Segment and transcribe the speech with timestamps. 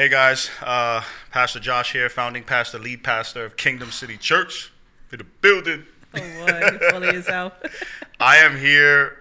[0.00, 4.72] Hey guys, uh, Pastor Josh here, founding pastor, lead pastor of Kingdom City Church
[5.12, 5.84] in the building.
[6.14, 7.52] Oh boy, you yourself.
[8.18, 9.20] I am here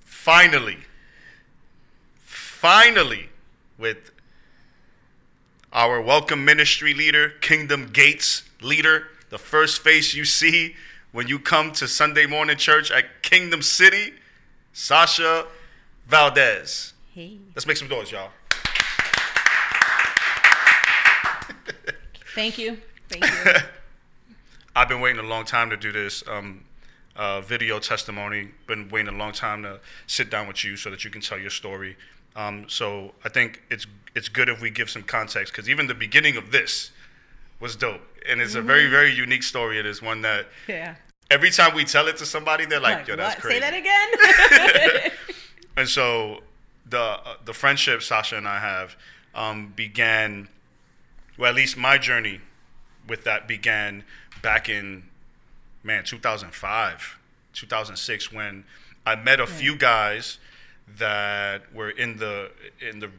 [0.00, 0.78] finally,
[2.20, 3.28] finally
[3.76, 4.10] with
[5.74, 10.74] our welcome ministry leader, Kingdom Gates leader, the first face you see
[11.12, 14.14] when you come to Sunday morning church at Kingdom City,
[14.72, 15.44] Sasha
[16.06, 16.94] Valdez.
[17.12, 17.36] Hey.
[17.54, 18.30] Let's make some noise, y'all.
[22.38, 22.78] Thank you.
[23.08, 23.52] Thank you.
[24.76, 26.62] I've been waiting a long time to do this um,
[27.16, 28.50] uh, video testimony.
[28.68, 31.36] Been waiting a long time to sit down with you so that you can tell
[31.36, 31.96] your story.
[32.36, 35.96] Um, so I think it's it's good if we give some context because even the
[35.96, 36.92] beginning of this
[37.58, 39.76] was dope, and it's a very very unique story.
[39.80, 40.94] It is one that Yeah.
[41.32, 43.42] every time we tell it to somebody, they're like, "Yo, that's what?
[43.42, 45.10] crazy." Say that again.
[45.76, 46.44] And so
[46.88, 48.96] the uh, the friendship Sasha and I have
[49.34, 50.46] um, began,
[51.38, 52.40] well, at least my journey
[53.08, 54.04] with that began
[54.42, 55.04] back in
[55.82, 57.18] man 2005,
[57.54, 58.64] 2006 when
[59.06, 60.38] I met a few guys
[60.98, 63.10] that were in the in the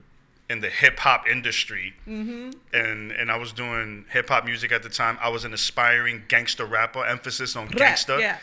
[0.49, 2.51] in the hip hop industry, mm-hmm.
[2.73, 5.17] and and I was doing hip hop music at the time.
[5.21, 8.37] I was an aspiring gangster rapper, emphasis on gangster Yeah.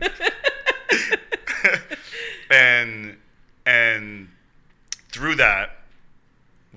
[2.50, 3.16] and
[3.64, 4.28] and
[5.10, 5.76] through that,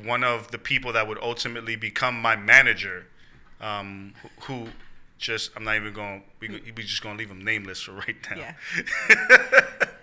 [0.03, 3.07] one of the people that would ultimately become my manager,
[3.61, 4.67] um, who,
[5.17, 6.23] just I'm not even going.
[6.39, 8.37] We we just gonna leave him nameless for right now.
[8.37, 9.65] Yeah.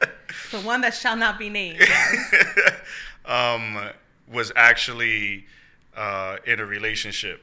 [0.50, 1.82] The one that shall not be named.
[3.24, 3.90] um,
[4.30, 5.46] was actually
[5.96, 7.42] uh, in a relationship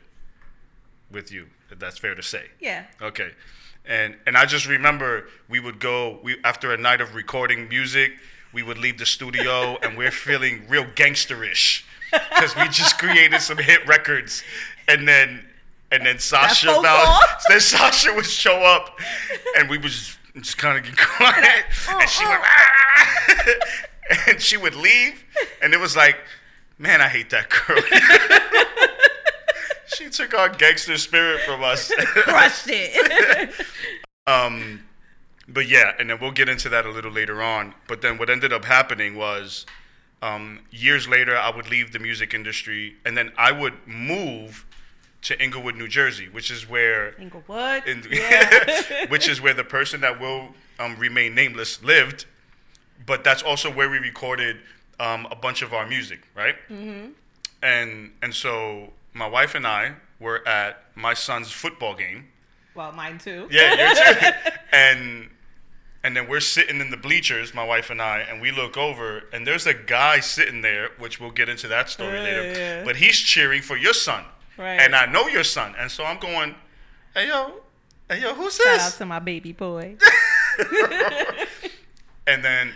[1.12, 1.48] with you.
[1.72, 2.48] If that's fair to say.
[2.60, 2.86] Yeah.
[3.02, 3.32] Okay.
[3.86, 8.14] And and I just remember we would go we after a night of recording music,
[8.54, 13.58] we would leave the studio and we're feeling real gangsterish because we just created some
[13.58, 14.44] hit records,
[14.88, 15.46] and then
[15.92, 16.84] and then Sasha phone
[17.50, 19.00] then Sasha would show up,
[19.58, 22.40] and we would just, just kind of get quiet, and she would
[24.28, 25.24] and she would leave,
[25.62, 26.18] and it was like,
[26.78, 27.82] man, I hate that girl.
[29.88, 31.92] she took our gangster spirit from us.
[31.98, 33.54] Crushed it.
[34.28, 34.84] Um,
[35.48, 37.74] but yeah, and then we'll get into that a little later on.
[37.88, 39.66] But then what ended up happening was,
[40.22, 44.66] um, years later, I would leave the music industry, and then I would move
[45.24, 47.86] to Englewood, New Jersey, which is where, Englewood.
[47.86, 49.06] in, yeah.
[49.10, 50.50] which is where the person that will
[50.80, 52.26] um, remain nameless lived.
[53.06, 54.58] But that's also where we recorded
[55.00, 56.56] um, a bunch of our music, right?
[56.70, 57.12] Mm-hmm.
[57.62, 62.28] And and so my wife and I were at my son's football game.
[62.76, 63.48] well, mine too.
[63.52, 64.52] Yeah, you're too.
[64.72, 65.30] and
[66.04, 69.24] and then we're sitting in the bleachers, my wife and I, and we look over,
[69.34, 72.44] and there's a guy sitting there, which we'll get into that story later.
[72.54, 72.84] yeah.
[72.84, 74.24] But he's cheering for your son,
[74.58, 74.80] Right.
[74.80, 76.56] and I know your son, and so I'm going,
[77.14, 77.56] hey yo,
[78.10, 78.98] hey yo, who's Shout out this?
[78.98, 79.98] to my baby boy.
[82.28, 82.74] And then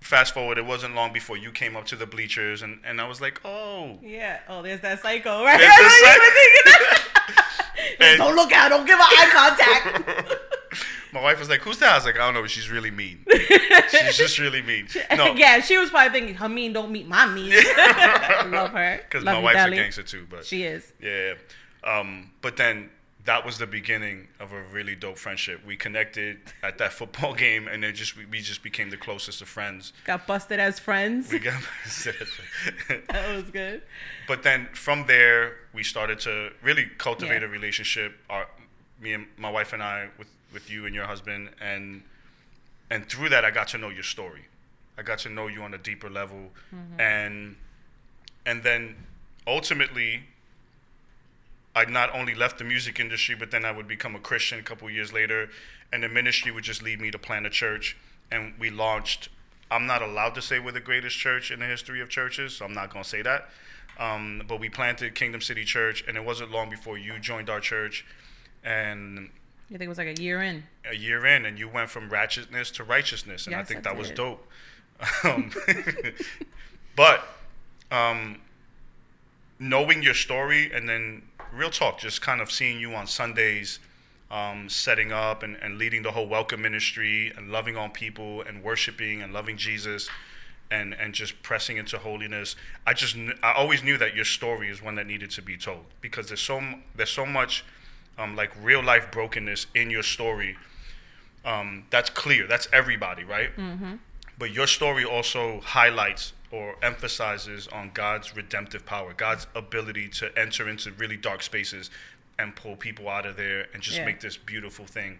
[0.00, 3.08] fast forward, it wasn't long before you came up to the bleachers, and and I
[3.08, 3.98] was like, oh.
[4.02, 4.40] Yeah.
[4.46, 5.58] Oh, there's that psycho, right?
[5.58, 6.20] There's the wasn't psycho.
[6.20, 7.96] even thinking that.
[8.00, 8.68] And- don't look out.
[8.68, 10.34] Don't give her eye contact.
[11.14, 12.90] My wife was like, "Who's that?" I was like, "I don't know, but she's really
[12.90, 13.24] mean.
[13.90, 17.24] she's just really mean." No, yeah, she was probably thinking her mean don't meet my
[17.26, 17.52] mean.
[17.54, 19.00] I love her.
[19.02, 19.78] because my wife's Deli.
[19.78, 20.26] a gangster too.
[20.28, 20.92] But She is.
[21.00, 21.34] Yeah.
[21.84, 22.90] Um, but then
[23.26, 25.60] that was the beginning of a really dope friendship.
[25.66, 29.40] We connected at that football game, and it just we, we just became the closest
[29.40, 29.92] of friends.
[30.04, 31.32] Got busted as friends.
[31.32, 31.62] We got,
[33.08, 33.82] that was good.
[34.26, 37.48] but then from there, we started to really cultivate Yeah.
[37.48, 38.18] a relationship.
[38.28, 38.46] Our,
[39.04, 42.02] me and my wife and I, with with you and your husband, and
[42.90, 44.46] and through that, I got to know your story.
[44.98, 46.50] I got to know you on a deeper level,
[46.98, 47.56] and
[48.46, 48.96] and then
[49.46, 50.24] ultimately
[51.76, 54.62] I not only left the music industry, but then I would become a Christian a
[54.62, 55.50] couple years later,
[55.92, 57.96] and the ministry would just lead me to plant a church,
[58.30, 59.28] and we launched.
[59.70, 62.64] I'm not allowed to say we're the greatest church in the history of churches, so
[62.64, 63.48] I'm not gonna say that.
[63.98, 67.60] Um, but we planted Kingdom City Church, and it wasn't long before you joined our
[67.60, 68.04] church,
[68.64, 69.30] and
[69.68, 70.64] You think it was like a year in?
[70.90, 73.96] a year in, and you went from ratchetness to righteousness, and I think I that
[73.96, 74.46] was dope.
[75.24, 75.50] Um,
[76.96, 77.26] but
[77.90, 78.40] um,
[79.58, 81.22] knowing your story, and then
[81.52, 83.80] real talk, just kind of seeing you on Sundays,
[84.30, 88.62] um, setting up and, and leading the whole welcome ministry, and loving on people, and
[88.62, 90.08] worshiping and loving Jesus.
[90.70, 92.56] And, and just pressing into holiness.
[92.86, 95.84] I just I always knew that your story is one that needed to be told
[96.00, 96.60] because there's so
[96.96, 97.64] there's so much
[98.18, 100.56] um, like real life brokenness in your story
[101.44, 102.46] um, that's clear.
[102.46, 103.54] That's everybody, right?
[103.56, 103.96] Mm-hmm.
[104.38, 110.68] But your story also highlights or emphasizes on God's redemptive power, God's ability to enter
[110.68, 111.90] into really dark spaces
[112.38, 114.06] and pull people out of there and just Yeah.
[114.06, 115.18] make this beautiful thing.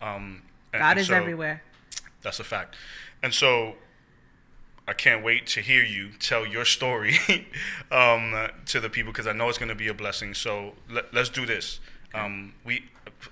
[0.00, 0.42] Um,
[0.72, 1.62] and- God and is so- everywhere.
[2.22, 2.76] That's a fact.
[3.22, 3.76] And so
[4.88, 7.16] I can't wait to hear you tell your story
[7.90, 10.32] um, to the people because I know it's going to be a blessing.
[10.34, 11.80] So let, let's do this.
[12.14, 12.84] Um, we,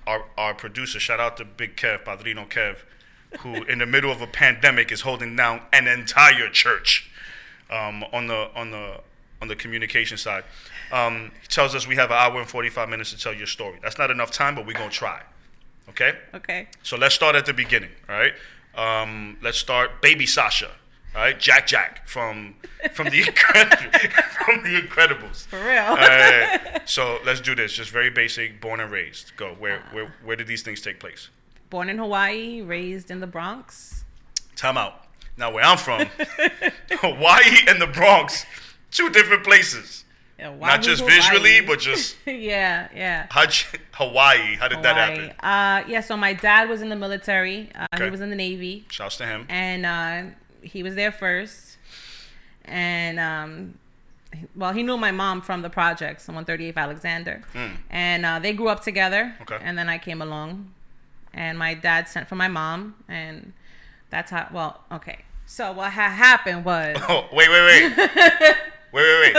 [0.06, 2.78] our, our producer, shout out to Big Kev, Padrino Kev,
[3.40, 7.10] who in the middle of a pandemic is holding down an entire church
[7.70, 9.00] um, on the on the
[9.40, 10.44] on the communication side.
[10.92, 13.78] Um, he tells us we have an hour and 45 minutes to tell your story.
[13.82, 15.22] That's not enough time, but we're going to try.
[15.88, 16.14] Okay?
[16.34, 16.68] Okay.
[16.82, 18.34] So let's start at the beginning, all right?
[18.74, 20.70] Um, let's start baby Sasha,
[21.14, 21.38] right?
[21.38, 22.54] Jack Jack from
[22.92, 25.46] from the from the Incredibles.
[25.46, 25.96] For real.
[25.96, 26.80] Right.
[26.84, 27.72] So let's do this.
[27.72, 28.60] Just very basic.
[28.60, 29.36] Born and raised.
[29.36, 29.54] Go.
[29.58, 31.28] Where where where did these things take place?
[31.70, 34.04] Born in Hawaii, raised in the Bronx.
[34.56, 35.04] Time out.
[35.38, 36.06] Now where I'm from,
[36.90, 38.44] Hawaii and the Bronx,
[38.90, 40.04] two different places.
[40.38, 41.16] Yeah, Not just Hawaii.
[41.20, 43.26] visually, but just yeah, yeah.
[43.30, 43.44] how
[43.92, 44.56] Hawaii.
[44.56, 45.30] How did that happen?
[45.40, 47.70] Uh, yeah, so my dad was in the military.
[47.74, 48.04] Uh, Okay.
[48.04, 49.46] He was in the Navy, Shouts to him.
[49.48, 51.76] and uh, he was there first.
[52.64, 53.78] And um,
[54.56, 57.76] well, he knew my mom from the projects, 138 Alexander, Mm.
[57.90, 59.34] and uh, they grew up together.
[59.42, 59.58] Okay.
[59.60, 60.72] And then I came along,
[61.34, 63.52] and my dad sent for my mom, and
[64.10, 64.48] that's how.
[64.52, 65.18] Well, okay.
[65.46, 66.96] So what had happened was.
[67.08, 67.62] Oh wait wait
[67.96, 67.96] wait
[68.92, 69.36] wait wait wait.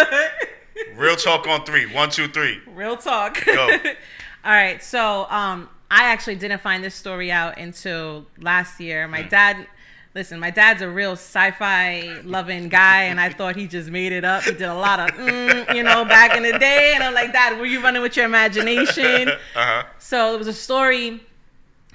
[0.96, 1.86] Real talk on three.
[1.92, 2.60] One two three.
[2.68, 3.44] Real talk.
[3.46, 3.70] Go.
[4.46, 4.84] All right.
[4.84, 9.08] So, um, I actually didn't find this story out until last year.
[9.08, 9.12] Mm.
[9.12, 9.66] My dad,
[10.16, 14.24] listen, my dad's a real sci-fi loving guy, and I thought he just made it
[14.24, 14.44] up.
[14.44, 17.34] He did a lot of, mm, you know, back in the day, and I'm like,
[17.34, 19.32] Dad, were you running with your imagination?
[19.56, 19.84] Uh huh.
[20.00, 21.22] So it was a story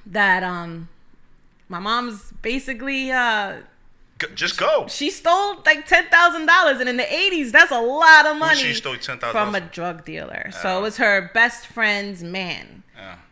[0.07, 0.89] that um,
[1.69, 3.57] my mom's basically uh,
[4.35, 4.87] Just go.
[4.89, 8.59] she stole like ten thousand dollars, and in the eighties, that's a lot of money.
[8.59, 10.51] she stole $10,000 from a drug dealer.
[10.63, 12.83] So it was her best friend's man,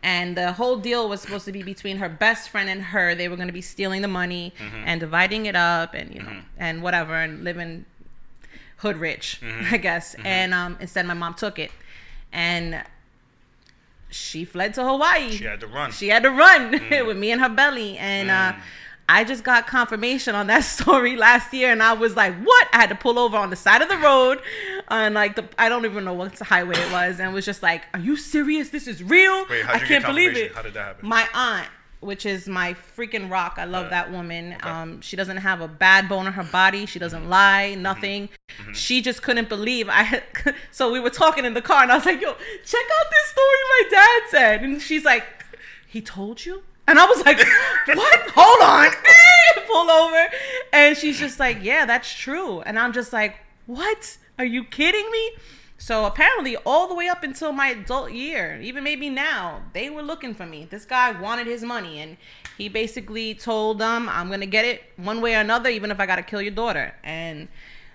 [0.01, 3.15] and the whole deal was supposed to be between her best friend and her.
[3.15, 4.83] They were going to be stealing the money Mm-hmm.
[4.85, 7.85] and dividing it up, and you know, and whatever, and living
[8.77, 9.73] hood rich, Mm-hmm.
[9.75, 10.15] I guess.
[10.23, 11.71] And um, instead, my mom took it,
[12.31, 12.81] and
[14.09, 15.31] she fled to Hawaii.
[15.31, 15.91] She had to run.
[15.91, 17.05] She had to run Mm.
[17.07, 17.97] with me in her belly.
[17.97, 18.53] And uh,
[19.09, 21.71] I just got confirmation on that story last year.
[21.71, 22.67] And I was like, what?
[22.73, 24.41] I had to pull over on the side of the road
[24.89, 27.19] on like the, I don't even know what highway it was.
[27.19, 28.69] And was just like, are you serious?
[28.69, 29.45] This is real?
[29.49, 30.53] Wait, I can't believe it.
[30.53, 31.07] How did that happen?
[31.07, 31.67] My aunt,
[32.01, 33.55] which is my freaking rock.
[33.57, 34.53] I love Uh, that woman.
[34.53, 34.69] okay.
[34.69, 36.85] Um, she doesn't have a bad bone in her body.
[36.85, 38.27] She doesn't lie, nothing.
[38.61, 38.73] Mm-hmm.
[38.73, 40.23] She just couldn't believe I had.
[40.71, 43.27] So we were talking in the car, and I was like, "Yo, check out this
[43.31, 45.23] story my dad said." And she's like,
[45.87, 47.37] "He told you?" And I was like,
[47.87, 48.19] "What?
[48.35, 48.91] Hold on."
[49.67, 50.27] Pull over,
[50.71, 54.17] and she's just like, "Yeah, that's true." And I'm just like, "What?
[54.39, 55.31] Are you kidding me?"
[55.77, 60.01] So apparently, all the way up until my adult year, even maybe now, they were
[60.01, 60.67] looking for me.
[60.69, 62.17] This guy wanted his money, and
[62.57, 66.05] he basically told them, "I'm gonna get it one way or another, even if I
[66.05, 67.47] gotta kill your daughter." And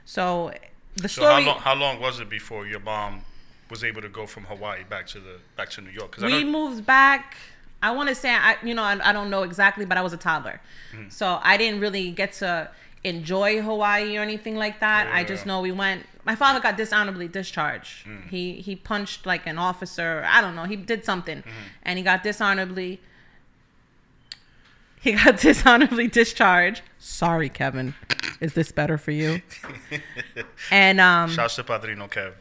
[0.04, 0.52] so
[0.96, 3.24] the So how story long, how long was it before your mom
[3.70, 6.12] was able to go from Hawaii back to the back to New York?
[6.14, 7.36] Because we moved back.
[7.82, 10.12] I want to say I, you know, I, I don't know exactly, but I was
[10.12, 10.60] a toddler,
[10.94, 11.08] Mm-hmm.
[11.08, 12.70] so I didn't really get to
[13.04, 15.08] enjoy Hawaii or anything like that.
[15.12, 16.06] I just know we went.
[16.24, 18.06] My father got dishonorably discharged.
[18.06, 18.28] Mm.
[18.28, 20.24] He he punched like an officer.
[20.28, 20.64] I don't know.
[20.64, 21.66] He did something, Mm-hmm.
[21.82, 23.00] and he got dishonorably.
[25.00, 26.82] He got dishonorably discharged.
[26.98, 27.94] Sorry, Kevin.
[28.40, 29.42] Is this better for you?
[30.70, 32.32] and um shouts to Padrino Kev.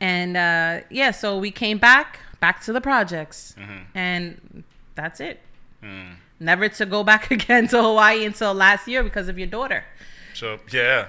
[0.00, 3.82] and uh, yeah, so we came back, back to the projects, Mm-hmm.
[3.98, 4.64] and
[4.96, 5.40] that's it.
[5.82, 6.16] Mm.
[6.40, 9.84] Never to go back again to Hawaii until last year because of your daughter.
[10.34, 11.06] So yeah,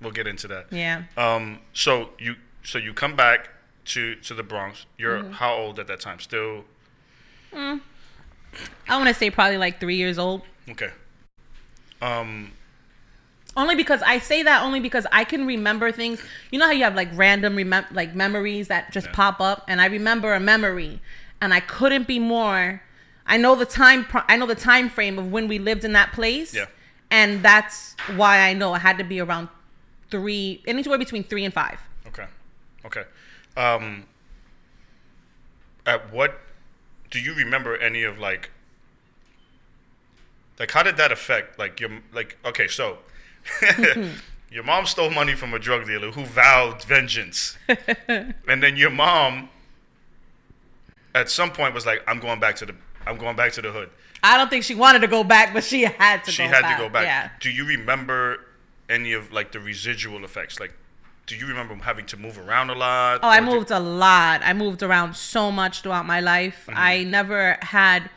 [0.00, 0.66] we'll get into that.
[0.72, 1.58] Yeah, Um.
[1.74, 3.50] So you so you come back
[3.86, 4.86] to to the Bronx.
[4.98, 5.32] You're Mm-hmm.
[5.32, 6.18] how old at that time?
[6.20, 6.64] Still
[7.52, 7.78] I
[8.90, 10.42] want to say probably like three years old.
[10.70, 10.90] okay.
[12.00, 12.52] Um.
[13.56, 16.20] Only because I say that only because I can remember things.
[16.50, 19.12] You know how you have like random remem- like memories that just Yeah.
[19.12, 21.00] pop up, and I remember a memory,
[21.40, 22.82] and I couldn't be more.
[23.26, 24.06] I know the time.
[24.28, 26.54] I know the time frame of when we lived in that place.
[26.54, 26.66] Yeah.
[27.10, 29.48] and that's why I know it had to be around
[30.10, 31.78] three, anywhere between three and five.
[32.06, 32.26] Okay.
[32.84, 33.04] Okay.
[33.56, 34.04] Um.
[35.86, 36.40] At what
[37.10, 38.50] do you remember any of like?
[40.58, 42.38] Like, how did that affect like your like?
[42.44, 42.98] Okay, so
[44.50, 47.58] your mom stole money from a drug dealer who vowed vengeance,
[48.08, 49.48] and then your mom,
[51.14, 52.74] at some point, was like, "I'm going back to the
[53.06, 53.90] I'm going back to the hood."
[54.22, 56.30] I don't think she wanted to go back, but she had to.
[56.30, 56.78] She go had back.
[56.78, 57.04] to go back.
[57.04, 57.28] Yeah.
[57.40, 58.40] Do you remember
[58.88, 60.58] any of like the residual effects?
[60.58, 60.72] Like,
[61.26, 63.20] do you remember having to move around a lot?
[63.22, 64.40] Oh, I Or did- moved a lot.
[64.44, 66.64] I moved around so much throughout my life.
[66.68, 66.78] Mm-hmm.
[66.78, 68.08] I never had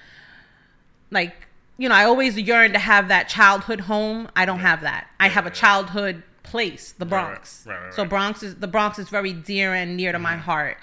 [1.12, 1.36] like
[1.80, 4.30] you know, I always yearned to have that childhood home.
[4.36, 5.08] I don't have that.
[5.20, 7.32] I have a childhood place, the Right, right.
[7.34, 7.66] Bronx.
[7.68, 8.06] Right, right, So.
[8.06, 10.42] Bronx is the Bronx is very dear and near to my Mm-hmm.
[10.52, 10.78] heart.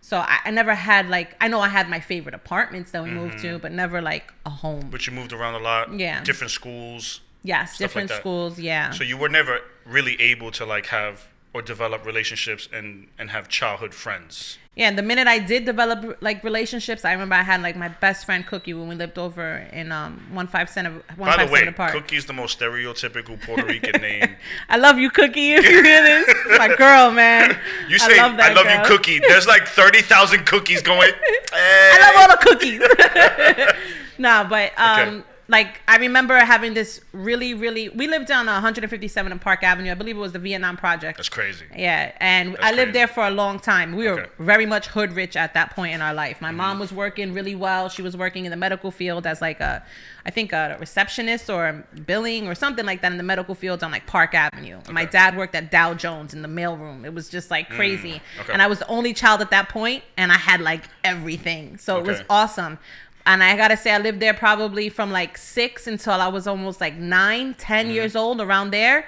[0.00, 3.10] So I, I never had like I know I had my favorite apartments that we
[3.10, 3.54] moved Mm-hmm.
[3.54, 4.88] to, but never like a home.
[4.90, 5.92] But you moved around a lot.
[5.98, 6.22] Yeah.
[6.24, 7.20] Different schools.
[7.42, 8.58] Yes, stuff like different schools.
[8.58, 8.90] Yeah.
[8.90, 13.48] So you were never really able to like have or develop relationships and and have
[13.48, 14.58] childhood friends.
[14.76, 17.88] Yeah, and the minute I did develop like relationships, I remember I had like my
[17.88, 21.48] best friend Cookie when we lived over in um one five center one By five
[21.48, 21.92] the way, park.
[21.92, 24.36] Cookie's the most stereotypical Puerto Rican name.
[24.68, 25.52] I love you, Cookie.
[25.54, 27.58] If you hear this, my girl, man.
[27.88, 28.96] You say I love, that you.
[28.96, 29.18] Cookie.
[29.18, 31.10] There's like thirty thousand cookies going.
[31.52, 33.78] I love all the cookies.
[34.18, 35.26] nah, but um, Okay.
[35.50, 37.88] Like I remember having this really, really.
[37.88, 39.90] We lived down 157 in Park Avenue.
[39.90, 41.18] I believe it was the Vietnam Project.
[41.18, 41.64] That's crazy.
[41.76, 42.92] Yeah, and That's I lived crazy.
[42.92, 43.96] there for a long time.
[43.96, 44.30] We were Okay.
[44.38, 46.40] very much hood rich at that point in our life.
[46.40, 46.56] My Mm-hmm.
[46.56, 47.88] mom was working really well.
[47.88, 49.84] She was working in the medical field as like a,
[50.24, 53.90] I think a receptionist or billing or something like that in the medical field on
[53.90, 54.78] like Park Avenue.
[54.90, 57.04] My dad worked at Dow Jones in the mailroom.
[57.04, 58.14] It was just like crazy.
[58.36, 58.52] Mm, okay.
[58.52, 61.76] And I was the only child at that point, and I had like everything.
[61.78, 62.78] So it was awesome.
[63.26, 66.80] And I gotta say, I lived there probably from like six until I was almost
[66.80, 67.94] like nine, 10 Mm-hmm.
[67.94, 69.06] years old, around there.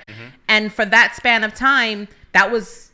[0.49, 2.91] And for that span of time, that was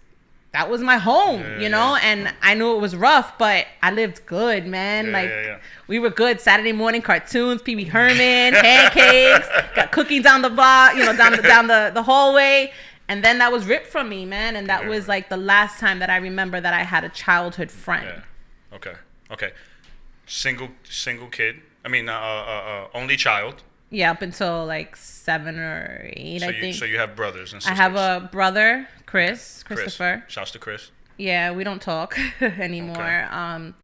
[0.53, 1.95] that was my home, Yeah, you know.
[1.97, 2.01] yeah.
[2.11, 5.07] And I knew it was rough, but I lived good, man.
[5.07, 6.41] Yeah, like we were good.
[6.41, 9.47] Saturday morning cartoons, Pee Wee Herman, pancakes,
[9.77, 12.73] got cookies down the block, you know, down the down the, the hallway.
[13.09, 14.57] And then that was ripped from me, man.
[14.57, 17.71] And that was like the last time that I remember that I had a childhood
[17.71, 18.23] friend.
[18.73, 18.93] Okay.
[19.31, 19.51] Okay.
[20.29, 21.61] Single single kid.
[21.85, 23.63] I mean, uh, uh, uh, only child.
[23.91, 26.75] Yeah, up until like seven or eight, So I you think.
[26.77, 27.79] so you have brothers and sisters.
[27.79, 29.81] I have a brother, Chris, Chris.
[29.81, 30.25] Christopher.
[30.29, 30.91] Shouts to Chris.
[31.17, 32.97] Yeah, we don't talk anymore.
[32.97, 33.23] Okay.
[33.31, 33.75] Um,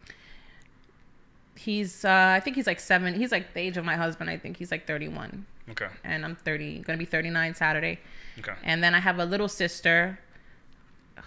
[1.57, 3.15] he's uh, I think he's like seven.
[3.15, 4.29] He's like the age of my husband.
[4.31, 5.89] I think he's like thirty-one, Okay.
[6.05, 6.81] and I'm thirty.
[6.81, 8.01] Gonna be thirty-nine Saturday.
[8.39, 8.53] Okay.
[8.63, 10.19] And then I have a little sister,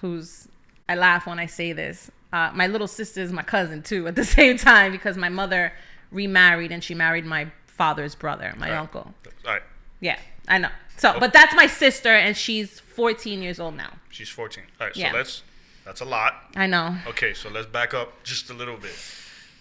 [0.02, 0.48] who's
[0.88, 2.12] I laugh when I say this.
[2.34, 5.72] Uh, my little sister is my cousin too at the same time because my mother
[6.12, 8.78] remarried and she married my father's brother, my Right.
[8.78, 9.14] uncle.
[9.46, 9.62] All right.
[10.00, 10.70] Yeah, I know.
[10.98, 13.94] So, but that's my sister, and she's 14 years old now.
[14.10, 14.64] She's 14.
[14.80, 14.96] All right.
[14.96, 15.14] So Yeah.
[15.14, 15.44] let's.
[15.86, 16.34] That's a lot.
[16.56, 16.98] I know.
[17.08, 17.34] Okay.
[17.34, 18.96] So let's back up just a little bit.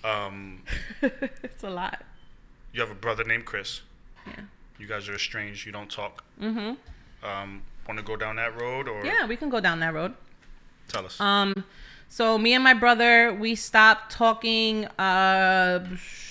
[0.02, 0.62] Um,
[1.02, 2.02] it's a lot.
[2.72, 3.82] you have a brother named Chris.
[4.26, 4.40] Yeah.
[4.78, 5.66] You guys are estranged.
[5.66, 6.24] You don't talk.
[6.40, 7.26] Mm-hmm.
[7.26, 10.14] Um, Want to go down that road or Yeah, we can go down that road.
[10.88, 11.20] tell us?
[11.20, 11.64] Um,
[12.08, 14.86] so me and my brother, we stopped talking.
[14.98, 15.86] Uh,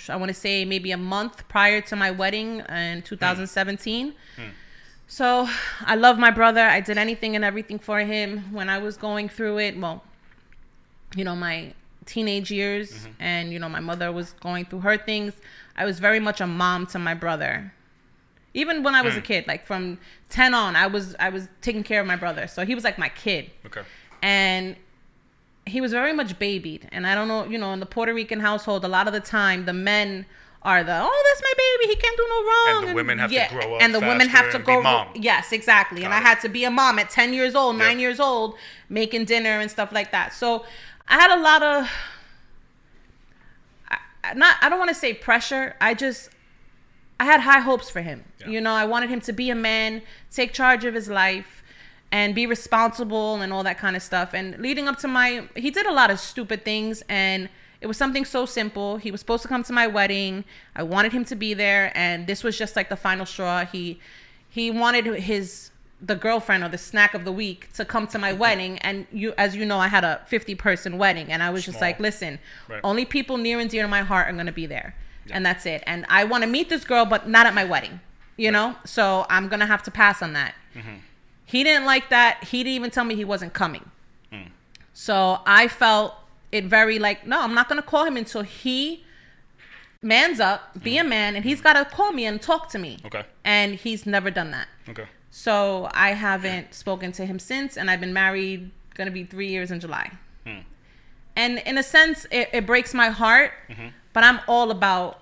[0.09, 3.05] I want to say maybe a month prior to my wedding in hmm.
[3.05, 4.13] 2017.
[4.35, 4.41] Hmm.
[5.07, 5.47] So
[5.81, 6.61] I love my brother.
[6.61, 9.77] I did anything and everything for him when I was going through it.
[9.77, 10.03] Well,
[11.15, 11.73] you know, my
[12.05, 13.11] teenage years, mm-hmm.
[13.19, 15.33] and you know, my mother was going through her things.
[15.77, 17.71] I was very much a mom to my brother.
[18.53, 19.25] Even when I was a hmm.
[19.25, 22.47] kid, like from 10 on, I was I was taking care of my brother.
[22.47, 23.81] So he was like my kid okay.
[24.21, 24.75] and
[25.65, 28.39] he was very much babied and i don't know you know in the puerto rican
[28.39, 30.25] household a lot of the time the men
[30.61, 33.29] are the oh that's my baby he can't do no wrong And the women have
[33.31, 35.07] to grow up and the women have to go mom.
[35.15, 37.97] yes exactly and Got i had to be a mom at 10 years old 9
[37.97, 38.01] Yeah.
[38.01, 38.55] years old
[38.89, 40.65] making dinner and stuff like that so
[41.07, 41.89] i had a lot of
[43.89, 46.29] I- I- not i don't want to say pressure i just
[47.17, 48.25] I had high hopes for him.
[48.41, 48.49] Yeah.
[48.49, 51.63] You know, I wanted him to be a man, take charge of his life,
[52.15, 54.33] and be responsible and all that kind of stuff.
[54.33, 57.49] And leading up to my, he did a lot of stupid things, and
[57.81, 58.95] it was something so simple.
[58.97, 60.45] He was supposed to come to my wedding.
[60.77, 63.65] I wanted him to be there, and this was just like the final straw.
[63.65, 63.99] He,
[64.49, 68.31] he wanted his the girlfriend or the snack of the week to come to my
[68.33, 71.63] wedding and you as you know I had a 50 person wedding and I was
[71.65, 72.81] just like listen Right.
[72.83, 74.93] only people near and dear to my heart are going to be there
[75.31, 78.01] and that's it and I want to meet this girl but not at my wedding
[78.35, 80.97] you know so I'm going to have to pass on that Mm-hmm.
[81.45, 83.89] He didn't like that he didn't even tell me he wasn't coming
[84.31, 84.49] Mm.
[84.93, 86.15] so I felt
[86.51, 89.03] it very like no I'm not going to call him until he
[90.01, 92.99] mans up be a man and he's got to call me and talk to me.
[93.05, 93.23] Okay.
[93.43, 95.05] and he's never done that Okay.
[95.31, 99.71] so I haven't spoken to him since, and I've been married, gonna be three years
[99.71, 100.11] in July.
[100.45, 100.59] Hmm.
[101.35, 103.87] And in a sense, it, it breaks my heart, Mm-hmm.
[104.13, 105.19] but I'm all about,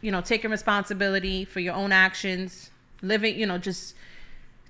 [0.00, 2.70] you know, taking responsibility for your own actions,
[3.02, 3.94] living, you know, just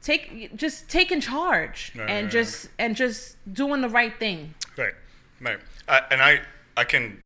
[0.02, 4.54] take, just taking charge, Right, and right, just and just doing the right thing.
[4.76, 4.94] Right.
[5.40, 5.58] Right.
[5.88, 6.40] I, and I
[6.76, 7.22] I can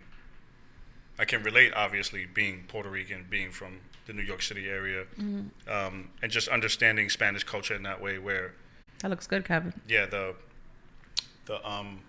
[1.19, 5.71] I can relate obviously being Puerto Rican, being from the New York City area, Mm-hmm.
[5.71, 8.19] um, and just understanding Spanish culture in that way.
[8.19, 8.53] Where
[9.01, 9.73] That looks good, Kevin.
[9.89, 10.35] yeah, the
[11.47, 12.01] the um,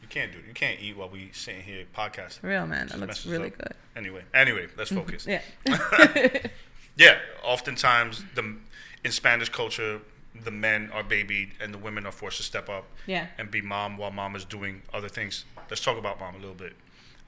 [0.00, 0.44] you can't do it.
[0.48, 2.40] You can't eat while we sitting here podcasting.
[2.40, 2.88] For real, man.
[2.88, 3.58] That looks really up.
[3.58, 3.74] good.
[3.96, 5.26] Anyway, anyway, let's focus.
[5.26, 5.42] Yeah.
[6.96, 8.56] Yeah, oftentimes the
[9.04, 10.00] in Spanish culture,
[10.34, 13.26] the men are babied and the women are forced to step up Yeah.
[13.38, 15.44] and be mom while mom is doing other things.
[15.68, 16.74] Let's talk about mom a little bit.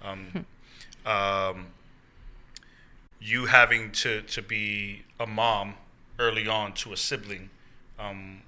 [0.03, 0.47] Um,
[1.07, 1.67] um,
[3.21, 5.75] you having to, to be a mom
[6.19, 7.51] early on to a sibling,
[7.99, 8.41] um,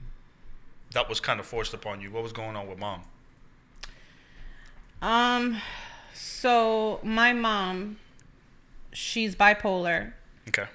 [0.93, 2.11] that was kind of forced upon you.
[2.11, 3.03] What was going on with mom?
[5.03, 5.61] Um,
[6.15, 7.99] so my mom,
[8.93, 10.13] she's bipolar.
[10.49, 10.67] Okay.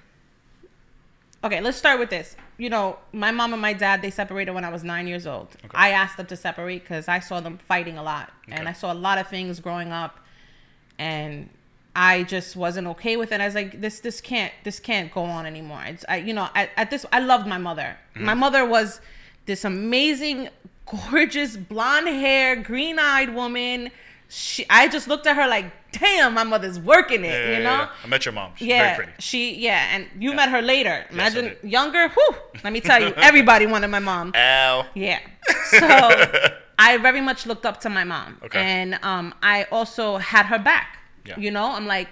[1.44, 2.36] Okay, let's start with this.
[2.62, 5.48] You know, my mom and my dad they separated when I was nine years old.
[5.66, 5.74] Okay.
[5.74, 8.94] I asked them to separate because I saw them fighting a lot, and I saw
[8.94, 10.20] a lot of things growing up,
[11.00, 11.50] and
[11.96, 13.42] I just wasn't okay with it.
[13.42, 15.82] I was like, this this can't this can't go on anymore.
[15.88, 17.98] It's I you know at, at this I loved my mother.
[18.14, 18.26] Mm-hmm.
[18.26, 19.02] My mother was
[19.48, 20.50] this amazing,
[20.86, 23.90] gorgeous, blonde hair, green eyed woman.
[24.34, 27.28] She I just looked at her like, damn, my mother's working it.
[27.34, 27.70] Yeah, you yeah, know.
[27.84, 27.90] yeah.
[28.04, 28.54] I met your mom.
[28.56, 29.12] She's Yeah, very pretty.
[29.20, 31.06] she yeah, and you met her later.
[31.12, 31.58] Imagine did.
[31.70, 32.08] younger.
[32.08, 34.32] Whew, let me tell you, everybody wanted my mom.
[34.34, 34.86] Ow.
[34.96, 35.20] Yeah,
[35.66, 35.88] so
[36.80, 38.60] I very much looked up to my mom, Okay.
[38.62, 41.00] and um, I also had her back.
[41.26, 41.38] Yeah.
[41.38, 42.08] You know, I'm like,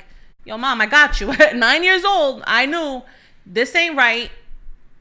[0.45, 1.31] yo, mom, I got you.
[1.31, 3.01] At nine years old, I knew
[3.45, 4.29] this ain't right.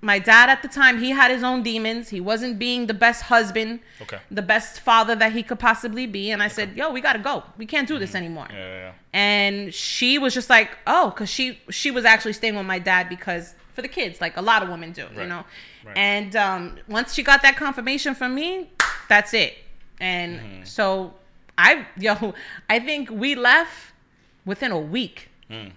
[0.01, 2.09] My dad at the time, he had his own demons.
[2.11, 4.19] He wasn't being the best husband, Okay.
[4.31, 6.31] the best father that he could possibly be.
[6.31, 7.43] And I said, yo, we gotta go.
[7.57, 8.57] We can't do this anymore Mm-hmm.
[8.57, 8.93] Yeah, yeah, yeah.
[9.13, 13.09] and she was just like oh because she she was actually staying with my dad
[13.09, 15.45] because for the kids like a lot of women do you know
[15.85, 15.97] Right.
[15.97, 18.71] and um, once she got that confirmation from me
[19.09, 19.53] that's it
[20.01, 20.65] and Mm-hmm.
[20.65, 21.15] so
[21.57, 22.35] i yo
[22.69, 23.93] i think we left
[24.45, 25.29] within a week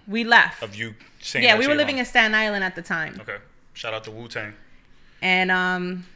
[0.06, 0.64] we left Mm.
[0.68, 2.00] Of you saying yeah we were living mom.
[2.00, 3.38] in staten island at the time Okay.
[3.74, 4.54] Shout out to Wu Tang.
[5.20, 6.06] and um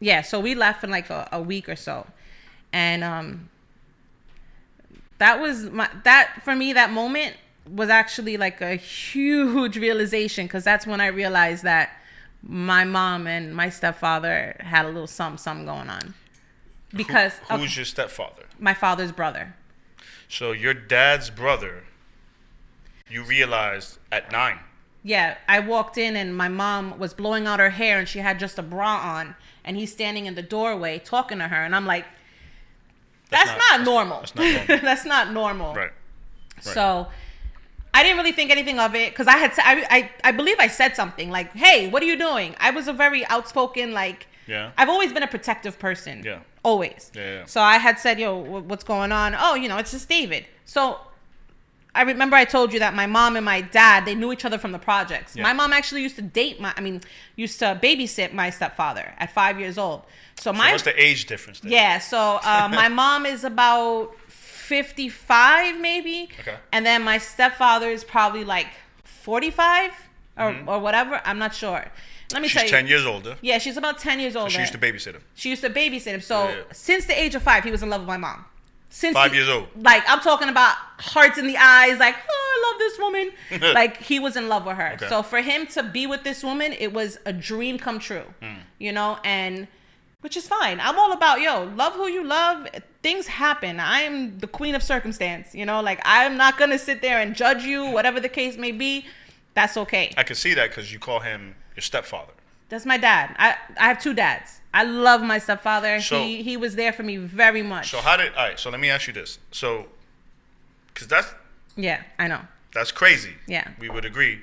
[0.00, 2.06] yeah so we left in like a, a week or so
[2.72, 3.48] and um
[5.18, 7.36] that was my that for me that moment
[7.70, 11.90] was actually like a huge realization because that's when i realized that
[12.42, 16.14] my mom and my stepfather had a little something something going on
[16.94, 18.44] because Who, who's your stepfather?
[18.58, 19.54] my father's brother
[20.28, 21.84] So your dad's brother,
[23.10, 24.60] you realized at nine.
[25.02, 28.38] Yeah, I walked in and my mom was blowing out her hair and she had
[28.38, 29.34] just a bra on
[29.64, 32.04] and he's standing in the doorway talking to her and I'm like
[33.30, 34.20] that's, That's not, not- normal.
[34.20, 34.78] that's not normal.
[34.82, 35.74] That's not normal.
[35.74, 35.90] Right.
[36.60, 37.06] So
[37.94, 40.66] I didn't really think anything of it because I had I, I I believe I
[40.68, 44.72] said something like, "Hey, what are you doing?" I was a very outspoken like Yeah.
[44.76, 46.22] I've always been a protective person.
[46.24, 46.40] Yeah.
[46.64, 47.10] Always.
[47.14, 47.44] Yeah, yeah.
[47.46, 50.44] So I had said, "Yo, what's going on?" Oh, you know, it's just David.
[50.64, 50.98] So
[51.94, 54.58] I remember I told you that my mom and my dad they knew each other
[54.58, 55.34] from the projects.
[55.34, 55.42] Yeah.
[55.42, 57.00] My mom actually used to date my I mean
[57.36, 60.02] used to babysit my stepfather at five years old.
[60.36, 61.98] So So my what's the age difference yeah.
[61.98, 66.56] So uh, my mom is about fifty five maybe, Okay.
[66.72, 68.68] and then my stepfather is probably like
[69.04, 69.92] forty five
[70.38, 71.20] or or whatever.
[71.24, 71.84] I'm not sure.
[72.32, 72.58] Let me Mm-hmm.
[72.60, 72.86] She's tell you.
[72.86, 73.36] 10 years older.
[73.40, 74.50] Yeah, she's about ten years older.
[74.50, 75.22] She used to babysit him.
[75.34, 76.20] She used to babysit him.
[76.20, 76.62] So Yeah, yeah.
[76.72, 78.44] since the age of five, he was in love with my mom.
[78.90, 79.68] Since Five he- years old.
[79.76, 81.98] Like I'm talking about hearts in the eyes.
[81.98, 83.72] Like oh, I love this woman.
[83.74, 84.92] like he was in love with her.
[84.94, 85.08] Okay.
[85.08, 88.24] So for him to be with this woman, it was a dream come true.
[88.42, 88.58] Hmm.
[88.78, 89.68] You know, and
[90.20, 90.80] which is fine.
[90.80, 92.66] I'm all about yo, love who you love.
[93.02, 93.80] Things happen.
[93.80, 95.54] I am the queen of circumstance.
[95.54, 98.72] You know, like I'm not gonna sit there and judge you, whatever the case may
[98.72, 99.06] be.
[99.54, 100.12] That's okay.
[100.16, 102.32] I can see that because you call him your stepfather.
[102.70, 103.34] That's my dad.
[103.38, 104.60] I I have two dads.
[104.72, 106.00] I love my stepfather.
[106.00, 107.90] So- he he was there for me very much.
[107.90, 108.32] So how did?
[108.34, 108.58] All right.
[108.58, 109.38] So let me ask you this.
[109.50, 109.86] So,
[110.94, 111.34] because that's
[111.76, 112.40] yeah, I know.
[112.72, 113.34] that's crazy.
[113.46, 113.68] Yeah.
[113.78, 114.40] We would agree.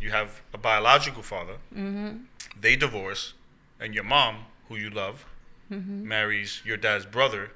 [0.00, 1.56] You have a biological father.
[1.74, 2.18] Mm-hmm.
[2.60, 3.34] They divorce,
[3.80, 4.34] and your mom,
[4.68, 5.26] who you love,
[5.72, 6.06] Mm-hmm.
[6.06, 7.50] marries your dad's brother,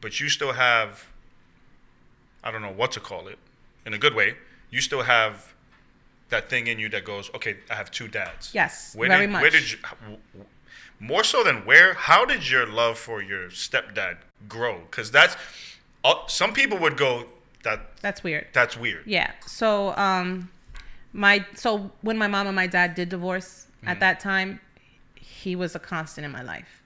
[0.00, 1.06] but you still have.
[2.44, 3.38] I don't know what to call it,
[3.84, 4.36] in a good way.
[4.70, 5.53] You still have
[6.30, 8.50] that thing in you that goes, okay, I have two dads.
[8.54, 9.42] Yes, Where very did, much.
[9.42, 9.78] Where did you,
[11.00, 11.94] more so than where?
[11.94, 14.16] How did your love for your stepdad
[14.48, 14.80] grow?
[14.90, 15.36] Because that's
[16.04, 17.26] uh, some people would go
[17.62, 18.46] that That's weird.
[18.52, 19.06] that's weird.
[19.06, 19.30] Yeah.
[19.46, 20.50] So um
[21.12, 23.88] my so when my mom and my dad did divorce Mm-hmm.
[23.90, 24.60] at that time,
[25.14, 26.82] he was a constant in my life.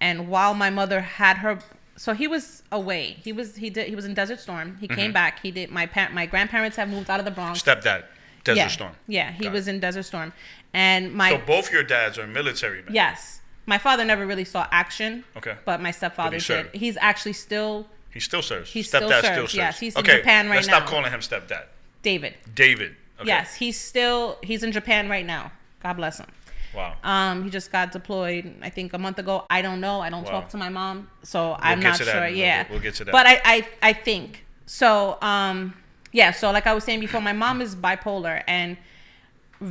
[0.00, 1.58] And while my mother had her
[1.96, 3.16] so he was away.
[3.22, 4.76] He was he did he was in Desert Storm.
[4.80, 4.96] He Mm-hmm.
[4.96, 5.40] came back.
[5.40, 7.62] He did my pa- my grandparents have moved out of the Bronx.
[7.62, 8.04] Stepdad,
[8.44, 8.66] Desert yeah.
[8.68, 8.92] Storm.
[9.06, 9.74] Yeah, he Got was it.
[9.74, 10.32] in Desert Storm.
[10.72, 12.94] And my So both your dads are military men.
[12.94, 13.40] Yes.
[13.66, 15.24] My father never really saw action.
[15.36, 15.56] Okay.
[15.64, 16.70] But my stepfather But he did.
[16.74, 18.70] He's actually still He still serves.
[18.70, 19.78] He still Stepdad serves, yes.
[19.80, 20.54] He's in Japan right now.
[20.56, 21.64] let's stop calling him stepdad.
[22.02, 22.34] David.
[22.54, 22.96] David.
[23.20, 23.26] Okay.
[23.28, 25.50] Yes, he's still he's in Japan right now.
[25.82, 26.26] God bless him.
[26.74, 26.94] Wow.
[27.02, 29.44] Um, he just got deployed, I think, a month ago.
[29.50, 30.00] I don't know.
[30.00, 30.30] I don't Wow.
[30.40, 32.06] talk to my mom, so I'm get not sure.
[32.08, 32.66] in a little Yeah.
[32.70, 33.12] We'll get to that.
[33.12, 35.18] But I, I, I think so.
[35.22, 35.74] Um,
[36.20, 36.30] yeah.
[36.40, 38.70] So like I was saying before, my mom is bipolar, and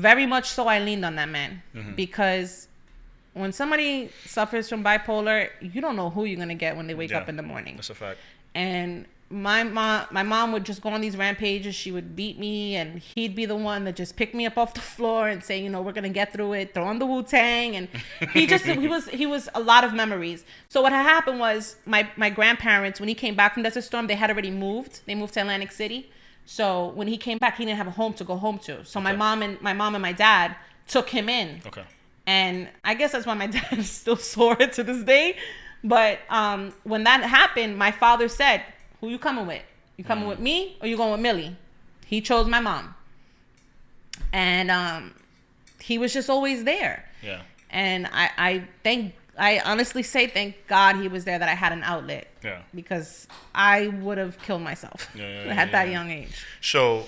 [0.07, 0.62] very much so.
[0.75, 1.93] I leaned on that man Mm-hmm.
[2.03, 2.51] because
[3.41, 3.91] when somebody
[4.25, 5.38] suffers from bipolar,
[5.73, 7.19] you don't know who you're gonna get when they wake Yeah.
[7.21, 8.19] up in the morning That's a fact.
[8.55, 12.77] and my mom my mom would just go on these rampages she would beat me
[12.79, 15.55] and he'd be the one that just picked me up off the floor and say
[15.63, 17.86] you know we're gonna get through it throw on the wu-tang and
[18.36, 21.75] he just he was he was a lot of memories so what had happened was
[21.86, 25.15] my my grandparents when he came back from desert storm they had already moved they
[25.21, 25.99] moved to atlantic city
[26.49, 28.99] so when he came back he didn't have a home to go home to so
[29.01, 30.55] my mom and my mom and my dad
[30.88, 31.83] took him in Okay.
[32.25, 35.36] and I guess that's why my dad is still sore to this day.
[35.83, 38.63] But um, when that happened, my father said,
[38.99, 39.62] "Who you coming with?
[39.97, 40.29] You coming Mm.
[40.29, 41.55] with me or you going with Millie?"
[42.05, 42.95] He chose my mom,
[44.33, 45.13] and um,
[45.81, 47.05] he was just always there.
[47.21, 47.41] Yeah.
[47.69, 51.71] And I, I thank, I honestly say thank God he was there that I had
[51.71, 52.62] an outlet Yeah.
[52.73, 56.43] because I would have killed myself Yeah, yeah, at that young age.
[56.62, 57.06] So,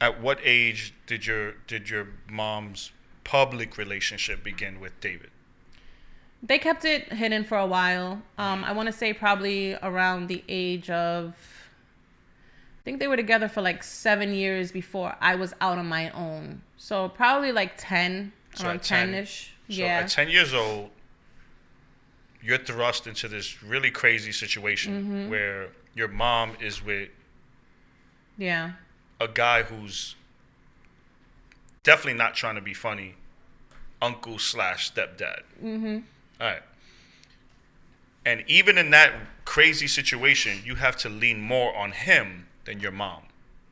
[0.00, 2.92] at what age did your did your mom's
[3.24, 5.30] public relationship begin with David?
[6.42, 8.22] They kept it hidden for a while.
[8.38, 11.34] Um, I want to say probably around the age of.
[12.80, 16.08] I think they were together for like seven years before I was out on my
[16.10, 16.62] own.
[16.78, 19.52] So probably like ten, So around at 10 ten ish.
[19.68, 20.00] So yeah.
[20.00, 20.90] at ten years old,
[22.42, 25.30] you're thrust into this really crazy situation Mm-hmm.
[25.30, 27.08] where your mom is with
[28.36, 28.72] yeah.
[29.20, 30.14] a guy who's
[31.82, 33.14] definitely not trying to be funny,
[34.00, 35.42] uncle slash stepdad.
[35.62, 35.98] Mm-hmm.
[36.40, 36.62] All right.
[38.24, 39.12] And even in that
[39.44, 43.22] crazy situation, you have to lean more on him than your mom.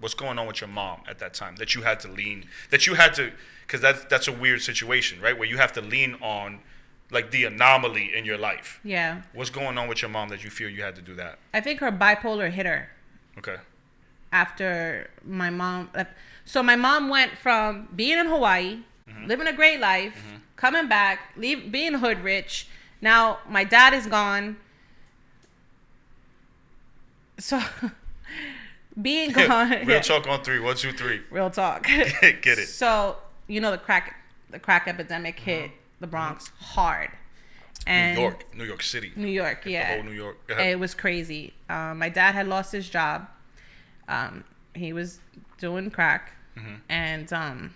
[0.01, 2.87] What's going on with your mom at that time that you had to lean, that
[2.87, 3.33] you had to,
[3.67, 5.37] because that's that's a weird situation, right?
[5.39, 6.61] Where you have to lean on,
[7.11, 8.81] like the anomaly in your life.
[8.85, 9.23] Yeah.
[9.33, 11.39] What's going on with your mom that you feel you had to do that?
[11.53, 12.91] I think her bipolar hit her.
[13.39, 13.57] Okay.
[14.33, 16.05] after my mom uh,
[16.45, 19.27] so my mom went from being in hawaii Mm-hmm.
[19.29, 20.17] living a great life
[20.57, 22.67] coming back leave being hood rich
[23.01, 24.57] now my dad is gone
[27.39, 27.61] so
[29.01, 30.59] being gone Real yeah, talk on three.
[30.59, 31.21] One, two, three.
[31.31, 32.67] real talk Get it.
[32.69, 34.17] so you know the crack
[34.51, 37.11] the crack epidemic hit the bronx hard
[37.87, 39.13] and New York, New York City.
[39.17, 40.37] new york The yeah whole New York.
[40.49, 41.53] it was crazy.
[41.69, 43.29] Um, my dad had lost his job.
[44.09, 45.21] Um, he was
[45.59, 46.75] doing crack, Mm-hmm.
[46.89, 47.75] and um,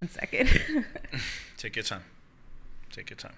[0.00, 0.48] one second.
[1.58, 2.04] Take your time.
[2.92, 3.34] Take your time.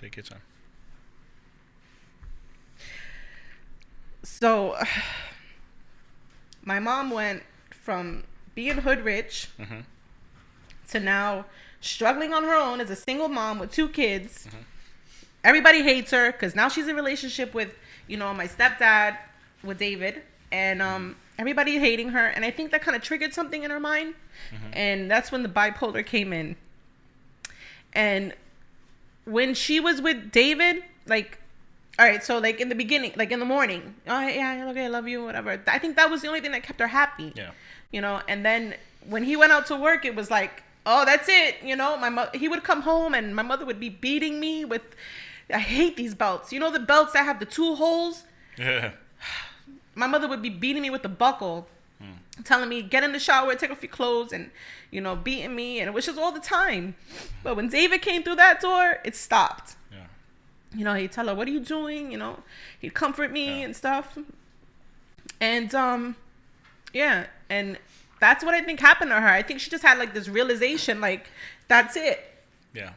[0.00, 0.40] Take your time.
[4.22, 4.76] so,
[6.64, 9.80] my mom went from being hood rich Mm-hmm.
[10.90, 11.44] to now
[11.80, 14.46] struggling on her own as a single mom with two kids.
[14.46, 14.56] Mm-hmm.
[15.44, 17.74] Everybody hates her because now she's in a relationship with,
[18.08, 19.16] you know, my stepdad,
[19.62, 22.26] with David, and um, everybody hating her.
[22.26, 24.14] And I think that kind of triggered something in her mind,
[24.52, 24.70] Mm-hmm.
[24.72, 26.54] and that's when the bipolar came in.
[27.92, 28.34] And
[29.28, 31.38] when she was with David, like,
[31.98, 34.88] all right, so like in the beginning, like in the morning, oh yeah, okay, I
[34.88, 35.60] love you, whatever.
[35.66, 37.50] I think that was the only thing that kept her happy Yeah.
[37.90, 38.74] you know and then
[39.08, 42.10] when he went out to work it was like oh that's it you know my
[42.10, 44.82] mo- he would come home and my mother would be beating me with
[45.52, 48.24] i hate these belts you know the belts that have the two holes
[48.58, 48.90] Yeah.
[49.94, 51.66] my mother would be beating me with the buckle
[52.44, 54.50] telling me get in the shower take off your clothes and
[54.90, 56.94] you know beating me and it was just all the time
[57.42, 59.98] but when david came through that door it stopped Yeah.
[60.74, 62.40] you know he'd tell her what are you doing you know
[62.78, 63.64] he'd comfort me Yeah.
[63.66, 64.16] and stuff
[65.40, 66.16] and um
[66.92, 67.78] yeah and
[68.20, 71.00] that's what i think happened to her i think she just had like this realization
[71.00, 71.30] like
[71.68, 72.24] that's it
[72.74, 72.90] Yeah.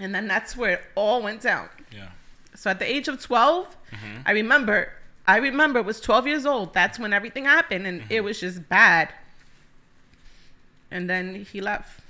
[0.00, 2.08] and then that's where it all went down Yeah.
[2.54, 4.22] so at the age of 12 Mm-hmm.
[4.24, 4.90] i remember
[5.26, 8.12] i remember it was 12 years old that's when everything happened and Mm-hmm.
[8.12, 9.08] it was just bad
[10.90, 12.00] and then he left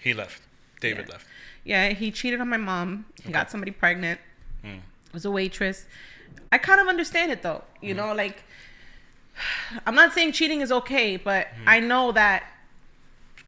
[0.00, 0.42] He left.
[0.80, 1.12] David Yeah.
[1.12, 1.26] left.
[1.64, 4.20] yeah he cheated on my mom he got somebody pregnant
[4.64, 4.80] Mm.
[5.12, 5.86] was a waitress.
[6.50, 7.62] I kind of understand it though.
[7.80, 8.06] You Mm-hmm.
[8.08, 8.42] know, like
[9.86, 11.68] I'm not saying cheating is okay, but Mm-hmm.
[11.68, 12.42] I know that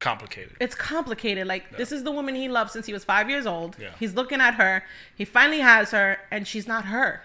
[0.00, 0.54] Complicated.
[0.60, 1.46] it's complicated.
[1.48, 3.76] Like this is the woman he loved since he was five years old.
[3.80, 3.90] Yeah.
[3.98, 4.84] He's looking at her.
[5.16, 7.22] He finally has her, and she's not her.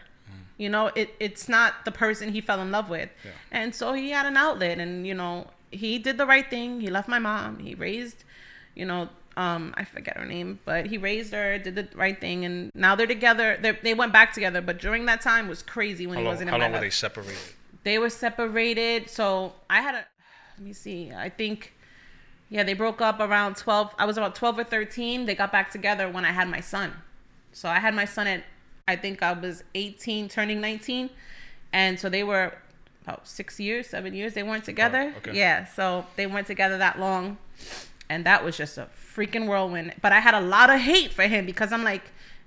[0.58, 3.32] You know, it it's not the person he fell in love with, Yeah.
[3.52, 6.82] and so he had an outlet, and you know he did the right thing.
[6.82, 7.60] He left my mom.
[7.60, 8.24] He raised,
[8.76, 12.46] you know, Um, I forget her name, but he raised her, did the right thing,
[12.46, 13.58] and now they're together.
[13.60, 16.34] They they went back together, but during that time was crazy when How he long,
[16.36, 16.84] wasn't how in long were life.
[16.86, 17.42] they separated?
[17.84, 19.10] They were separated.
[19.10, 20.06] So I had a,
[20.58, 21.12] let me see.
[21.12, 21.74] I think,
[22.50, 23.96] yeah, they broke up around 12.
[23.98, 25.26] I was about 12 or 13.
[25.26, 26.94] They got back together when I had my son.
[27.54, 28.44] So I had my son at,
[28.88, 31.10] I think I was 18, turning 19.
[31.72, 32.54] And so they were
[33.04, 34.34] about six years, seven years.
[34.34, 35.14] They weren't together.
[35.18, 35.34] okay.
[35.36, 35.66] Yeah.
[35.66, 37.38] So they weren't together that long.
[38.10, 39.94] And that was just a freaking whirlwind.
[40.02, 42.04] But I had a lot of hate for him because I'm like,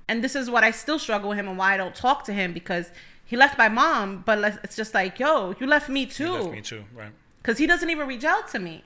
[0.09, 2.33] and this is what I still struggle with him and why I don't talk to
[2.33, 2.91] him because
[3.25, 6.33] he left my mom, but it's just like, yo, you left me You too.
[6.33, 7.11] left me too, right?
[7.43, 8.85] Because he doesn't even reach out to me.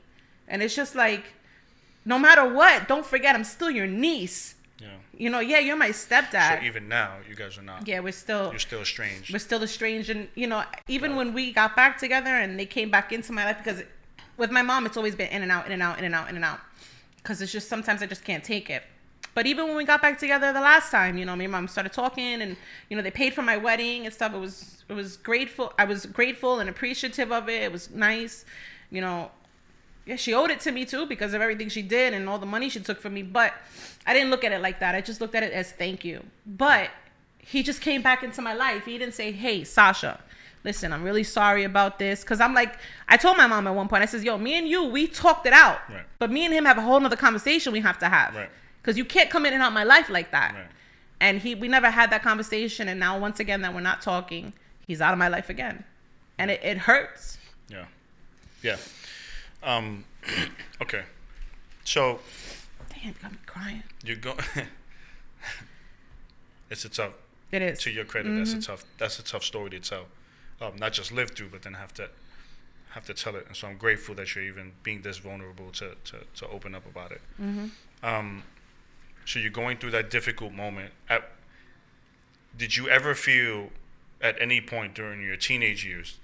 [0.48, 1.24] And it's just like,
[2.06, 4.54] no matter what, don't forget, I'm still your niece.
[5.20, 6.60] You know, yeah, you're my stepdad.
[6.60, 7.86] So even now, you guys are not.
[7.86, 9.30] yeah, we're still You're still estranged.
[9.32, 12.90] we're still estranged and you know even when we got back together and they came
[12.90, 13.82] back into my life because
[14.38, 16.28] with my mom it's always been in and out in and out in and out
[16.30, 16.60] in and out
[17.18, 18.82] because it's just sometimes i just can't take it
[19.34, 21.68] but even when we got back together the last time you know me and mom
[21.68, 22.56] started talking and
[22.88, 25.84] you know they paid for my wedding and stuff it was it was grateful i
[25.84, 28.46] was grateful and appreciative of it it was nice
[28.90, 29.30] you know
[30.10, 32.46] yeah, she owed it to me too because of everything she did and all the
[32.46, 33.22] money she took from me.
[33.22, 33.54] But
[34.06, 34.94] I didn't look at it like that.
[34.94, 36.24] I just looked at it as thank you.
[36.46, 36.90] But
[37.38, 38.84] he just came back into my life.
[38.84, 40.20] He didn't say, "Hey, Sasha,
[40.64, 42.76] listen, I'm really sorry about this." Because I'm like,
[43.08, 45.46] I told my mom at one point, I says, "Yo, me and you, we talked
[45.46, 46.02] it out, Right.
[46.18, 48.50] but me and him have a whole nother conversation we have to have, Right.
[48.82, 50.66] Because you can't come in and out my life like that." Right.
[51.22, 52.88] And he, we never had that conversation.
[52.88, 54.54] And now, once again, that we're not talking,
[54.86, 55.84] he's out of my life again,
[56.38, 57.36] and it, it hurts.
[57.68, 57.84] Yeah.
[58.62, 58.76] Yeah.
[59.62, 60.04] Um,
[60.82, 61.02] okay.
[61.84, 62.20] So
[62.90, 63.82] Damn, you got me crying.
[64.04, 64.34] you go.
[66.70, 67.14] it's a tough.
[67.52, 67.80] It is.
[67.80, 68.84] To your credit, that's a tough.
[68.98, 70.06] That's a tough story to tell.
[70.60, 72.08] Um, not just live through, but then have to
[72.90, 73.46] have to tell it.
[73.46, 76.86] And so I'm grateful that you're even being this vulnerable to to, to open up
[76.86, 77.20] about it.
[77.40, 77.70] Mhm.
[78.02, 78.42] Um,
[79.24, 80.92] so you're going through that difficult moment.
[81.08, 81.30] At,
[82.56, 83.70] did you ever feel
[84.20, 86.18] at any point during your teenage years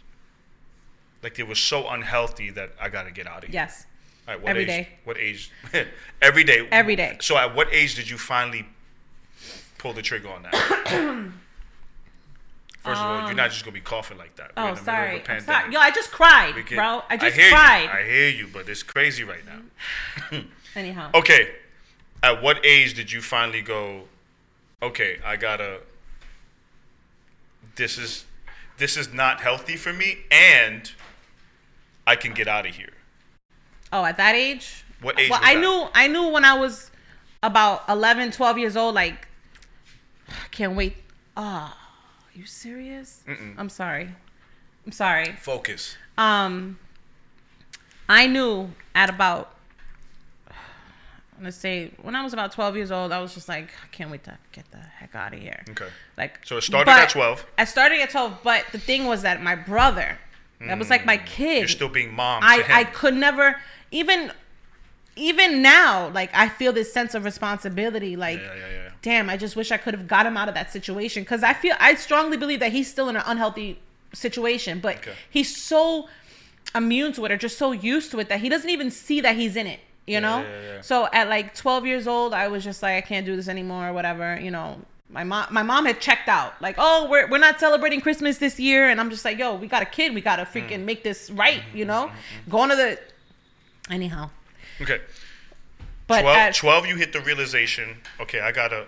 [1.22, 3.54] like it was so unhealthy that I got to get out of here?
[3.54, 3.86] Yes.
[4.28, 4.88] All right, what Every age, day.
[5.04, 5.50] What age?
[6.22, 6.66] every day.
[6.72, 7.16] Every day.
[7.20, 8.66] So at what age did you finally
[9.78, 10.52] pull the trigger on that?
[12.82, 14.52] First of all, you're not just gonna be coughing like that.
[14.56, 15.40] We're Um, Oh, in the middle of a sorry.
[15.40, 15.72] Sorry.
[15.72, 17.02] Yo, I just cried, can- bro.
[17.10, 17.82] I just hear cried.
[17.84, 17.90] You.
[17.90, 20.40] I hear you, but it's crazy right now.
[20.76, 21.10] Anyhow.
[21.14, 21.50] Okay,
[22.22, 24.02] at what age did you finally go?
[24.82, 25.80] Okay, I gotta.
[27.74, 28.24] This is,
[28.78, 30.90] this is not healthy for me, and
[32.06, 32.92] I can get out of here.
[33.92, 34.84] Oh, at that age?
[35.00, 35.60] What age Well, I that?
[35.60, 36.90] knew I knew when I was
[37.42, 39.28] about 11, 12 years old like
[40.28, 40.96] I can't wait.
[41.36, 43.22] Ah, are you serious?
[43.58, 44.08] I'm sorry.
[44.84, 45.32] I'm sorry.
[45.40, 45.96] Focus.
[46.16, 46.78] Um
[48.08, 49.52] I knew at about
[51.42, 54.10] let's say when I was about 12 years old, I was just like, I can't
[54.10, 55.62] wait to get the heck out of here.
[55.70, 55.88] Okay.
[56.16, 57.44] Like So it started at 12.
[57.58, 60.18] I started at 12, but the thing was that my brother,
[60.60, 61.56] that was like my kid.
[61.56, 61.58] Mm.
[61.60, 62.76] You're still being mom to I, him.
[62.76, 63.56] I could never
[63.90, 64.32] even
[65.16, 68.88] even now like I feel this sense of responsibility like Yeah, yeah, yeah.
[69.02, 71.54] damn I just wish I could have got him out of that situation cuz I
[71.54, 73.78] feel I strongly believe that he's still in an unhealthy
[74.12, 75.12] situation but Okay.
[75.30, 76.08] he's so
[76.74, 79.36] immune to it or just so used to it that he doesn't even see that
[79.36, 80.44] he's in it you know
[80.82, 83.88] so at like 12 years old I was just like I can't do this anymore
[83.88, 87.38] or whatever you know my mom my mom had checked out like oh we're, we're
[87.38, 90.20] not celebrating christmas this year and i'm just like yo we got a kid we
[90.20, 90.52] gotta Mm.
[90.52, 92.10] freaking make this right Mm-hmm, you know
[92.48, 92.98] going to the
[93.90, 94.30] anyhow
[94.82, 95.00] Okay.
[96.06, 98.84] but 12, at, 12 you hit the realization, okay, I gotta,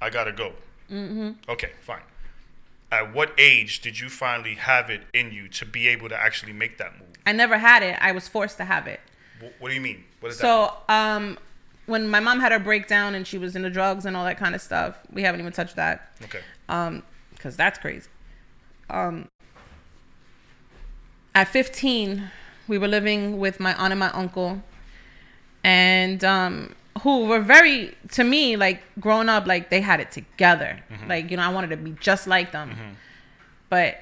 [0.00, 0.52] I gotta go.
[0.90, 1.32] Mm-hmm.
[1.48, 2.00] Okay, fine.
[2.90, 6.54] At what age did you finally have it in you to be able to actually
[6.54, 7.08] make that move?
[7.26, 9.00] i never had it i was forced to have it
[9.58, 10.04] What do you mean?
[10.20, 10.42] What is that?
[10.42, 11.38] so um
[11.86, 14.54] when my mom had her breakdown and she was into drugs and all that kind
[14.54, 16.40] of stuff we haven't even touched that Okay.
[16.68, 17.02] um
[17.34, 18.08] because that's crazy
[18.90, 19.28] um
[21.34, 22.30] at 15
[22.68, 24.62] we were living with my aunt and my uncle
[25.62, 30.80] and um who were very to me like growing up like they had it together
[30.90, 31.08] Mm-hmm.
[31.08, 32.96] like you know i wanted to be just like them
[33.68, 34.00] but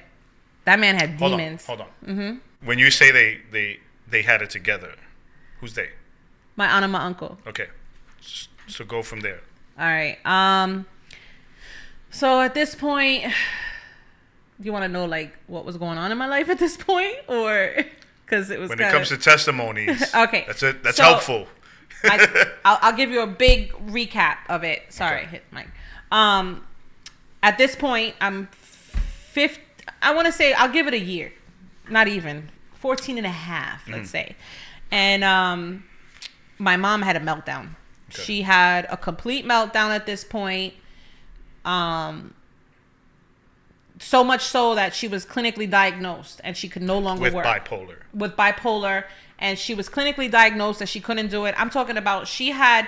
[0.65, 1.77] that man had Hold demons on.
[1.77, 2.09] Hold on.
[2.15, 2.37] Mm-hmm.
[2.67, 4.93] When you say they they they had it together,
[5.59, 5.89] who's they?
[6.55, 7.67] My aunt and my uncle Okay.
[8.67, 9.41] So go from there.
[9.77, 10.17] All right.
[10.25, 10.85] Um.
[12.11, 13.31] So at this point, do
[14.65, 17.15] you want to know like what was going on in my life at this point,
[17.27, 17.73] or
[18.25, 20.83] because it was When it kinda, comes to testimonies, Okay, that's it.
[20.83, 21.47] That's so- helpful.
[22.05, 24.83] I, I'll, I'll give you a big recap of it.
[24.89, 25.27] Sorry, Okay.
[25.27, 25.67] hit mic.
[26.11, 26.65] Um,
[27.41, 29.59] at this point, I'm fifth.
[30.01, 31.31] I want to say I'll give it a year,
[31.89, 34.11] not even 14 and a half, let's Mm.
[34.11, 34.35] say.
[34.91, 35.85] And um,
[36.63, 37.75] my mom had a meltdown.
[38.09, 40.73] She had a complete meltdown at this point.
[41.65, 42.33] Um,
[43.99, 47.33] so much so that she was clinically diagnosed and she could no longer work.
[47.33, 47.95] with work bipolar.
[48.13, 49.05] with bipolar
[49.39, 51.55] and she was clinically diagnosed that she couldn't do it.
[51.57, 52.87] I'm talking about she had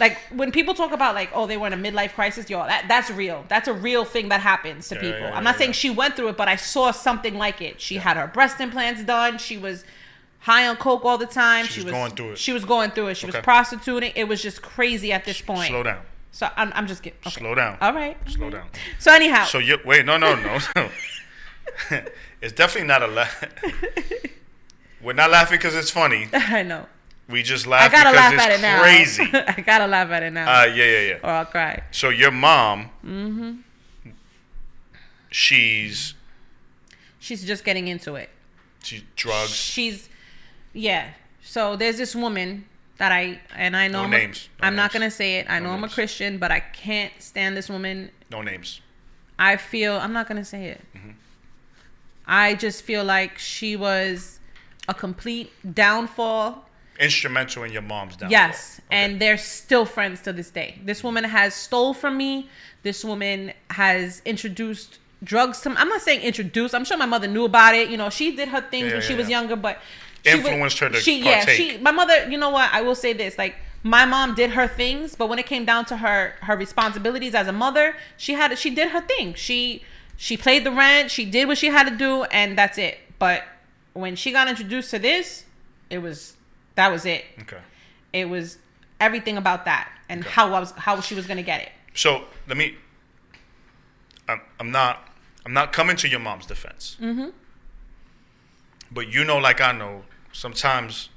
[0.00, 2.86] like when people talk about like oh they were in a midlife crisis, yo, that
[2.88, 3.44] that's real.
[3.48, 5.20] That's a real thing that happens to Yeah, people.
[5.20, 7.80] yeah, I'm not yeah, saying she went through it, but I saw something like it.
[7.80, 9.38] She had her breast implants done.
[9.38, 9.84] She was
[10.44, 11.64] high on coke all the time.
[11.66, 12.38] She She, was was going through it.
[12.38, 13.16] She was going through it.
[13.16, 14.12] She was prostituting.
[14.14, 15.68] It was just crazy at this point.
[15.68, 16.02] Slow down.
[16.32, 17.30] So I'm, I'm just getting okay.
[17.40, 17.78] Slow down.
[17.80, 18.16] All right.
[18.28, 18.66] Slow down.
[18.98, 20.58] So anyhow, So you wait, no, no, no,
[22.42, 23.44] it's definitely not a laugh.
[25.02, 26.28] We're not laughing because it's funny.
[26.32, 26.86] I know.
[27.28, 27.88] We just laugh.
[27.90, 28.80] I gotta laugh at it now.
[28.82, 29.22] crazy.
[29.32, 31.18] I gotta laugh at it now, Uh, yeah, yeah, yeah.
[31.22, 31.82] or I'll cry.
[31.90, 34.10] So your mom, Mm-hmm.
[35.30, 36.14] she's
[37.18, 38.28] She's just getting into it.
[38.82, 39.50] she drugs.
[39.54, 40.10] She's,
[40.74, 41.08] yeah.
[41.42, 42.64] So there's this woman
[42.98, 44.48] that I and I know No I'm, names.
[44.60, 45.46] No I'm not gonna say it.
[45.48, 45.88] I No know I'm a.
[45.88, 48.10] Christian, but I can't stand this woman.
[48.30, 48.80] No names.
[49.38, 50.80] I feel I'm not gonna say it.
[50.96, 51.10] Mm-hmm.
[52.26, 54.38] I just feel like she was
[54.88, 56.64] a complete downfall.
[57.00, 58.30] Instrumental in your mom's downfall.
[58.30, 58.96] Yes, Okay.
[58.96, 60.78] and they're still friends to this day.
[60.84, 62.48] This woman has stole from me.
[62.84, 65.70] This woman has introduced drugs to.
[65.70, 66.74] I'm not saying introduced.
[66.74, 67.88] I'm sure my mother knew about it.
[67.90, 69.40] You know, she did her things Yeah, when she yeah, was yeah.
[69.40, 69.80] younger, but
[70.24, 72.28] Influenced her to She yeah, she my mother.
[72.30, 72.72] You know what?
[72.72, 75.84] I will say this: like my mom did her things, but when it came down
[75.86, 79.34] to her her responsibilities as a mother, she had she did her thing.
[79.34, 79.84] She
[80.16, 81.10] she played the rent.
[81.10, 82.98] She did what she had to do, and that's it.
[83.18, 83.44] But
[83.92, 85.44] when she got introduced to this,
[85.90, 86.36] it was
[86.76, 87.60] that was it Okay.
[88.12, 88.58] it was
[89.00, 90.30] everything about that and Okay.
[90.30, 91.72] how I was how she was gonna get it.
[91.94, 92.76] So let me.
[94.28, 95.06] I'm, I'm not.
[95.44, 96.96] I'm not coming to your mom's defense.
[97.00, 97.28] Mm-hmm.
[98.90, 100.02] But you know, like I know,
[100.34, 101.08] sometimes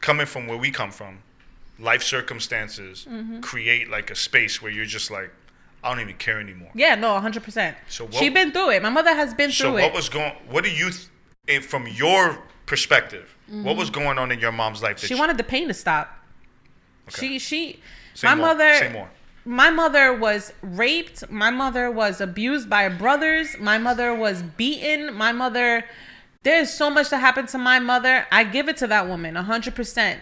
[0.00, 1.18] coming from where we come from,
[1.78, 3.40] life circumstances Mm-hmm.
[3.40, 5.30] create like a space where you're just like,
[5.84, 6.70] I don't even care anymore.
[6.74, 7.76] Yeah, no, hundred percent.
[7.88, 8.82] So what- she been through it.
[8.82, 9.80] My mother has been So through it.
[9.82, 10.32] So what was going?
[10.48, 10.90] What do you,
[11.46, 14.96] th- from your perspective, what was going on in your mom's life?
[15.00, 15.14] That Mm-hmm.
[15.14, 16.08] she wanted the pain to stop.
[17.08, 17.26] Okay.
[17.26, 17.80] She she
[18.14, 18.46] Say my more.
[18.48, 19.08] mother Say more.
[19.44, 21.30] my mother was raped.
[21.30, 23.56] My mother was abused by brothers.
[23.60, 25.14] My mother was beaten.
[25.14, 25.84] My mother
[26.46, 28.14] there's so much that happened to my mother.
[28.30, 30.20] I give it to that woman, hundred percent.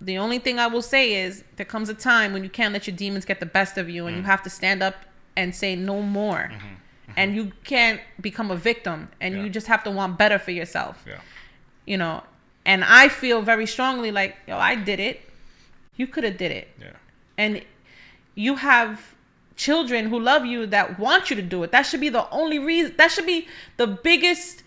[0.00, 2.86] The only thing I will say is there comes a time when you can't let
[2.88, 4.18] your demons get the best of you and Mm.
[4.20, 4.96] you have to stand up
[5.36, 6.50] and say no more.
[7.16, 9.38] And you can't become a victim and Mm-hmm.
[9.38, 9.44] Yeah.
[9.44, 11.20] you just have to want better for yourself Yeah.
[11.92, 12.22] you know
[12.66, 15.16] and i feel very strongly like yo i did it
[16.00, 16.96] you could have did it Yeah.
[17.42, 17.52] and
[18.46, 18.90] you have
[19.56, 22.58] children who love you that want you to do it that should be the only
[22.70, 23.40] reason that should be
[23.82, 24.62] the biggest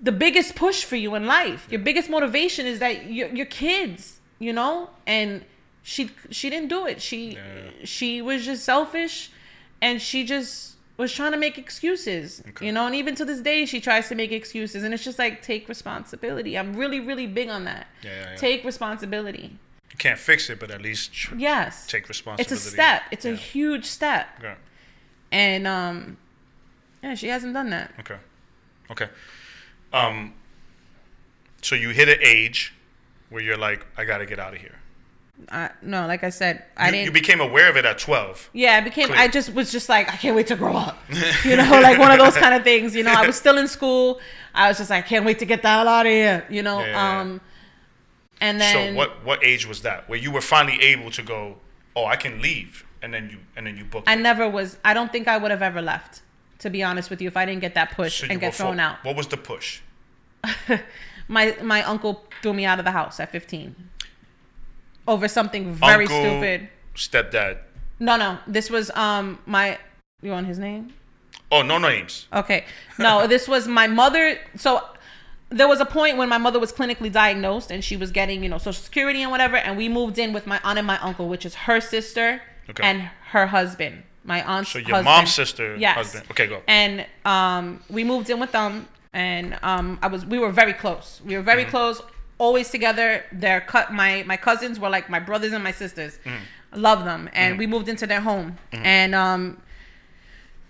[0.00, 4.20] the biggest push for you in life your biggest motivation is that your, your kids
[4.38, 5.44] you know and
[5.82, 7.70] she she didn't do it she Yeah.
[7.84, 9.30] she was just selfish
[9.80, 12.66] and she just was trying to make excuses Okay.
[12.66, 15.18] you know and even to this day she tries to make excuses and it's just
[15.18, 18.36] like take responsibility i'm really really big on that Yeah, yeah, yeah.
[18.36, 19.56] take responsibility
[19.92, 22.54] You can't fix it, but at least tr- yes take responsibility.
[22.54, 24.54] it's a step it's a huge step Okay.
[25.32, 26.16] and um
[27.02, 28.18] yeah she hasn't done that Okay.
[28.90, 29.08] Okay.
[29.92, 30.34] Um.
[31.60, 32.74] So you hit an age
[33.30, 34.76] where you're like, I got to get out of here.
[35.52, 38.50] I, no like i said i You, didn't you became aware of it at 12.
[38.52, 39.20] yeah i became Clear.
[39.20, 40.98] i just was just like i can't wait to grow up
[41.44, 43.68] you know like one of those kind of things you know i was still in
[43.68, 44.18] school
[44.52, 46.64] i was just like I can't wait to get the hell out of here you
[46.64, 47.20] know yeah.
[47.20, 47.40] um
[48.40, 51.56] and then so what what age was that where you were finally able to go,
[51.96, 54.08] oh, I can leave, and then you and then you booked.
[54.08, 54.20] i it?
[54.20, 56.22] never was i don't think i would have ever left
[56.58, 58.76] to be honest with you if i didn't get that push So and get thrown
[58.76, 59.80] fo- out What was the push?
[61.28, 63.74] my my uncle threw me out of the house at 15
[65.06, 67.58] over something very Uncle, stupid Stepdad.
[67.98, 69.78] no no this was um my
[70.22, 70.92] you want his name
[71.50, 72.26] Oh, no names.
[72.30, 72.66] Okay.
[72.98, 74.38] No, this was my mother.
[74.56, 74.82] So
[75.48, 78.50] there was a point when my mother was clinically diagnosed and she was getting, you
[78.50, 79.56] know, social security and whatever.
[79.56, 82.82] And we moved in with my aunt and my uncle, which is her sister Okay.
[82.82, 83.00] and
[83.30, 84.02] her husband.
[84.28, 85.04] My aunt's So your husband.
[85.04, 85.96] mom's sister, Yes.
[85.96, 86.24] husband.
[86.32, 86.60] Okay, go.
[86.68, 91.20] And um, we moved in with them, and um, I was we were very close.
[91.24, 91.70] We were very Mm-hmm.
[91.76, 92.02] close,
[92.38, 93.08] always together.
[93.32, 96.12] Their cut my my cousins were like my brothers and my sisters.
[96.24, 96.80] Mm-hmm.
[96.88, 99.42] Love them, and we moved into their home, and um,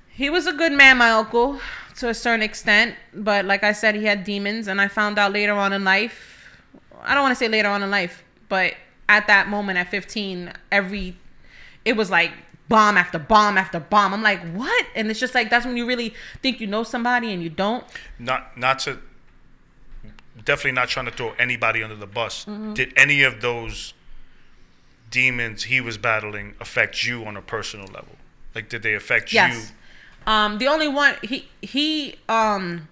[0.09, 1.59] he was a good man, my uncle,
[1.97, 2.95] to a certain extent.
[3.13, 6.17] But like I said, he had demons, and I found out later on in life.
[7.03, 8.75] I don't want to say later on in life, but
[9.09, 11.17] at that moment at 15, every
[11.85, 12.33] it was like
[12.69, 14.14] bomb after bomb after bomb.
[14.14, 14.87] I'm like, what?
[14.95, 17.85] And it's just like that's when you really think you know somebody and you don't.
[18.19, 18.99] Not not to
[20.45, 22.45] definitely not trying to throw anybody under the bus.
[22.45, 22.75] Mm-hmm.
[22.75, 23.95] Did any of those
[25.11, 28.16] demons he was battling affect you on a personal level?
[28.55, 29.37] Like, did they affect you?
[29.37, 29.73] Yes.
[30.27, 32.89] Um, the only one he he um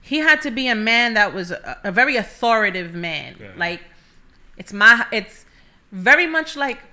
[0.00, 3.36] he had to be a man that was a, a very authoritative man.
[3.38, 3.52] Yeah.
[3.56, 3.82] Like
[4.56, 5.44] it's my it's
[5.92, 6.86] very much like you?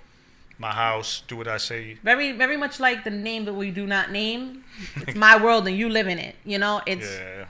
[0.63, 1.81] My house, do what I say.
[2.03, 4.63] very very much like the name that we do not name.
[5.07, 6.35] It's my world and you live in it.
[6.45, 7.45] You know, it's Yeah.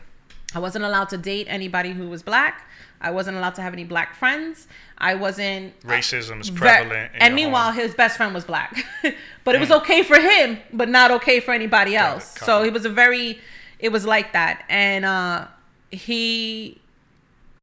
[0.55, 2.55] I wasn't allowed to date anybody who was black.
[3.01, 4.67] I wasn't allowed to have any black friends.
[4.97, 7.11] I wasn't Racism is prevalent.
[7.23, 7.81] and meanwhile, home.
[7.83, 8.71] his best friend was black,
[9.43, 12.35] but it was okay for him, but not okay for anybody Got it, else.
[12.47, 12.65] So it.
[12.65, 13.39] he was a very,
[13.79, 15.47] it was like that, and uh,
[15.91, 16.79] he.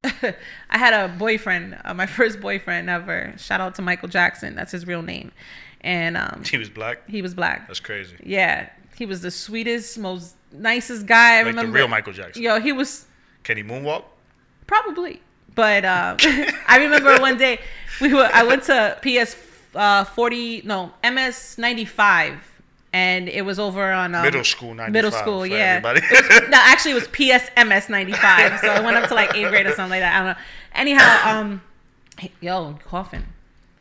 [0.05, 3.35] I had a boyfriend, uh, my first boyfriend ever.
[3.37, 4.55] Shout out to Michael Jackson.
[4.55, 5.31] That's his real name,
[5.83, 7.09] and um, he was black.
[7.09, 7.67] he was black.
[7.67, 8.17] That's crazy.
[8.25, 11.77] Yeah, he was the sweetest, most nicest guy I Like the remember.
[11.77, 12.43] real Michael Jackson.
[12.43, 13.07] Yo, he was
[13.45, 14.05] Can he moonwalk?
[14.67, 15.21] Probably.
[15.55, 16.17] But uh,
[16.67, 17.61] I remember one day
[18.01, 19.37] we were I went to PS
[19.75, 22.60] uh, 40 no MS 95
[22.93, 25.81] and it was over on um, Middle school 95 Middle school, yeah.
[25.85, 26.01] everybody.
[26.11, 28.61] Was- no, actually it was PSMS 95.
[28.61, 30.15] So I went up to like 8th grade or something like that.
[30.15, 30.43] I don't know.
[30.75, 31.63] Anyhow, um
[32.41, 33.25] yo, coughing.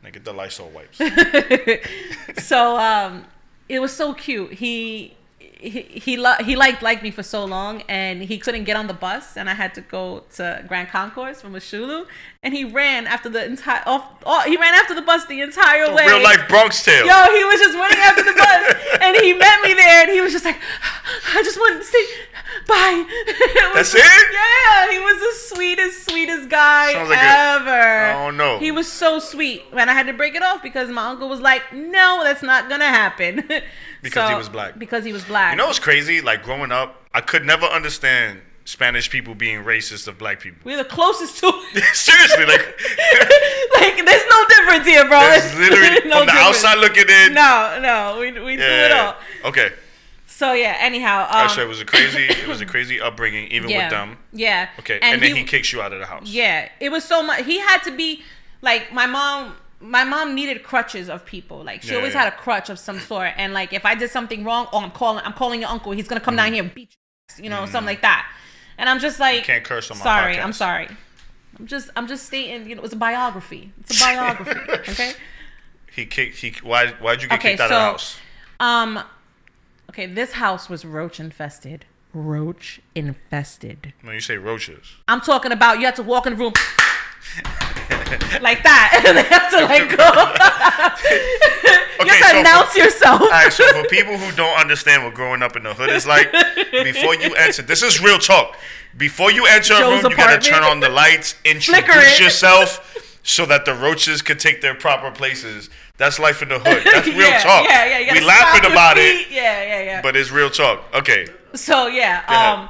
[0.02, 0.98] Like get the Lysol wipes.
[2.42, 3.26] so um,
[3.68, 4.54] it was so cute.
[4.54, 5.16] He
[5.62, 8.86] he he, lo- he liked liked me for so long, and he couldn't get on
[8.86, 12.06] the bus, and I had to go to Grand Concourse from Ashulu,
[12.42, 14.04] and he ran after the entire off.
[14.24, 16.06] Oh, he ran after the bus the entire way.
[16.06, 17.06] Real life Bronx tale.
[17.06, 20.20] Yo, he was just running after the bus, and he met me there, and he
[20.20, 20.58] was just like,
[21.34, 22.04] "I just wanted to say
[22.66, 23.04] bye."
[23.60, 24.26] It That's just- it?
[24.32, 28.12] Yeah, he was the sweetest, sweetest guy Sounds like ever.
[28.18, 28.58] Oh, no.
[28.58, 31.40] He was so sweet, and I had to break it off because my uncle was
[31.40, 33.44] like, "No, that's not gonna happen."
[34.02, 34.78] Because he was black.
[34.78, 35.49] Because he was black.
[35.50, 36.20] You know what's crazy?
[36.20, 40.60] Like growing up, I could never understand Spanish people being racist of black people.
[40.64, 41.46] we're the closest to.
[41.92, 42.60] Seriously, like
[43.74, 45.20] like, there's no difference here, bro.
[45.20, 46.64] there's literally no from the difference.
[46.64, 47.34] outside looking in.
[47.34, 49.16] No, no, we we do it all.
[49.44, 49.72] Okay.
[50.26, 50.76] So yeah.
[50.78, 54.18] Anyhow, um, it was a crazy, it was a crazy upbringing, even yeah, with them.
[54.32, 54.68] Yeah.
[54.78, 56.28] Okay, and, then he, kicks you out of the house.
[56.28, 57.44] Yeah, it was so much.
[57.44, 58.22] He had to be
[58.62, 59.56] like my mom.
[59.80, 61.64] My mom needed crutches of people.
[61.64, 62.24] Like she Yeah, always yeah.
[62.24, 63.30] had a crutch of some sort.
[63.36, 65.24] And like if I did something wrong, oh, I'm calling.
[65.24, 65.92] I'm calling your uncle.
[65.92, 66.94] He's gonna come down here and beat
[67.38, 67.44] you.
[67.44, 68.30] You know, something like that.
[68.76, 69.44] And I'm just like, Mm.
[69.44, 70.34] can't curse on my sorry.
[70.36, 70.44] podcast.
[70.44, 70.88] I'm sorry.
[71.58, 71.90] I'm just.
[71.96, 72.68] I'm just stating.
[72.68, 73.72] You know, it's a biography.
[73.80, 74.60] It's a biography.
[74.90, 75.12] okay.
[75.94, 76.36] He kicked.
[76.38, 76.88] He why?
[77.00, 78.16] Why'd you get Okay, kicked out so- of the house?
[78.60, 79.02] Um.
[79.90, 81.84] Okay, this house was roach infested.
[82.12, 83.92] Roach infested.
[84.02, 86.52] When you say roaches, I'm talking about you had to walk in the room
[88.40, 89.02] like that.
[89.06, 90.04] and they have to like go.
[92.00, 93.20] you Okay, have to so for- announce yourself.
[93.22, 96.06] All right, so for people who don't understand what growing up in the hood is
[96.06, 96.32] like,
[96.72, 98.56] before you enter, this is real talk.
[98.96, 103.46] Before you enter a Joe's room, you gotta turn on the lights, introduce yourself, so
[103.46, 105.70] that the roaches can take their proper places.
[105.98, 106.82] That's life in the hood.
[106.84, 107.64] That's real yeah, talk.
[107.68, 107.98] Yeah, yeah.
[108.14, 109.26] You we laughing about feet.
[109.26, 110.02] it, Yeah, yeah, yeah.
[110.02, 110.82] but it's real talk.
[110.94, 112.68] Okay, so yeah, um,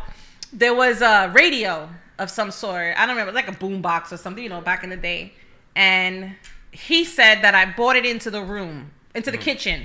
[0.53, 1.89] there was a radio
[2.21, 2.95] of some sort.
[2.97, 5.33] I don't remember, like a boom box or something, you know, back in the day.
[5.75, 6.35] And
[6.73, 9.45] he said that I brought it into the room, into the Mm-hmm.
[9.45, 9.79] kitchen,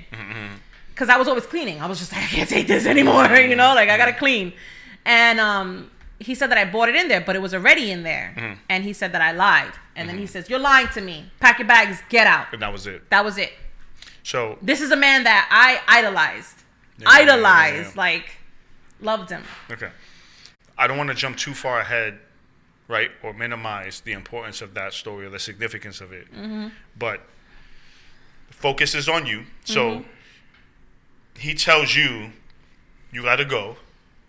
[0.94, 1.82] because I was always cleaning.
[1.82, 4.54] I was just like, I can't take this anymore, you know, like I gotta clean.
[5.06, 8.04] And um, he said that I brought it in there, but it was already in
[8.04, 8.34] there.
[8.38, 8.54] Mm-hmm.
[8.70, 9.74] And he said that I lied.
[9.98, 11.18] And then he says, "You're lying to me.
[11.40, 13.10] Pack your bags, get out." and that was it.
[13.12, 13.54] That was it.
[14.24, 16.58] So This is a man that I idolized,
[16.98, 18.02] Yeah, yeah, yeah, idolized, yeah.
[18.06, 18.26] like
[19.00, 19.44] loved him.
[19.72, 19.90] Okay.
[20.78, 22.20] I don't want to jump too far ahead,
[22.88, 26.32] right, or minimize the importance of that story or the significance of it.
[26.34, 26.68] Mm-hmm.
[26.98, 27.22] But
[28.50, 29.44] focus is on you.
[29.64, 31.40] So Mm-hmm.
[31.40, 32.32] he tells you,
[33.12, 33.78] you got to go.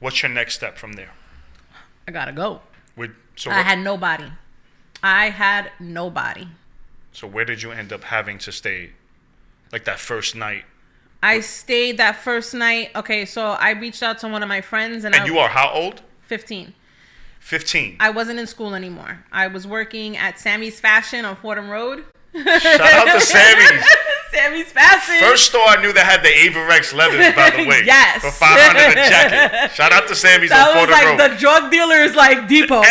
[0.00, 1.10] What's your next step from there?
[2.08, 2.60] I gotta go.
[2.96, 4.26] With, so, I what- had nobody.
[5.02, 6.48] I had nobody.
[7.12, 8.90] so where did you end up having to stay?
[9.72, 10.64] Like that first night.
[11.22, 12.90] I stayed that first night.
[12.94, 15.48] Okay, so I reached out to one of my friends, and, And I you are
[15.48, 16.02] how old?
[16.26, 16.74] 15.
[17.40, 17.96] 15.
[18.00, 19.24] I wasn't in school anymore.
[19.30, 22.04] I was working at Sammy's Fashion on Fordham Road.
[22.34, 22.46] Shout
[22.80, 23.84] out to Sammy's.
[24.32, 25.16] Sammy's Fashion.
[25.20, 27.82] First store I knew that had the Avirex leathers, by the way.
[27.86, 28.20] Yes.
[28.20, 29.70] For 500 a jacket.
[29.78, 31.30] Shout out to Sammy's that on was Fordham like Road.
[31.30, 32.82] the drug dealers like depot.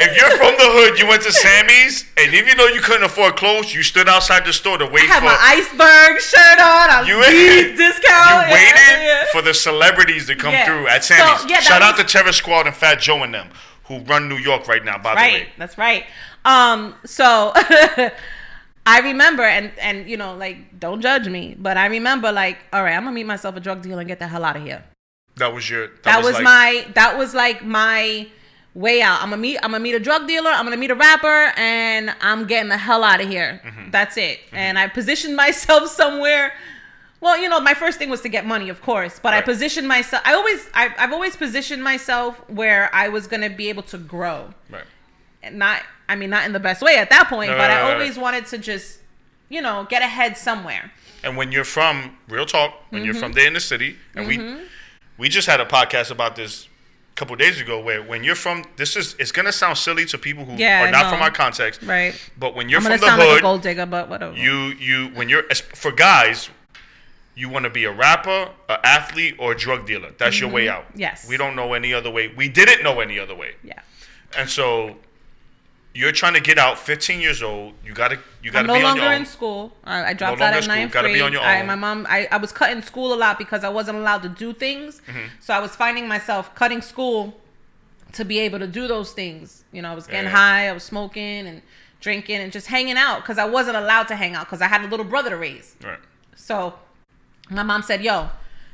[0.00, 3.36] If you're from the hood, you went to Sammy's, and even though you couldn't afford
[3.36, 5.26] clothes, you stood outside the store to wait I had for.
[5.26, 6.86] my iceberg shirt on.
[6.90, 8.02] I you deep discount.
[8.02, 9.24] You Yeah, waited yeah.
[9.32, 10.66] for the celebrities to come Yeah.
[10.66, 11.50] through at So, Sammy's.
[11.50, 13.48] yeah, that Shout out was- to Terror Squad and Fat Joe and them,
[13.84, 14.98] who run New York right now.
[14.98, 16.04] By the way, that's right
[16.44, 17.50] um so
[18.86, 22.84] i remember and and you know like don't judge me but i remember like all
[22.84, 24.84] right i'm gonna meet myself a drug dealer and get the hell out of here
[25.38, 25.88] that was your.
[25.88, 28.26] That, that, was, was, like, my that was like my
[28.76, 29.22] way out.
[29.22, 29.58] I'm gonna meet.
[29.62, 30.50] I'm gonna meet a drug dealer.
[30.50, 33.60] I'm gonna meet a rapper, and I'm getting the hell out of here.
[33.64, 33.90] Mm-hmm.
[33.90, 34.38] That's it.
[34.52, 36.52] And I positioned myself somewhere.
[37.20, 39.88] Well, you know, my first thing was to get money, of course, but I positioned
[39.88, 40.22] myself.
[40.26, 44.52] I always, I, I've always positioned myself where I was gonna be able to grow
[44.70, 44.84] Right.
[45.42, 47.74] and not I mean not in the best way at that point, No, but no,
[47.74, 49.00] I no, always wanted to just
[49.48, 50.92] you know get ahead somewhere.
[51.24, 53.22] And when you're from real talk, when you're Mm-hmm.
[53.22, 54.38] from there in the city, and we
[55.16, 56.68] we just had a podcast about this
[57.16, 60.44] couple days ago, where when you're from, this is it's gonna sound silly to people
[60.44, 62.14] who Yeah, are not from our context, Right.
[62.38, 64.36] but when you're I'm from the sound like a hood, gold digger, but whatever.
[64.36, 65.42] you you when you're
[65.74, 66.50] for guys,
[67.34, 70.12] you want to be a rapper, an athlete, or a drug dealer.
[70.18, 70.88] That's your way out.
[70.90, 71.00] Mm-hmm.
[71.00, 71.26] Yes.
[71.28, 72.28] We don't know any other way.
[72.28, 73.80] We didn't know any other way, yeah.
[74.38, 74.96] and so.
[75.96, 76.78] You're trying to get out.
[76.78, 77.72] 15 years old.
[77.84, 78.18] You gotta.
[78.42, 79.10] You gotta I'm no be on longer your own.
[79.10, 79.72] No longer in school.
[79.84, 80.76] I, I dropped longer out school.
[80.76, 81.22] ninth Gotta be grade.
[81.22, 81.66] on your I, own.
[81.66, 84.52] my mom, I, I was cutting school a lot because I wasn't allowed to do
[84.52, 85.00] things.
[85.08, 85.28] Mm-hmm.
[85.40, 87.34] So I was finding myself cutting school
[88.12, 89.64] to be able to do those things.
[89.72, 90.36] You know, I was getting Yeah.
[90.36, 91.62] high, I was smoking and
[92.00, 94.82] drinking and just hanging out because I wasn't allowed to hang out because I had
[94.82, 95.76] a little brother to raise.
[95.82, 95.98] Right.
[96.36, 96.74] So
[97.50, 98.28] my mom said, yo,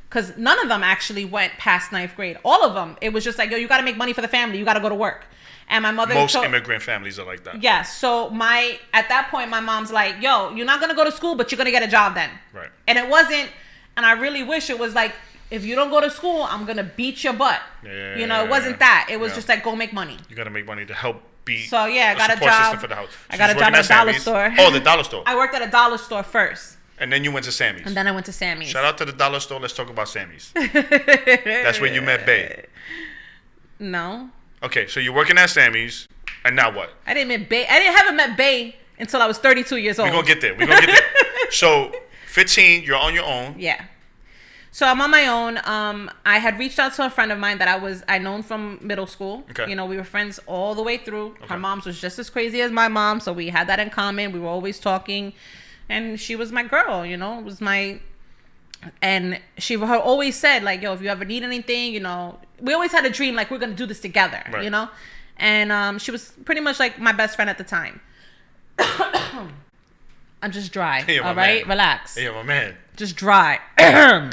[0.09, 2.37] because none of them actually went past ninth grade.
[2.43, 4.27] All of them, it was just like, yo, you got to make money for the
[4.27, 4.59] family.
[4.59, 5.25] You got to go to work.
[5.69, 7.61] And my mother Most told- immigrant families are like that.
[7.63, 7.97] Yes.
[7.97, 11.35] So my at that point, my mom's like, "Yo, you're not gonna go to school,
[11.35, 12.69] but you're gonna get a job then." Right.
[12.87, 13.49] And it wasn't.
[13.95, 15.13] And I really wish it was like,
[15.51, 17.61] if you don't go to school, I'm gonna beat your butt.
[17.83, 19.07] Yeah, you know, it wasn't that.
[19.09, 19.35] It was Yeah.
[19.35, 20.17] just like, go make money.
[20.29, 21.65] You gotta make money to help be.
[21.67, 22.79] So, yeah, I got a support job.
[22.81, 23.09] for the house.
[23.29, 24.53] I got a job at a dollar store.
[24.57, 25.23] Oh, the dollar store.
[25.27, 27.85] I worked at a dollar store first, and then you went to Sammy's.
[27.85, 28.69] and then I went to Sammy's.
[28.69, 29.59] Shout out to the dollar store.
[29.59, 30.51] Let's talk about Sammy's.
[30.55, 32.65] That's where you met Bay.
[33.79, 34.29] No,
[34.63, 36.07] Okay, so you're working at Sammy's,
[36.45, 36.89] and now what?
[37.05, 37.67] I didn't meet Bay.
[37.67, 40.09] I didn't haven't met Bay until I was 32 years old.
[40.09, 40.55] We're gonna get there.
[40.55, 41.09] We're gonna get there.
[41.51, 41.91] So,
[42.27, 43.55] 15, you're on your own.
[43.59, 43.85] Yeah.
[44.71, 45.59] So I'm on my own.
[45.65, 48.41] Um, I had reached out to a friend of mine that I was I known
[48.41, 49.43] from middle school.
[49.51, 49.69] Okay.
[49.69, 51.27] You know, we were friends all the way through.
[51.27, 51.45] Okay.
[51.47, 54.31] Her mom's was just as crazy as my mom, so we had that in common.
[54.31, 55.33] We were always talking,
[55.89, 57.05] and she was my girl.
[57.05, 57.99] You know, it was my.
[59.01, 62.91] And she always said like, "Yo, if you ever need anything, you know, we always
[62.91, 64.63] had a dream like we're gonna do this together." Right.
[64.63, 64.89] You know,
[65.37, 68.01] and um, she was pretty much like my best friend at the time.
[70.43, 71.01] I'm just dry.
[71.01, 71.69] Hey, all right, man.
[71.69, 72.15] relax.
[72.15, 72.75] Hey, my man.
[72.97, 73.59] Just dry.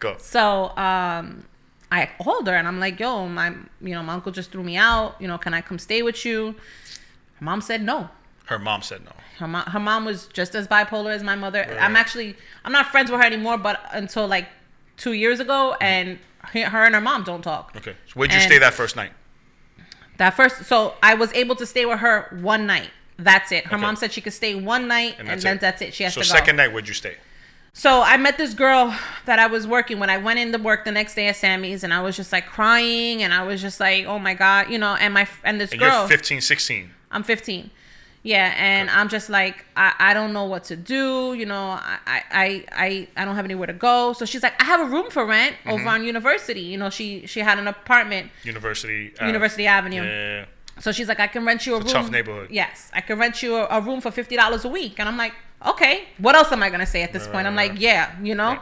[0.00, 0.16] Go.
[0.18, 1.44] So um,
[1.92, 3.50] I called her and I'm like, yo, my
[3.82, 5.16] you know, my uncle just threw me out.
[5.20, 6.54] You know, can I come stay with you?
[7.34, 8.08] Her mom said no.
[8.50, 9.12] Her mom said no.
[9.38, 11.60] Her mom, her mom was just as bipolar as my mother.
[11.68, 11.80] Right.
[11.80, 12.34] I'm actually,
[12.64, 14.48] I'm not friends with her anymore, but until like
[14.96, 16.18] two years ago, and
[16.52, 17.72] her and her mom don't talk.
[17.76, 17.92] Okay.
[18.08, 19.12] So where'd you And- stay that first night?
[20.16, 22.90] That first, so I was able to stay with her one night.
[23.18, 23.66] That's it.
[23.66, 23.82] Her Okay.
[23.82, 25.60] mom said she could stay one night, and, that's then it.
[25.60, 25.94] that's it.
[25.94, 26.28] She has So to go.
[26.28, 27.16] So second night, where'd you stay?
[27.72, 28.92] So I met this girl
[29.26, 31.94] that I was working when I went into work the next day at Sammy's, and
[31.94, 34.96] I was just like crying, and I was just like, oh my god, you know.
[34.96, 36.90] And my and this And girl, you're 15, 16.
[37.12, 37.70] I'm 15,
[38.22, 41.70] yeah, and I'm just like, I, I don't know what to do, you know.
[41.80, 44.12] I, I I I don't have anywhere to go.
[44.12, 45.70] So she's like, I have a room for rent Mm-hmm.
[45.70, 46.60] over on University.
[46.60, 49.12] You know, she she had an apartment, University.
[49.20, 50.02] University Avenue.
[50.02, 50.44] Yeah.
[50.80, 52.02] So she's like, I can rent you a It's a room.
[52.04, 52.48] tough neighborhood.
[52.50, 55.16] Yes, I can rent you a, a room for fifty dollars a week, and I'm
[55.16, 55.34] like,
[55.66, 57.46] okay, what else am I gonna say at this point?
[57.46, 57.70] I'm Right.
[57.72, 58.58] like, yeah, you know.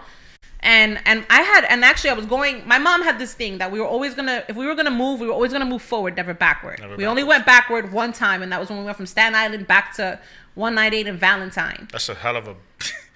[0.61, 2.67] And and I had and actually I was going.
[2.67, 5.21] My mom had this thing that we were always gonna if we were gonna move,
[5.21, 6.81] we were always gonna move forward, never backward.
[6.81, 9.35] Never we only went backward one time, and that was when we went from Staten
[9.37, 10.19] Island back to
[10.55, 11.89] 198 in Valentine.
[11.93, 12.57] That's a hell of a.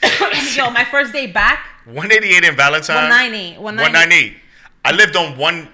[0.55, 3.11] Yo, my first day back, 188 in Valentine.
[3.11, 3.82] 198, 198.
[3.82, 4.36] 198.
[4.84, 5.68] I lived on one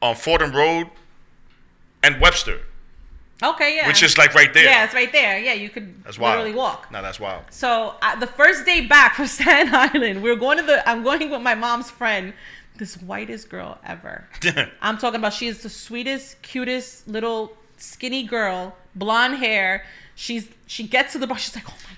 [0.00, 0.88] on Fordham Road
[2.02, 2.60] and Webster,
[3.42, 3.86] Okay, yeah.
[3.86, 4.64] which is like right there.
[4.64, 5.38] yeah, it's right there.
[5.38, 6.38] Yeah, you could That's wild.
[6.38, 6.90] literally walk.
[6.90, 7.44] No, that's wild.
[7.50, 10.88] So uh, the first day back from Staten Island, we're going to the.
[10.88, 12.32] I'm going with my mom's friend,
[12.78, 14.26] this whitest girl ever.
[14.82, 15.32] I'm talking about.
[15.34, 19.84] She is the sweetest, cutest little skinny girl, blonde hair.
[20.16, 21.38] She's she gets to the bar.
[21.38, 21.96] She's like, oh my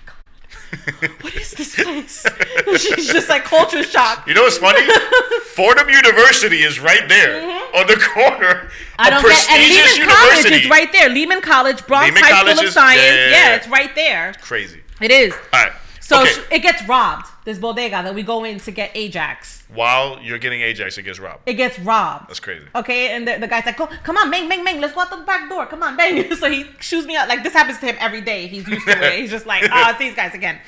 [1.21, 2.25] what is this place?
[2.81, 4.27] she's just like culture shock.
[4.27, 4.81] You know what's funny?
[5.55, 7.41] Fordham University is right there
[7.75, 8.69] on the corner.
[8.69, 8.95] Mm-hmm.
[8.99, 9.49] I don't get.
[9.49, 11.09] And Lehman College is right there.
[11.09, 13.01] Lehman College, Bronx Lehman High College School of is- Science.
[13.01, 13.55] yeah, yeah, Yeah, yeah.
[13.55, 14.33] it's right there.
[14.41, 14.81] Crazy.
[15.01, 15.33] It is.
[15.33, 15.71] All right.
[16.11, 16.55] So okay.
[16.55, 17.27] it gets robbed.
[17.45, 19.63] This bodega that we go in to get Ajax.
[19.73, 21.43] While you're getting Ajax, it gets robbed.
[21.45, 22.29] It gets robbed.
[22.29, 22.65] That's crazy.
[22.75, 25.09] Okay, and the, the guy's like, "Go, come on, bang, bang, bang, let's go out
[25.09, 25.65] the back door.
[25.67, 27.27] Come on, bang." So he shoots me out.
[27.29, 28.47] Like this happens to him every day.
[28.47, 29.19] He's used to it.
[29.19, 30.59] He's just like, "Ah, it's these guys again."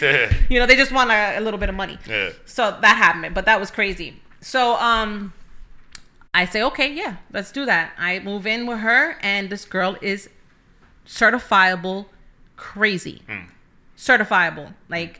[0.50, 1.98] You know, they just want a, a little bit of money.
[2.08, 2.32] Yeah.
[2.46, 4.22] So that happened, but that was crazy.
[4.42, 5.34] So um,
[6.34, 7.92] I say, okay, yeah, let's do that.
[7.98, 10.30] I move in with her, and this girl is
[11.06, 12.06] certifiable
[12.56, 13.48] crazy, Hmm.
[13.98, 15.20] certifiable like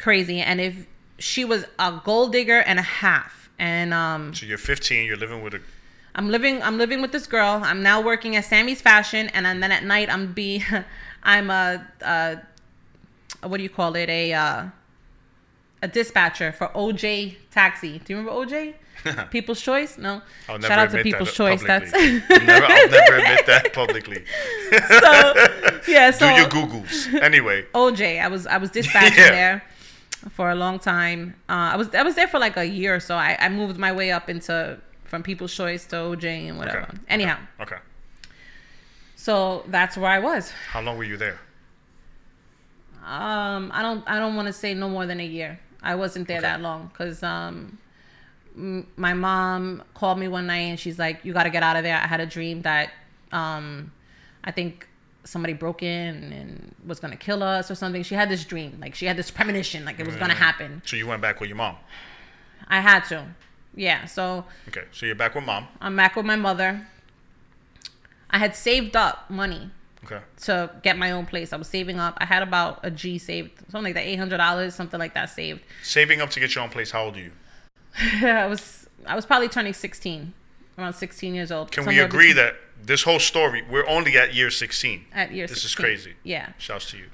[0.00, 0.40] crazy.
[0.40, 0.86] And if
[1.18, 5.06] she was a gold digger and a half, and um, So you're 15.
[5.06, 5.60] You're living with a.
[6.14, 7.60] I'm living I'm living with this girl.
[7.62, 10.64] I'm now working at Sammy's Fashion, and then at night I'm be
[11.22, 12.38] I'm a, a
[13.46, 14.64] what do you call it a uh,
[15.82, 17.98] a dispatcher for OJ Taxi.
[18.04, 18.74] Do you remember OJ?
[19.30, 19.96] People's Choice?
[19.96, 20.20] No.
[20.48, 21.62] I'll never Shout out to admit People's that Choice.
[21.62, 22.18] publicly.
[22.18, 24.24] That's I'll never, I'll never admit that publicly.
[25.00, 26.10] so yeah.
[26.10, 27.20] Do your Googles.
[27.22, 27.66] Anyway.
[27.74, 28.20] OJ.
[28.20, 29.30] I was I was dispatching Yeah.
[29.30, 29.64] there
[30.28, 31.34] for a long time.
[31.48, 33.16] Uh, I was I was there for like a year or so.
[33.16, 36.82] I, I moved my way up into from People's Choice to OJ and whatever.
[36.82, 36.98] Okay.
[37.08, 37.76] Anyhow, Okay.
[39.16, 40.52] so that's where I was.
[40.70, 41.38] How long were you there?
[43.04, 45.58] Um, I don't I don't want to say no more than a year.
[45.82, 46.46] I wasn't there Okay.
[46.46, 47.78] that long because um,
[48.54, 51.76] m- my mom called me one night and she's like, "You got to get out
[51.76, 52.90] of there." I had a dream that
[53.32, 53.90] um,
[54.44, 54.86] I think
[55.30, 58.02] somebody broke in and was gonna kill us or something.
[58.02, 60.82] She had this dream, like she had this premonition, like it was gonna happen.
[60.84, 61.76] So you went back with your mom.
[62.68, 63.26] I had to,
[63.74, 64.04] yeah.
[64.06, 64.84] So Okay.
[64.92, 65.68] So you're back with mom.
[65.80, 66.86] I'm back with my mother.
[68.30, 69.70] I had saved up money
[70.04, 70.20] Okay.
[70.42, 71.52] to get my own place.
[71.52, 72.16] I was saving up.
[72.20, 75.30] I had about a G saved, something like that, eight hundred dollars, something like that
[75.30, 75.60] saved.
[75.82, 76.90] Saving up to get your own place.
[76.90, 77.32] How old are you?
[78.26, 80.32] I was I was probably turning sixteen,
[80.78, 81.70] around sixteen years old.
[81.72, 85.06] Can we agree between- that this whole story, we're only at year 16?
[85.12, 86.14] at year This is crazy.
[86.22, 86.50] Yeah.
[86.58, 87.06] Shouts to you.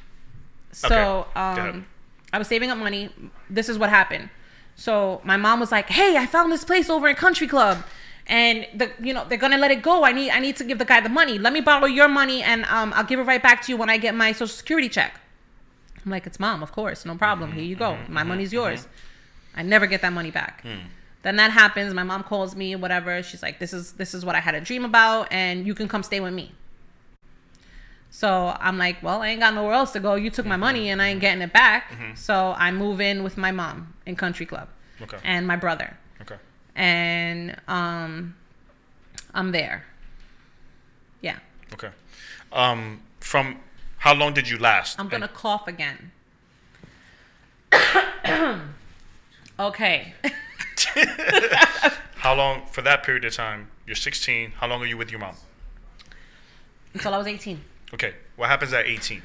[0.72, 1.86] So Okay, um,
[2.32, 3.10] I was saving up money.
[3.48, 4.28] This is what happened.
[4.74, 7.78] So my mom was like, "Hey, I found this place over in Country Club."
[8.26, 10.04] And the you know they're gonna let it go.
[10.04, 11.38] I need I need to give the guy the money.
[11.38, 13.88] Let me borrow your money and um I'll give it right back to you when
[13.88, 15.18] I get my social security check.
[16.04, 17.50] I'm like, it's mom, of course, no problem.
[17.50, 17.92] Mm-hmm, Here you go.
[17.92, 18.86] Mm-hmm, my mm-hmm, money's yours.
[19.56, 20.62] I never get that money back.
[20.62, 20.88] Hmm.
[21.26, 21.92] Then that happens.
[21.92, 23.20] My mom calls me, whatever.
[23.20, 25.88] She's like, this is this is what I had a dream about, and you can
[25.88, 26.52] come stay with me.
[28.10, 30.14] So I'm like, well, I ain't got nowhere else to go.
[30.14, 31.92] You took my money and I ain't getting it back.
[32.14, 34.68] So I move in with my mom in Country Club
[35.02, 35.18] Okay.
[35.24, 36.36] and my brother, Okay.
[36.76, 38.36] and um,
[39.34, 39.84] I'm there.
[41.22, 41.38] Yeah,
[41.72, 41.90] Okay.
[42.52, 43.58] Um, from
[43.98, 45.00] how long did you last?
[45.00, 46.12] I'm gonna cough again.
[49.58, 50.14] okay.
[52.16, 53.68] How long for that period of time?
[53.86, 54.52] You're 16.
[54.52, 55.36] How long are you with your mom?
[56.94, 57.60] Until I was 18.
[57.94, 58.14] Okay.
[58.36, 59.22] What happens at 18?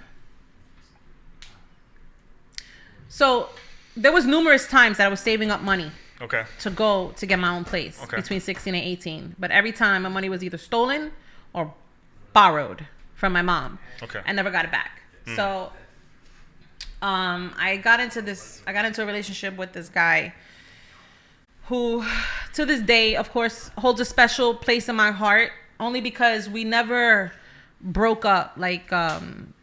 [3.10, 3.49] So
[3.97, 5.91] there was numerous times that I was saving up money
[6.22, 6.43] Okay.
[6.60, 8.18] to go to get my own place Okay.
[8.18, 9.36] between 16 and 18.
[9.39, 11.12] But every time my money was either stolen
[11.54, 11.74] or
[12.34, 12.86] borrowed
[13.16, 13.80] from my mom.
[14.02, 14.22] Okay.
[14.26, 15.02] I never got it back.
[15.36, 15.72] So
[17.02, 20.34] um, I got into this, I got into a relationship with this guy
[21.72, 22.03] who,
[22.53, 26.65] to this day, of course, holds a special place in my heart only because we
[26.65, 27.32] never
[27.80, 28.53] broke up.
[28.57, 29.53] Like, um,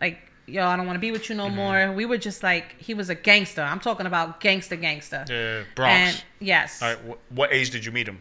[0.00, 0.18] like,
[0.48, 1.54] yo, I don't want to be with you no Mm-hmm.
[1.56, 1.92] more.
[1.92, 3.62] We were just like, he was a gangster.
[3.62, 5.24] I'm talking about gangster, gangster.
[5.30, 5.92] Yeah, Bronx.
[5.94, 6.98] And yes, All right.
[6.98, 8.18] Wh- what age did you meet him?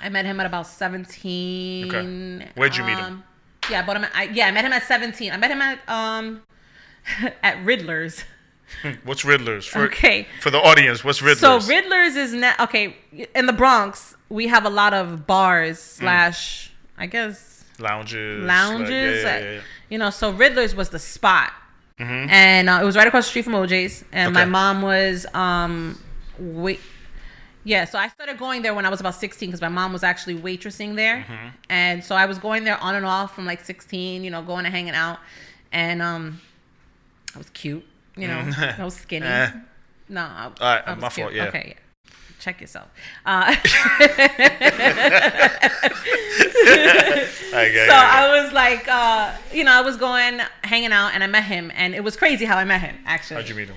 [0.00, 1.86] I met him at about 17.
[1.94, 2.48] Okay.
[2.56, 3.04] Where'd you meet him?
[3.04, 3.24] Um,
[3.70, 5.30] Yeah, but I, yeah, I met him at 17.
[5.30, 6.42] I met him at um
[7.44, 8.24] at Riddler's.
[9.04, 9.66] What's Riddler's?
[9.66, 10.26] For, Okay.
[10.40, 11.64] For the audience, what's Riddler's?
[11.64, 12.96] So Riddler's is not okay.
[13.34, 15.98] In the Bronx, we have a lot of bars Mm.
[16.00, 18.44] slash, I guess, lounges.
[18.44, 19.24] lounges.
[19.24, 19.60] uh, yeah, yeah, yeah.
[19.88, 21.52] You know, so Riddler's was the spot,
[21.98, 24.04] and uh, it was right across the street from OJ's.
[24.12, 24.50] And my Mm-hmm.
[24.52, 25.98] Mom was um
[26.38, 26.80] wait.
[27.62, 30.02] Yeah, so I started going there when I was about 16 because my mom was
[30.02, 31.26] actually waitressing there.
[31.28, 31.48] Mm-hmm.
[31.68, 34.64] And so I was going there on and off from like 16, you know, going
[34.64, 35.18] and hanging out.
[35.70, 36.40] And um
[37.34, 37.84] I was cute,
[38.20, 39.26] you know, I was skinny.
[39.30, 39.50] Eh.
[40.08, 41.24] No, I, All right, I my cute.
[41.26, 41.44] fault, yeah.
[41.48, 42.12] Okay, yeah.
[42.40, 42.88] Check yourself.
[43.24, 43.54] Uh,
[47.52, 47.94] get so.
[47.94, 51.70] I was like, uh, you know, I was going, hanging out, and I met him,
[51.74, 52.96] and it was crazy how I met him.
[53.06, 53.76] Actually, How'd you meet him?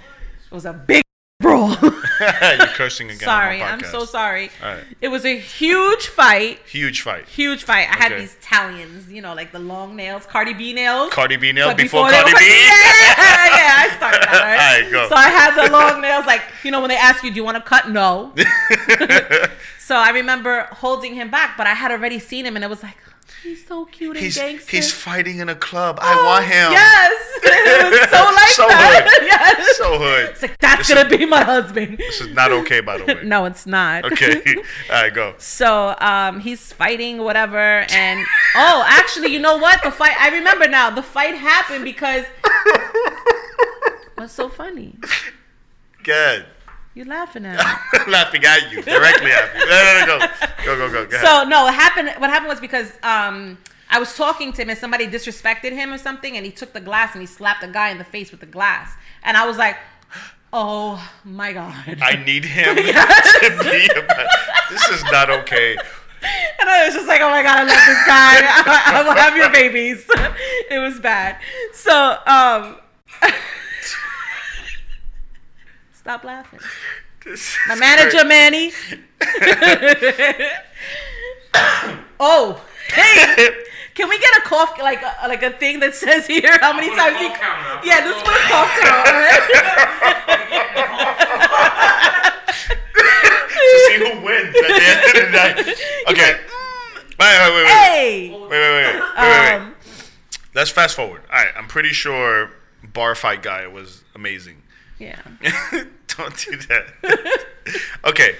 [0.51, 1.02] it was a big
[1.43, 1.69] brawl.
[2.21, 3.19] You're cursing again.
[3.19, 4.49] sorry, on my I'm so sorry.
[4.63, 4.83] All right.
[5.01, 6.59] It was a huge fight.
[6.65, 7.27] Huge fight.
[7.27, 7.87] Huge fight.
[7.91, 11.11] I had these Italians, you know, like the long nails, Cardi B nails.
[11.13, 12.45] Cardi B nails But before, they Cardi were- B.
[13.23, 14.41] Yeah, yeah, I started that.
[14.43, 14.81] Right?
[14.83, 15.09] Alright, go.
[15.09, 17.43] So I had the long nails, like you know, when they ask you, "Do you
[17.43, 18.33] want to cut?" No.
[19.79, 22.81] so I remember holding him back, but I had already seen him, and it was
[22.83, 22.97] like,
[23.43, 24.71] he's so cute and he's gangster.
[24.71, 25.99] he's fighting in a club.
[26.01, 26.71] I want him.
[26.71, 27.13] Yes,
[27.43, 29.03] it so like So that.
[29.07, 29.27] hood.
[29.27, 29.77] yes.
[29.77, 30.29] So hood.
[30.31, 31.97] It's like that's This gonna be my husband.
[31.97, 33.19] This is not okay, by the way.
[33.23, 34.05] no, it's not.
[34.11, 34.41] Okay.
[34.89, 35.35] All right, go.
[35.37, 37.57] So um, he's fighting, whatever,
[37.89, 39.81] and oh, actually, you know what?
[39.83, 40.15] The fight.
[40.19, 40.89] I remember now.
[40.89, 42.25] The fight happened because.
[44.15, 44.95] What's so funny?
[46.03, 46.45] Good.
[46.95, 47.57] You're laughing at
[48.07, 48.11] me.
[48.11, 49.65] laughing at you, directly at you.
[49.65, 50.27] No, no, no,
[50.65, 51.17] go, go, go, go.
[51.23, 52.09] So no, what happened?
[52.19, 53.57] What happened was because um,
[53.89, 56.79] I was talking to him and somebody disrespected him or something, and he took the
[56.81, 58.91] glass and he slapped the guy in the face with the glass,
[59.23, 59.77] and I was like,
[60.51, 63.39] "Oh my god!" I need him Yes.
[63.57, 63.99] to be.
[63.99, 64.27] About,
[64.69, 65.75] this is not okay.
[66.59, 68.39] And I was just like, oh my god, I love this guy.
[68.95, 70.05] I, I will have your babies.
[70.71, 71.35] it was bad.
[71.73, 72.77] So, um,
[76.03, 76.59] stop laughing.
[77.69, 78.27] My manager, great.
[78.27, 78.73] Manny.
[82.19, 83.49] oh, hey,
[83.95, 86.89] can we get a cough like a, like a thing that says here how many
[86.93, 87.29] times he?
[87.29, 87.79] counter.
[87.87, 88.69] Yeah, let's put a cough
[93.53, 95.57] to see who wins at the end of the night.
[96.09, 96.31] Okay.
[97.17, 97.67] Wait, wait, wait, wait.
[97.67, 98.29] Hey.
[98.29, 99.55] Wait, wait, wait, wait, wait, wait.
[99.55, 99.73] Um,
[100.53, 101.21] Let's fast forward.
[101.31, 102.51] All right, I'm pretty sure
[102.83, 104.61] bar fight guy was amazing.
[104.99, 105.21] Yeah.
[106.17, 107.45] Don't do that.
[108.05, 108.35] okay,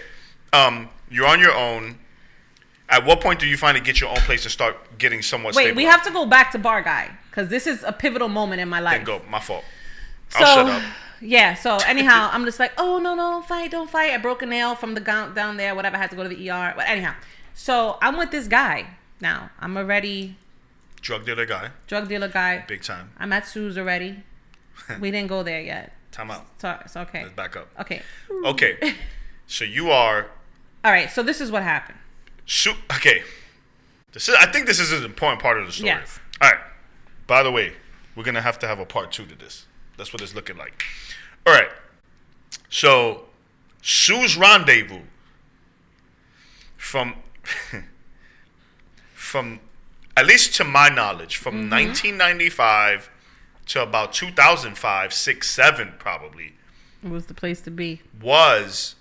[0.52, 2.00] um, you're on your own.
[2.90, 5.64] At what point do you finally get your own place and start getting somewhat Wait,
[5.64, 5.78] stable?
[5.78, 8.70] we have to go back to bar guy because this is a pivotal moment in
[8.70, 8.98] my life.
[8.98, 9.22] Then go.
[9.30, 9.64] My fault.
[10.36, 10.84] I'll shut up.
[11.22, 11.56] yeah.
[11.56, 14.12] So anyhow, I'm just like, oh no, no, fight, don't fight.
[14.12, 15.74] I broke a nail from the gown down there.
[15.74, 15.96] Whatever.
[15.96, 16.74] I had to go to the ER.
[16.76, 17.16] But anyhow,
[17.56, 18.88] so I'm with this guy
[19.20, 19.50] now.
[19.60, 20.36] I'm already
[21.02, 22.64] Drug dealer guy, drug dealer guy.
[22.68, 23.12] big time.
[23.18, 24.24] I'm at Sue's already.
[25.02, 25.94] we didn't go there yet.
[26.14, 26.46] Time out.
[26.60, 27.24] So it's okay.
[27.24, 27.68] Let's back up.
[27.82, 28.04] Okay.
[28.46, 28.94] Okay,
[29.48, 30.28] so you are.
[30.86, 31.10] All right.
[31.10, 31.98] So this is what happened.
[32.46, 33.24] Su- okay,
[34.12, 34.36] this is.
[34.40, 35.88] I think this is an important part of the story.
[35.88, 36.20] Yes.
[36.40, 36.60] All right.
[37.26, 37.74] By the way,
[38.16, 39.66] we're gonna have to have a part two to this.
[39.98, 40.84] That's what it's looking like.
[41.48, 41.70] All right.
[42.70, 43.26] So,
[43.82, 45.02] Sue's rendezvous
[46.78, 47.16] from
[49.16, 49.62] from
[50.16, 51.72] at least to my knowledge from mm-hmm.
[51.72, 53.10] 1995
[53.68, 56.54] to about 2005, six, seven probably
[57.02, 58.02] was the place to be.
[58.22, 58.96] was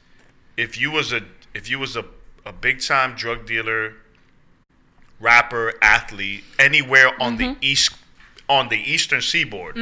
[0.56, 1.22] if you was a
[1.54, 2.04] if you was a,
[2.44, 3.94] a big time drug dealer,
[5.20, 7.60] rapper, athlete, anywhere on Mm-hmm.
[7.60, 7.94] the east
[8.48, 9.78] on the eastern seaboard,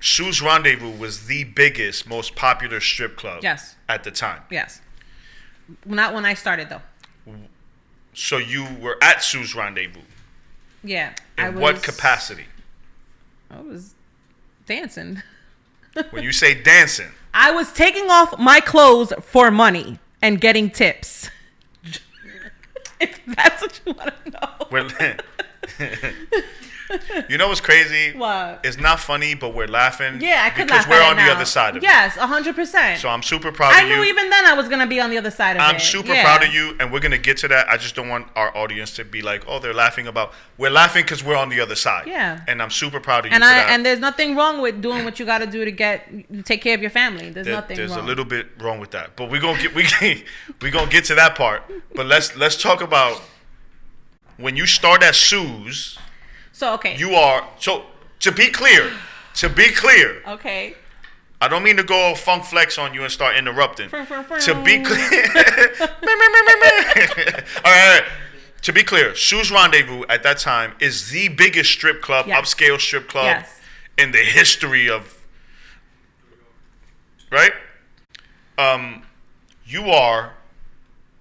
[0.00, 3.76] Sue's Rendezvous was the biggest, most popular strip club Yes.
[3.88, 4.42] at the time.
[4.50, 4.80] Yes.
[5.84, 6.82] Not when I started though.
[8.14, 10.00] So you were at Sue's Rendezvous.
[10.82, 11.12] Yeah.
[11.38, 12.46] In I what capacity?
[13.50, 13.94] I was
[14.70, 15.22] dancing.
[16.10, 21.28] When you say dancing, I was taking off my clothes for money and getting tips.
[23.00, 26.00] if that's what you want to know.
[26.90, 28.16] we're You know what's crazy?
[28.16, 28.60] What?
[28.64, 30.20] It's not funny, but we're laughing.
[30.20, 31.86] Yeah, I could because laugh we're on the other side of it.
[31.86, 33.00] Yes, hundred percent.
[33.00, 33.94] So I'm super proud I of you.
[33.94, 35.64] I knew even then I was gonna be on the other side of it.
[35.64, 36.24] I'm super Yeah.
[36.24, 37.68] proud of you, and we're gonna get to that.
[37.70, 41.04] I just don't want our audience to be like, "Oh, they're laughing about." We're laughing
[41.04, 42.06] because we're on the other side.
[42.06, 42.40] Yeah.
[42.46, 43.70] And I'm super proud of you And for I that.
[43.70, 46.60] and there's nothing wrong with doing what you got to do to get to take
[46.62, 47.30] care of your family.
[47.30, 48.00] There's There- nothing there's wrong.
[48.00, 49.84] a little bit wrong with that, but we're gonna get we
[50.60, 51.62] we gonna get to that part.
[51.94, 53.22] But let's let's talk about
[54.36, 55.98] when you start at Sue's.
[56.52, 56.96] So okay.
[56.96, 57.84] You are so
[58.20, 58.92] to be clear.
[59.34, 60.74] To be clear, okay.
[61.40, 63.88] I don't mean to go funk flex on you and start interrupting.
[63.88, 65.22] To be clear,
[65.80, 65.86] all
[66.82, 68.02] right, all right.
[68.62, 72.38] To be clear, Sue's Rendezvous at that time is the biggest strip club, Yes.
[72.54, 73.60] upscale strip club Yes.
[73.96, 75.16] in the history of.
[77.30, 77.52] Right.
[78.58, 79.04] Um,
[79.64, 80.34] you are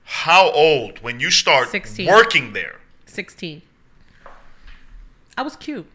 [0.03, 2.07] how old when you start 16.
[2.07, 2.79] working there?
[3.05, 3.61] Sixteen.
[5.39, 5.87] I was cute.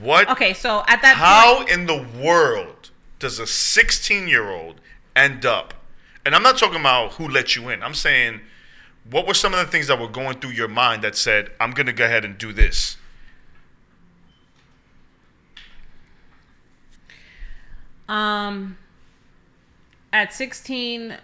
[0.00, 0.28] What?
[0.28, 4.80] Okay, so at that How point, in the world does a 16 year old
[5.14, 5.74] end up?
[6.26, 7.82] And I'm not talking about who let you in.
[7.82, 8.40] I'm saying,
[9.08, 11.70] what were some of the things that were going through your mind that said, I'm
[11.70, 12.96] going to go ahead and do this?
[18.08, 18.76] um,
[20.12, 21.16] at sixteen,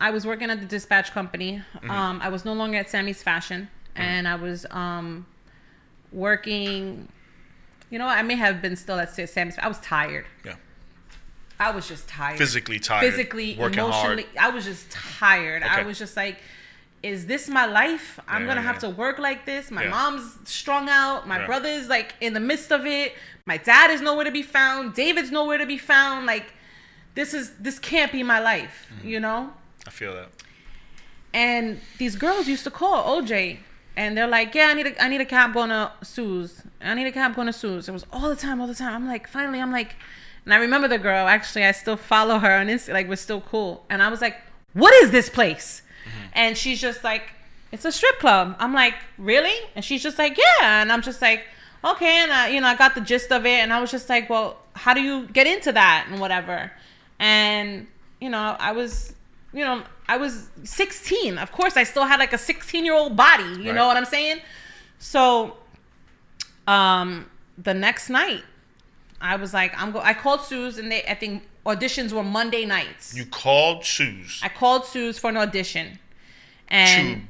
[0.00, 1.62] I was working at the dispatch company.
[1.76, 1.90] Mm-hmm.
[1.90, 5.26] Um, I was no longer at Sammy's Fashion, and I was um
[6.12, 7.08] working.
[7.90, 8.06] You know.
[8.06, 9.56] I may have been still at Sammy's.
[9.58, 10.26] I was tired.
[10.44, 10.54] Yeah.
[11.58, 12.36] I was just tired.
[12.38, 13.08] Physically tired.
[13.08, 14.24] physically, working emotionally.
[14.36, 14.52] hard.
[14.52, 15.62] I was just tired.
[15.62, 16.38] I was just like,
[17.02, 18.20] is this my life?
[18.28, 19.70] I'm Yeah, gonna yeah, have to work like this.
[19.70, 19.90] My Yeah.
[19.90, 21.26] mom's strung out.
[21.26, 23.14] My brother's like in the midst of it.
[23.46, 24.92] My dad is nowhere to be found.
[24.94, 26.26] David's nowhere to be found.
[26.26, 26.52] Like,
[27.14, 29.08] this is this can't be my life, Mm-hmm.
[29.08, 29.52] you know?
[29.86, 30.28] I feel that.
[31.32, 33.58] And these girls used to call OJ,
[33.96, 36.62] and they're like, "Yeah, I need a I need a cab going to Sue's.
[36.80, 38.94] I need a cab going to Sue's." It was all the time, all the time.
[38.94, 39.96] I'm like, finally, I'm like,
[40.44, 41.26] and I remember the girl.
[41.26, 42.92] Actually, I still follow her on Insta.
[42.92, 43.84] Like, we're still cool.
[43.90, 44.36] And I was like,
[44.74, 46.28] "What is this place?" Mm-hmm.
[46.34, 47.22] And she's just like,
[47.72, 51.20] "It's a strip club." I'm like, "Really?" And she's just like, "Yeah." And I'm just
[51.20, 51.44] like,
[51.84, 53.58] "Okay." And I, you know, I got the gist of it.
[53.60, 56.70] And I was just like, "Well, how do you get into that and whatever?"
[57.18, 57.86] And
[58.20, 59.15] you know, I was
[59.56, 61.38] you know, I was 16.
[61.38, 63.42] Of course, I still had like a 16 year old body.
[63.44, 63.74] You Right.
[63.74, 64.40] know what I'm saying?
[64.98, 65.56] So,
[66.66, 68.44] um, the next night,
[69.20, 70.00] I was like, I'm go.
[70.00, 73.16] I called Sue's, and they, I think auditions were Monday nights.
[73.16, 74.40] You called Sue's.
[74.42, 75.98] I called Sue's for an audition,
[76.68, 77.26] And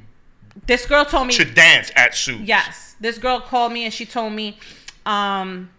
[0.65, 2.41] this girl told me to dance at Sue's.
[2.41, 2.95] Yes.
[2.99, 4.57] This girl called me and she told me,
[5.05, 5.69] um,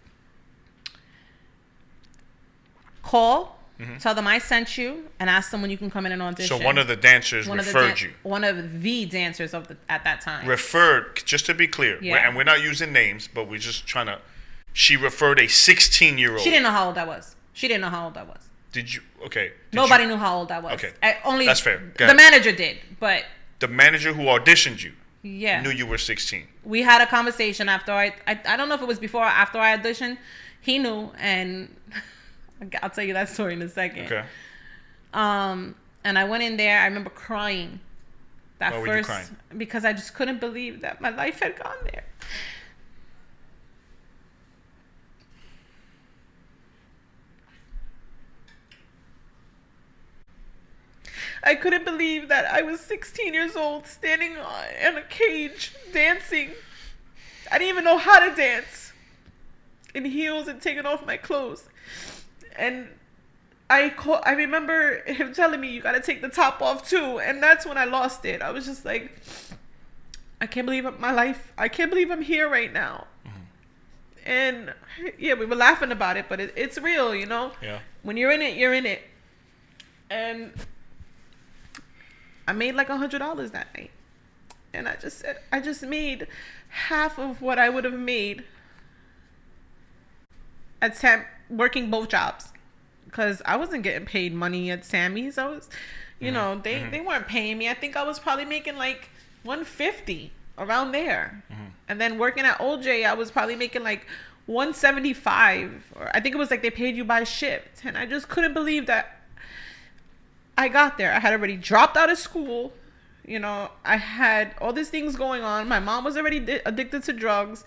[3.02, 3.57] call,
[4.00, 6.56] tell them I sent you, and ask them when you can come in and audition.
[6.56, 6.62] Mm-hmm.
[6.62, 8.12] So one of the dancers One of the referred dan- you.
[8.22, 10.46] One of the dancers of the at that time.
[10.48, 14.06] Referred, just to be clear, we're- and we're not using names, but we're just trying
[14.06, 14.18] to.
[14.72, 16.40] She referred a 16 year old.
[16.40, 17.34] she didn't know how old I was.
[17.52, 18.48] She didn't know how old I was.
[18.72, 19.00] Did you?
[19.24, 19.48] Okay.
[19.70, 20.72] did Nobody you- knew how old I was.
[20.74, 20.92] Okay.
[21.02, 21.78] I, only That's fair.
[21.78, 22.16] Go The ahead.
[22.16, 23.24] manager did, but
[23.60, 25.60] The manager who auditioned you yeah.
[25.62, 26.46] knew you were 16.
[26.64, 29.26] we had a conversation after I, I I don't know if it was before or
[29.44, 30.18] after I auditioned.
[30.60, 31.74] He knew, and
[32.82, 34.06] I'll tell you that story in a second.
[34.06, 34.24] Okay.
[35.14, 36.80] Um, and I went in there.
[36.80, 37.80] I remember crying.
[38.58, 42.04] That Why first because I just couldn't believe that my life had gone there.
[51.42, 56.50] I couldn't believe that I was 16 years old, standing on in a cage, dancing.
[57.50, 58.92] I didn't even know how to dance
[59.94, 61.68] in heels and taking off my clothes.
[62.58, 62.88] And
[63.70, 67.18] I call, I remember him telling me you got to take the top off too,
[67.20, 68.42] and that's when I lost it.
[68.42, 69.12] I was just like,
[70.40, 71.52] I can't believe my life.
[71.56, 73.06] I can't believe I'm here right now.
[73.26, 73.38] Mm-hmm.
[74.26, 74.74] And
[75.18, 77.52] yeah, we were laughing about it, but it, it's real, you know.
[77.62, 77.80] Yeah.
[78.02, 79.02] When you're in it, you're in it.
[80.10, 80.52] And
[82.46, 83.90] I made like a hundred dollars that night,
[84.72, 86.26] and I just said I just made
[86.68, 88.44] half of what I would have made
[90.80, 92.52] at Sam working both jobs
[93.06, 95.38] because I wasn't getting paid money at Sammy's.
[95.38, 95.68] I was,
[96.20, 96.62] you know, mm-hmm.
[96.62, 96.90] they mm-hmm.
[96.90, 97.68] they weren't paying me.
[97.68, 99.10] I think I was probably making like
[99.42, 101.66] one fifty around there, mm-hmm.
[101.88, 104.06] and then working at OJ, I was probably making like.
[104.46, 108.30] 175 or I think it was like they paid you by shift and I just
[108.30, 109.18] couldn't believe that
[110.58, 111.12] I got there.
[111.12, 112.72] I had already dropped out of school.
[113.24, 115.68] You know, I had all these things going on.
[115.68, 117.64] My mom was already di- addicted to drugs.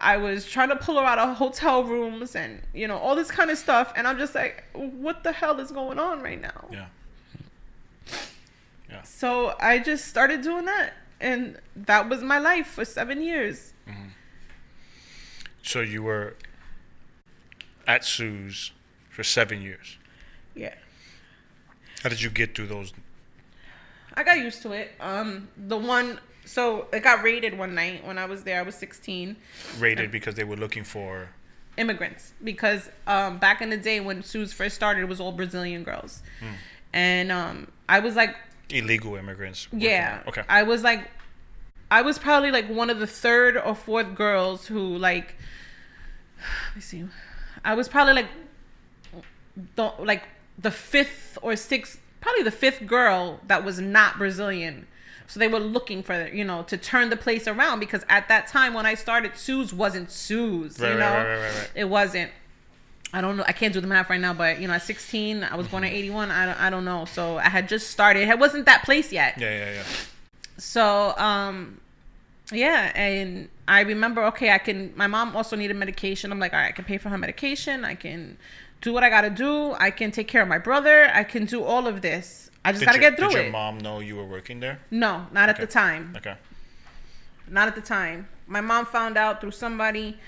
[0.00, 3.30] I was trying to pull her out of hotel rooms and, you know, all this
[3.30, 3.92] kind of stuff.
[3.96, 6.66] And I'm just like, what the hell is going on right now?
[6.70, 6.86] Yeah.
[8.88, 9.02] Yeah.
[9.02, 10.92] So I just started doing that.
[11.20, 13.72] And that was my life for seven years.
[15.62, 16.34] So you were
[17.86, 18.72] at Sue's
[19.10, 19.98] for seven years.
[20.54, 20.74] Yeah.
[22.02, 22.94] How did you get through those?
[24.14, 24.92] I got used to it.
[24.98, 28.58] Um, the one, so it got raided one night when I was there.
[28.58, 29.36] I was 16.
[29.78, 31.28] Rated because they were looking for.
[31.76, 35.84] immigrants because um, back in the day when Sue's first started, it was all Brazilian
[35.84, 36.22] girls,
[36.92, 38.34] and um, I was like,
[38.70, 39.68] illegal immigrants.
[39.72, 40.24] yeah, there.
[40.28, 40.42] Okay.
[40.48, 41.10] I was like,
[41.90, 45.36] I was probably like one of the third or fourth girls who like,
[46.66, 47.04] let me see,
[47.64, 48.28] I was probably like,
[49.76, 50.24] the like
[50.58, 54.86] the fifth or sixth, probably the fifth girl that was not Brazilian.
[55.28, 58.46] So they were looking for, you know, to turn the place around because at that
[58.48, 62.30] time when I started, Sue's wasn't Sue's, Right, you know, right, right, it wasn't.
[63.12, 63.44] I don't know.
[63.46, 65.82] I can't do the math right now, but you know, at 16, I was born
[65.82, 65.92] Mm-hmm.
[65.92, 66.30] in 81.
[66.30, 67.04] I don't, I don't know.
[67.04, 68.28] So I had just started.
[68.28, 69.34] It wasn't that place yet.
[69.38, 69.82] Yeah, yeah, yeah.
[70.58, 71.80] So, um,
[72.50, 74.92] yeah, and I remember, okay, I can.
[74.96, 76.32] My mom also needed medication.
[76.32, 77.84] I'm like, all right, I can pay for her medication.
[77.84, 78.38] I can
[78.80, 79.72] do what I gotta do.
[79.74, 81.10] I can take care of my brother.
[81.12, 82.47] I can do all of this.
[82.64, 83.34] I just Did gotta your, get through it.
[83.34, 84.80] Did your mom know you were working there?
[84.90, 86.14] no, not at the time.
[86.16, 86.34] Okay.
[87.50, 88.28] Not at the time.
[88.46, 90.18] My mom found out through somebody,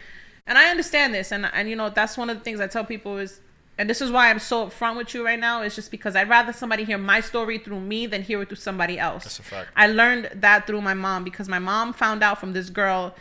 [0.47, 1.33] and I understand this.
[1.33, 3.41] And and you know, that's one of the things I tell people is.
[3.79, 5.63] And this is why I'm so upfront with you right now.
[5.63, 8.57] Is just because I'd rather somebody hear my story through me than hear it through
[8.57, 9.25] somebody else.
[9.25, 9.71] That's a fact.
[9.75, 13.15] I learned that through my mom because my mom found out from this girl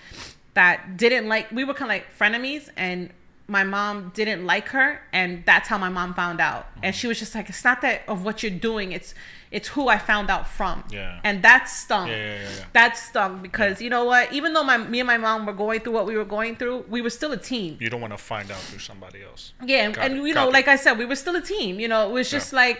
[0.55, 3.09] that didn't like we were kind of like frenemies and
[3.49, 7.17] my mom didn't like her and that's how my mom found out and she was
[7.17, 9.13] just like it's not that of what you're doing it's
[9.51, 11.19] it's who I found out from Yeah.
[11.23, 12.65] and that stung Yeah, yeah, yeah, yeah.
[12.73, 15.79] that stung because you know what even though my me and my mom were going
[15.81, 18.19] through what we were going through we were still a team You don't want to
[18.19, 19.53] find out through somebody else.
[19.65, 20.53] yeah, and, and you got know, it.
[20.53, 21.79] like I said, we were still a team.
[21.79, 22.57] You know, it was just Yeah.
[22.63, 22.79] like,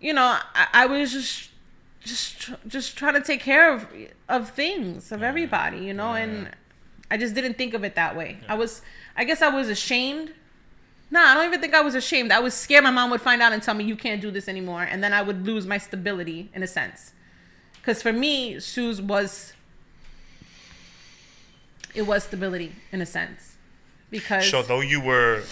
[0.00, 1.50] you know, I, I was just,
[2.02, 3.86] just, just trying to take care of
[4.28, 5.78] of things of everybody.
[5.78, 6.50] You know, Yeah, and.
[7.12, 8.38] I just didn't think of it that way.
[8.48, 8.82] I was,
[9.20, 10.32] I guess, I was ashamed.
[11.10, 12.32] No, I don't even think I was ashamed.
[12.32, 14.48] I was scared my mom would find out and tell me you can't do this
[14.48, 17.12] anymore, and then I would lose my stability in a sense.
[17.74, 19.52] Because for me, Sue's was,
[21.94, 23.56] it was stability in a sense,
[24.08, 25.42] because So though you were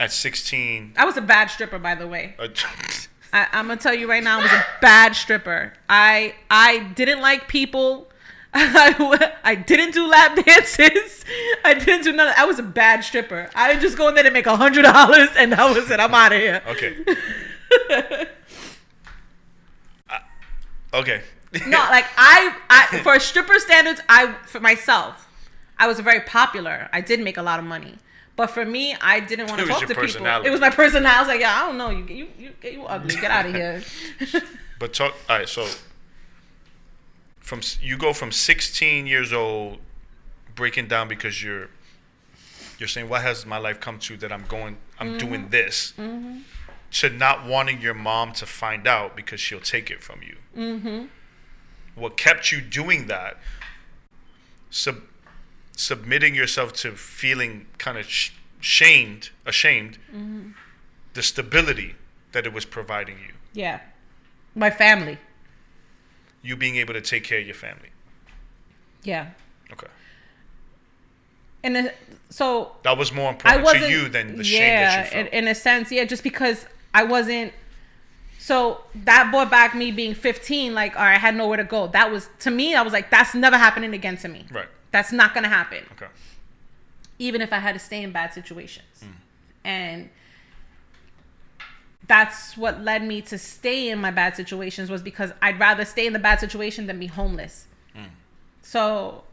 [0.00, 2.36] at 16, I was a bad stripper, by the way.
[3.34, 5.74] I, I'm gonna tell you right now, I was a bad stripper.
[5.90, 8.08] I I didn't like people.
[8.54, 11.24] I, I didn't do lap dances.
[11.64, 12.34] I didn't do nothing.
[12.36, 13.50] I was a bad stripper.
[13.54, 15.98] I just go in there to make a hundred dollars, and that was it.
[16.00, 16.62] I'm out of here.
[16.68, 16.96] okay.
[20.08, 20.18] Uh,
[20.92, 21.22] okay.
[21.66, 25.28] No, like I, I for stripper standards, I for myself,
[25.78, 26.88] I was very popular.
[26.92, 27.96] I did make a lot of money.
[28.36, 30.02] But for me, I didn't want to talk to people.
[30.02, 30.48] personality.
[30.48, 31.16] It was my personality.
[31.16, 31.90] I was like, yeah, I don't know.
[31.90, 33.16] You, you, you, you ugly.
[33.16, 33.82] Get out of here.
[34.78, 35.14] But talk.
[35.28, 35.48] All right.
[35.48, 35.66] So
[37.44, 39.78] from you go from 16 years old,
[40.56, 41.68] breaking down because you're
[42.78, 45.18] you're saying what has my life come to that I'm going I'm Mm-hmm.
[45.18, 45.92] doing this
[47.00, 50.36] to not wanting your mom to find out because she'll take it from you.
[50.56, 51.04] Mm-hmm.
[51.96, 53.36] What kept you doing that?
[54.70, 54.96] Sub,
[55.76, 58.30] submitting yourself to feeling kind of sh-
[58.60, 60.50] shamed, ashamed, Mm-hmm.
[61.14, 61.94] the stability
[62.32, 63.34] that it was providing you.
[63.52, 63.80] yeah,
[64.56, 65.18] my family.
[66.44, 67.88] You being able to take care of your family.
[69.02, 69.30] Yeah,
[69.72, 69.88] Okay.
[71.62, 71.92] and
[72.30, 75.34] so That was more important to you than the shame yeah, that you in, felt.
[75.34, 76.04] in a sense, yeah.
[76.04, 77.52] Just because I wasn't.
[78.38, 80.74] So that brought back me being 15.
[80.74, 81.86] Like, all right, I had nowhere to go.
[81.88, 82.74] That was to me.
[82.74, 84.44] I was like, that's never happening again to me.
[84.52, 84.68] right.
[84.92, 85.84] That's not gonna happen.
[85.92, 86.06] Okay.
[87.18, 89.00] even if I had to stay in bad situations.
[89.02, 89.10] Hmm.
[89.64, 90.10] And
[92.06, 96.06] that's what led me to stay in my bad situations was because I'd rather stay
[96.06, 97.66] in the bad situation than be homeless.
[97.94, 98.04] Hmm.
[98.62, 99.24] So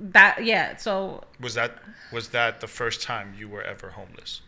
[0.00, 1.78] that yeah, so Was that
[2.12, 4.42] was that the first time you were ever homeless?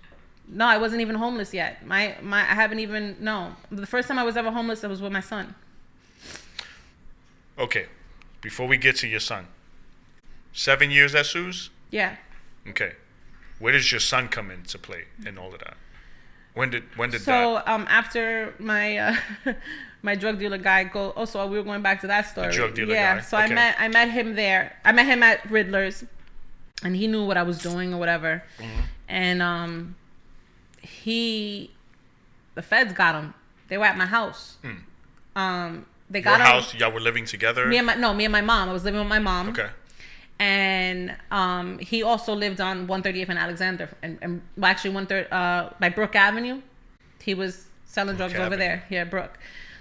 [0.51, 1.84] no, I wasn't even homeless yet.
[1.86, 3.55] My my I haven't even no.
[3.70, 5.55] The first time I was ever homeless it was with my son.
[7.59, 7.86] Okay.
[8.40, 9.49] Before we get to your son.
[10.53, 11.70] Seven years at Sue's?
[11.90, 12.16] Yeah.
[12.68, 12.92] Okay.
[13.59, 15.76] Where does your son come into play in all of that?
[16.59, 18.24] When did when did So that um after
[18.59, 19.14] my uh,
[20.09, 22.52] my drug dealer guy go oh so we were going back to that story.
[22.52, 23.16] drug dealer yeah.
[23.16, 24.62] guy, So I met I met him there.
[24.84, 26.04] I met him at Riddler's
[26.84, 28.32] and he knew what I was doing or whatever.
[28.59, 28.80] Mm-hmm.
[29.09, 29.94] And um
[30.82, 31.70] he
[32.56, 33.34] the feds got him.
[33.68, 34.56] They were at my house.
[35.36, 36.28] Um they Hmm.
[36.28, 36.46] your got him.
[36.46, 37.66] house, y'all were living together?
[37.66, 38.68] Me and my no, me and my mom.
[38.68, 39.70] I was living with my mom okay.
[40.39, 45.30] And um, he also lived on 138th and Alexander, and, and well, actually one third
[45.32, 46.62] uh, by Brook Avenue.
[47.20, 48.84] He was selling drugs over there.
[48.89, 49.39] Yeah, Brook.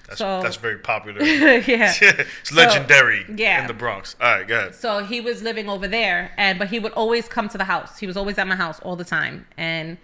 [0.07, 1.21] That's so that's very popular.
[1.23, 1.93] yeah.
[2.01, 3.61] it's legendary yeah.
[3.61, 4.15] in the Bronx.
[4.21, 4.75] All right, go ahead.
[4.75, 7.99] So he was living over there, and but he would always come to the house.
[7.99, 9.97] He was always at my house all the time, and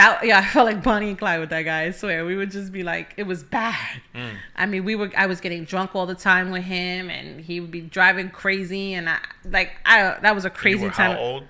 [0.00, 1.84] that yeah, I felt like Bonnie and Clyde with that guy.
[1.84, 4.00] I swear, we would just be like, it was bad.
[4.14, 4.34] Mm.
[4.56, 7.60] I mean, we were I was getting drunk all the time with him, and he
[7.60, 11.16] would be driving crazy, and I like I that was a You crazy were time.
[11.16, 11.44] how old?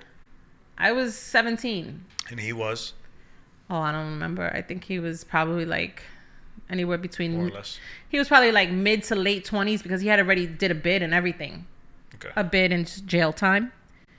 [0.78, 2.04] I was 17.
[2.30, 2.94] And he was,
[3.68, 4.50] Oh, I don't remember.
[4.54, 6.02] I think he was probably like
[6.70, 7.34] anywhere between.
[7.36, 7.78] more or less.
[8.08, 11.02] He was probably like mid to late 20s because he had already did a bid
[11.02, 11.66] and everything.
[12.14, 12.30] Okay.
[12.34, 13.72] A bid in jail time.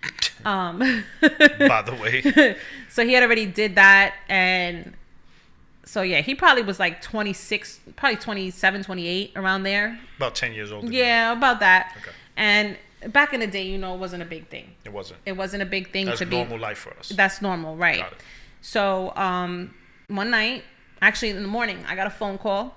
[0.44, 0.80] Um,
[1.22, 2.56] By the way.
[2.92, 4.94] So he had already did that and
[5.86, 10.00] so yeah, he probably was like 26, probably 27, 28 around there.
[10.18, 10.92] About 10 years old.
[10.92, 11.98] Yeah, about that.
[11.98, 12.12] Okay.
[12.38, 12.78] And
[13.12, 14.72] back in the day, you know, it wasn't a big thing.
[14.86, 15.20] It wasn't.
[15.26, 17.10] It wasn't a big thing That's to be normal life for us.
[17.10, 18.06] That's normal, right?
[18.62, 19.74] So um,
[20.08, 20.64] one night,
[21.02, 22.76] actually in the morning, I got a phone call,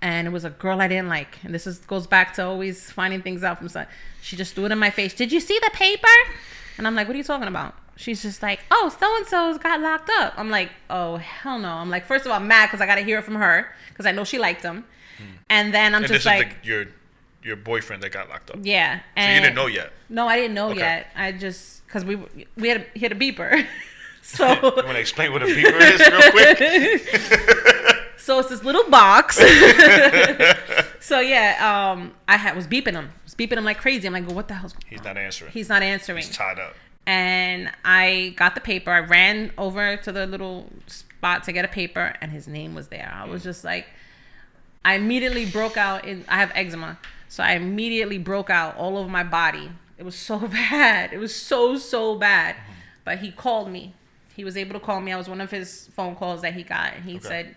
[0.00, 1.38] and it was a girl I didn't like.
[1.44, 3.86] And this is goes back to always finding things out from some.
[4.22, 5.14] She just threw it in my face.
[5.14, 6.08] Did you see the paper?
[6.78, 7.74] And I'm like, what are you talking about?
[8.02, 10.34] She's just like, oh, so and so's got locked up.
[10.36, 11.68] I'm like, oh hell no.
[11.68, 13.72] I'm like, first of all, I'm mad because I got to hear it from her
[13.90, 14.84] because I know she liked him.
[15.48, 16.04] And then I'm Hmm.
[16.06, 16.84] And just like, the, your
[17.44, 18.58] your boyfriend that got locked up.
[18.62, 18.98] yeah.
[18.98, 19.92] So And you didn't know yet.
[20.08, 20.80] No, I didn't know Okay.
[20.80, 21.06] yet.
[21.14, 22.16] I just because we
[22.56, 23.66] we had a, he had a beeper,
[24.22, 27.98] so You want to explain what a beeper is real quick?
[28.18, 29.36] so it's this little box.
[31.00, 34.06] so yeah, um, I had was beeping him, was beeping him like crazy.
[34.06, 35.04] I'm like, what the hell's going He's on?
[35.06, 35.52] not answering.
[35.52, 36.18] He's not answering.
[36.24, 36.74] He's tied up.
[37.06, 38.90] And I got the paper.
[38.90, 42.88] I ran over to the little spot to get a paper, and his name was
[42.88, 43.12] there.
[43.12, 43.44] I was mm.
[43.44, 43.86] just like,
[44.84, 46.24] I immediately broke out in.
[46.28, 46.98] I have eczema,
[47.28, 49.70] so I immediately broke out all over my body.
[49.98, 51.12] It was so bad.
[51.12, 52.54] It was so so bad.
[52.54, 52.72] Mm-hmm.
[53.04, 53.94] But he called me.
[54.34, 55.12] He was able to call me.
[55.12, 56.94] I was one of his phone calls that he got.
[56.94, 57.28] And he Okay.
[57.28, 57.56] said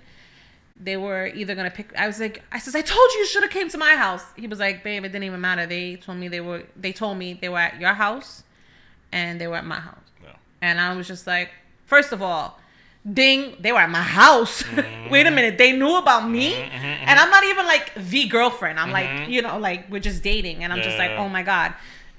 [0.80, 1.94] they were either gonna pick.
[1.98, 4.24] I was like, I says, I told you you should have came to my house.
[4.36, 5.66] He was like, babe, it didn't even matter.
[5.66, 6.64] They told me they were.
[6.76, 8.44] They told me they were at your house,
[9.16, 10.08] and they were at my house.
[10.24, 10.30] No.
[10.62, 11.50] And I was just like,
[11.86, 12.60] first of all,
[13.20, 14.64] ding, they were at my house.
[15.10, 16.54] Wait a minute, they knew about me.
[17.10, 18.80] And I'm not even like the girlfriend.
[18.80, 20.64] I'm like, you know, like we're just dating.
[20.64, 21.74] And I'm just like, oh my God.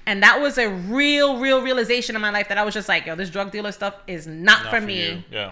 [0.05, 3.05] And that was a real, real realization in my life that I was just like,
[3.05, 5.05] yo, this drug dealer stuff is not, Not for, for me.
[5.09, 5.23] you.
[5.31, 5.51] Yeah.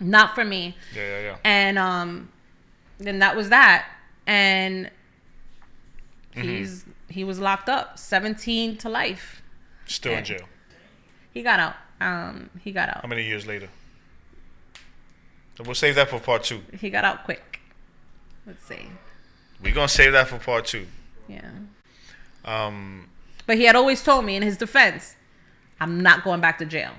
[0.00, 0.76] Not for me.
[0.94, 1.36] Yeah, yeah, yeah.
[1.44, 2.28] And um
[2.98, 3.88] then that was that.
[4.26, 4.90] And
[6.34, 6.48] Mm-hmm.
[6.48, 9.42] he's he was locked up, 17 to life.
[9.84, 10.46] Still in jail.
[11.32, 11.74] He got out.
[12.00, 13.02] Um he got out.
[13.02, 13.68] How many years later?
[15.64, 16.62] We'll save that for part two.
[16.80, 17.60] He got out quick.
[18.46, 18.88] Let's see.
[19.62, 20.86] We're gonna save that for part two.
[21.28, 21.50] Yeah.
[22.44, 23.08] Um,
[23.46, 25.14] But he had always told me in his defense,
[25.78, 26.90] I'm not going back to jail.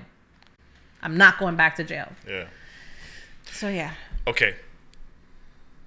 [1.02, 2.08] I'm not going back to jail.
[2.26, 2.46] yeah.
[3.52, 3.92] So yeah.
[4.26, 4.54] Okay.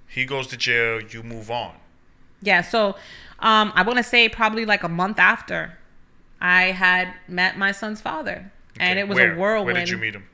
[0.06, 1.00] He goes to jail.
[1.02, 1.74] You move on.
[2.42, 2.94] Yeah, so
[3.40, 5.77] um I want to say probably like a month after
[6.40, 8.52] I had met my son's father.
[8.78, 9.34] And it was Where?
[9.34, 9.76] a whirlwind.
[9.76, 10.26] Where did you meet him?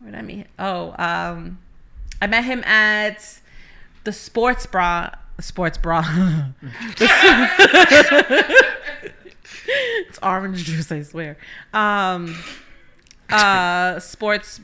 [0.00, 0.38] Where did I meet?
[0.38, 0.48] Him?
[0.58, 1.58] Oh, um,
[2.20, 3.40] I met him at
[4.04, 5.10] the sports bra.
[5.40, 6.00] Sports bra.
[9.66, 11.36] it's orange juice, I swear.
[11.72, 12.36] Um,
[13.30, 14.60] uh, sports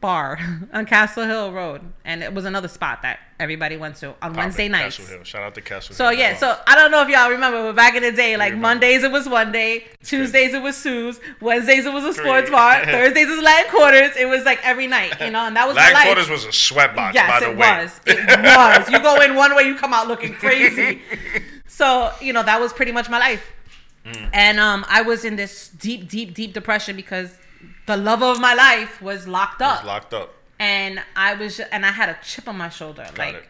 [0.00, 0.38] bar
[0.72, 4.68] on Castle Hill Road, and it was another spot that everybody went to on Wednesday
[4.68, 4.96] Poppin', nights.
[4.98, 5.24] Castle Hill.
[5.24, 5.96] Shout out to Castle Hill.
[5.96, 6.18] So Hill.
[6.18, 8.54] yeah, so I don't know if y'all remember, but back in the day, like.
[8.56, 12.84] Mondays it was one day, Tuesdays it was Sue's, Wednesdays it was a sports bar,
[12.84, 14.16] Thursdays it was Latin quarters.
[14.16, 16.06] It was like every night, you know, and that was Latin my life.
[16.08, 17.82] quarters was a sweat box, yes, by the it way.
[17.84, 18.00] was.
[18.06, 18.90] It was.
[18.90, 21.00] You go in one way, you come out looking crazy.
[21.66, 23.42] so you know that was pretty much my life,
[24.04, 24.30] Mm.
[24.32, 27.36] and um, I was in this deep, deep, deep depression because
[27.86, 30.34] the love of my life was locked up It's locked up.
[30.58, 33.06] and I was and I had a chip on my shoulder.
[33.18, 33.44] like, it.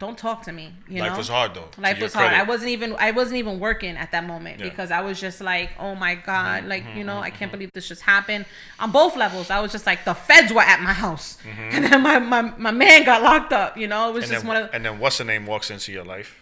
[0.00, 0.72] don't talk to me.
[0.88, 1.68] You Life know, was hard though.
[1.78, 2.32] Life was hard.
[2.32, 4.68] I wasn't even I wasn't even working at that moment Yeah.
[4.68, 7.70] because I was just like, oh my god, Mm-hmm, like you know, I can't believe
[7.72, 8.44] this just happened
[8.80, 9.50] on both levels.
[9.50, 11.38] I was just like, the feds were at my house,
[11.72, 13.76] and then my, my my man got locked up.
[13.78, 14.32] You know, it was Mm-hmm.
[14.32, 16.40] And just then, one of and then what's the name walks into your life?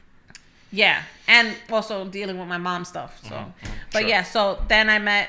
[0.75, 3.21] yeah, and also dealing with my mom stuff.
[3.25, 3.39] So, but
[3.69, 4.09] Mm-hmm, Sure.
[4.09, 5.29] yeah, so then I met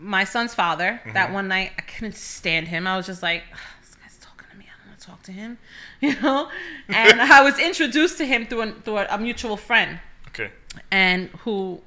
[0.00, 1.12] my son's father Mm-hmm.
[1.14, 1.72] that one night.
[1.78, 2.86] I couldn't stand him.
[2.86, 4.64] I was just like, "Ugh, this guy's talking to me.
[4.66, 5.58] I don't want to talk to him,
[6.00, 6.48] you know.
[6.88, 10.50] And I was introduced to him through a, through a, a mutual friend, Okay.
[10.90, 11.80] and who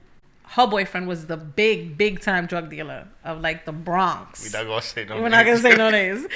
[0.55, 4.43] her boyfriend was the big big time drug dealer of like the Bronx.
[4.53, 5.21] We're not gonna say no.
[5.21, 5.61] We're not gonna names.
[5.61, 6.25] say no names.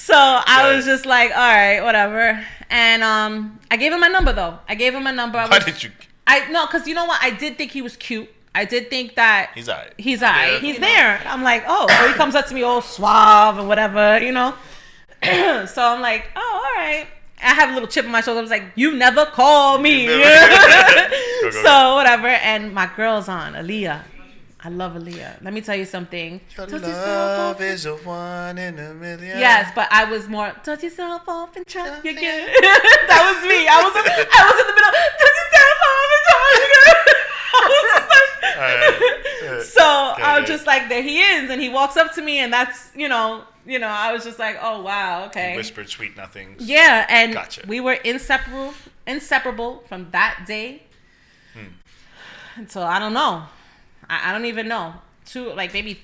[0.00, 2.40] So I was just like, all right, whatever.
[2.70, 4.60] And um, I gave him my number though.
[4.68, 5.38] I gave him my number.
[5.38, 5.90] I Why was- did you?
[6.24, 7.20] I no, because you know what?
[7.20, 8.30] I did think he was cute.
[8.54, 9.92] I did think that He's alright.
[9.98, 10.54] he's alright.
[10.54, 10.58] Yeah.
[10.60, 11.20] He's there.
[11.26, 14.54] I'm like, oh, so he comes up to me all suave and whatever, you know.
[15.22, 17.06] so I'm like, oh, all right.
[17.40, 18.38] I have a little chip on my shoulder.
[18.38, 20.06] I was like, you never call me.
[20.06, 20.24] Never-
[21.42, 22.26] Go, go, so whatever.
[22.26, 24.02] And my girl's on Aaliyah.
[24.60, 25.40] I love Aaliyah.
[25.42, 26.40] Let me tell you something.
[26.56, 27.60] Your Touch yourself off.
[27.60, 29.38] is a one in a million.
[29.38, 32.48] Yes, but I was more touch yourself off and try again.
[33.06, 33.68] that was me.
[33.70, 34.92] I was I was in the middle.
[35.22, 37.14] Touch yourself off and try again.
[37.54, 39.62] I was just like, Alright.
[39.66, 40.54] so Okay, I was yeah.
[40.56, 43.44] just like, there he is, and he walks up to me, and that's you know,
[43.66, 46.66] you know, I was just like, oh wow, okay, Whispered sweet nothings.
[46.68, 47.62] yeah, and Gotcha.
[47.66, 48.74] we were inseparable,
[49.06, 50.82] inseparable from that day.
[51.54, 52.66] Hmm.
[52.68, 53.44] So I don't know,
[54.08, 54.94] I, I don't even know.
[55.26, 56.00] Two like maybe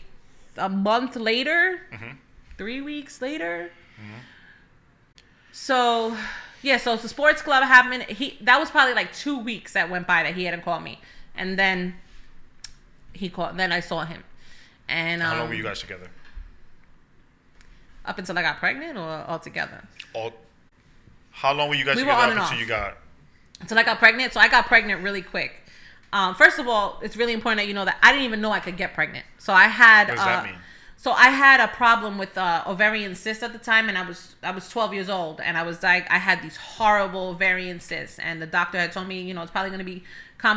[0.56, 2.16] a month later, Mm-hmm.
[2.58, 3.70] three weeks later.
[5.52, 6.16] So
[6.62, 8.04] yeah, so the sports club happened.
[8.04, 11.00] He that was probably like two weeks that went by that he hadn't called me,
[11.36, 11.94] and then
[13.12, 13.56] he called.
[13.56, 14.22] Then I saw him,
[14.88, 16.10] and um, How long were you guys together?
[18.04, 19.82] up until I got pregnant or altogether?
[20.12, 20.32] All.
[21.30, 22.60] How long were you guys We were together on up and until off.
[22.60, 22.96] you got?
[23.60, 24.32] until I got pregnant.
[24.32, 25.52] So I got pregnant really quick.
[26.12, 28.50] Um, first of all, it's really important that you know that I didn't even know
[28.52, 29.24] I could get pregnant.
[29.38, 30.08] So I had.
[30.08, 30.54] What does uh, that mean?
[30.96, 34.36] So I had a problem with uh, ovarian cysts at the time, and I was
[34.42, 38.18] I was 12 years old, and I was like I had these horrible ovarian cysts,
[38.18, 40.04] and the doctor had told me, you know, it's probably going to be,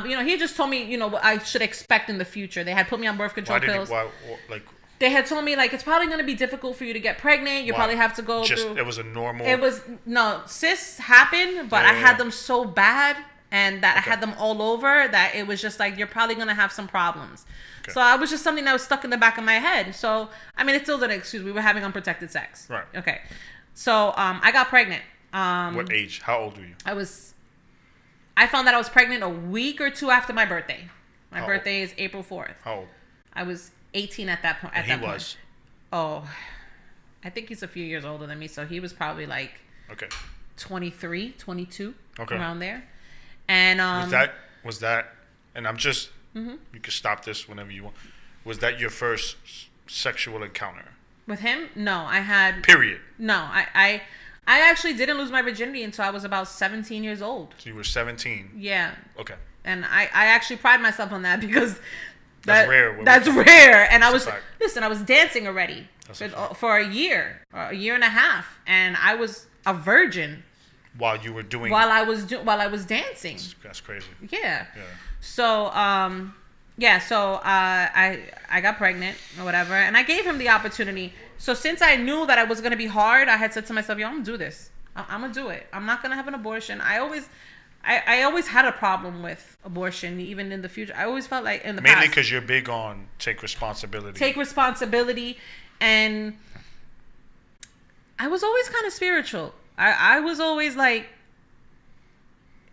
[0.05, 2.63] you know, he just told me, you know, what I should expect in the future.
[2.63, 3.89] They had put me on birth control Why pills.
[3.89, 4.07] Why?
[4.27, 4.63] wh- Like
[4.99, 7.17] They had told me like it's probably going to be difficult for you to get
[7.17, 7.65] pregnant.
[7.65, 7.77] You why?
[7.79, 8.77] probably have to go Just through.
[8.77, 9.45] it was a normal.
[9.45, 13.17] It was no cysts happened, but Yeah, I yeah, had them so bad
[13.51, 16.53] and that I had them all over that it was just like you're probably gonna
[16.55, 17.45] have some problems.
[17.83, 17.93] Okay.
[17.93, 19.95] So I was just something that was stuck in the back of my head.
[19.95, 21.43] So I mean, it still didn't excuse.
[21.43, 22.67] We were having unprotected sex.
[22.69, 22.83] Right.
[22.95, 23.21] Okay.
[23.73, 25.03] So um, I got pregnant.
[25.31, 26.19] Um, what age?
[26.21, 26.75] How old were you?
[26.85, 27.33] I was.
[28.37, 30.87] I found that I was pregnant a week or two after my birthday.
[31.31, 31.47] My old?
[31.47, 32.53] birthday is April fourth.
[32.63, 32.87] How old?
[33.33, 34.73] I was 18 at that point.
[34.73, 35.13] At And he that point.
[35.13, 35.37] was.
[35.91, 36.29] Oh,
[37.23, 39.51] I think he's a few years older than me, so he was probably like
[39.91, 40.07] Okay.
[40.57, 42.35] 23, 22, Okay.
[42.35, 42.83] around there.
[43.47, 44.33] And um, Was that?
[44.63, 45.13] Was that?
[45.55, 46.09] And I'm just.
[46.35, 46.55] Mm-hmm.
[46.73, 47.95] You can stop this whenever you want.
[48.45, 49.35] Was that your first
[49.87, 50.89] sexual encounter?
[51.25, 51.67] with him?
[51.75, 53.01] No, I had Period.
[53.17, 53.35] no.
[53.35, 54.01] I I
[54.47, 57.53] I actually didn't lose my virginity until I was about 17 years old.
[57.57, 58.51] So you were 17.
[58.57, 59.35] Yeah, Okay.
[59.65, 61.79] and I I actually pride myself on that because.
[62.45, 64.83] That's rare That's rare, and I That's a was listen.
[64.83, 68.95] I was dancing already That's for, for a year, a year and a half, and
[68.95, 70.43] I was a virgin
[70.97, 71.71] While you were doing.
[71.73, 73.37] while I was do, while I was dancing.
[73.63, 74.07] That's crazy.
[74.29, 74.65] Yeah.
[74.77, 74.83] Yeah.
[75.19, 76.35] So um
[76.77, 78.07] yeah, so uh I
[78.49, 81.13] I got pregnant or whatever and I gave him the opportunity.
[81.37, 83.99] So since I knew that I was gonna be hard, I had said to myself,
[83.99, 84.69] yo, I'm gonna do this.
[84.95, 85.67] I- I'm gonna do it.
[85.71, 86.81] I'm not gonna have an abortion.
[86.81, 87.29] I always
[87.85, 90.93] I, I always had a problem with abortion, even in the future.
[90.97, 94.17] I always felt like in the Mainly because you're big on take responsibility.
[94.19, 95.37] take responsibility,
[95.79, 96.37] and
[98.19, 99.53] I was always kind of spiritual.
[99.77, 101.05] I I was always like,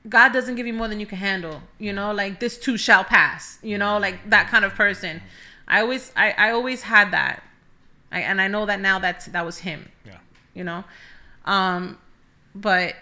[0.08, 1.62] God doesn't give you more than you can handle.
[1.78, 3.58] You know, like this too shall pass.
[3.62, 5.22] You know, like that kind of person.
[5.68, 7.42] I always I I always had that,
[8.14, 10.18] I, and I know that now that that was him yeah.
[10.54, 10.84] you know?
[11.44, 11.98] Um
[12.54, 12.94] but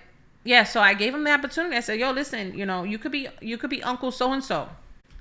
[0.45, 1.77] yeah so i gave him the opportunity.
[1.77, 4.43] I said yo listen you know you could be you could be uncle so and
[4.43, 4.69] so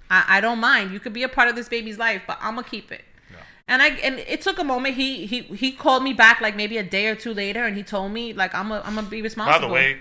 [0.09, 0.91] i i don't mind.
[0.91, 3.03] You could be a part of this baby's life but i'm gonna keep it.
[3.29, 3.37] Yeah.
[3.67, 4.95] and i and it took a moment.
[4.95, 7.83] He he he called me back like maybe a day or two later and he
[7.83, 9.59] told me like i'm gonna i'm gonna be responsible.
[9.59, 9.99] By the way,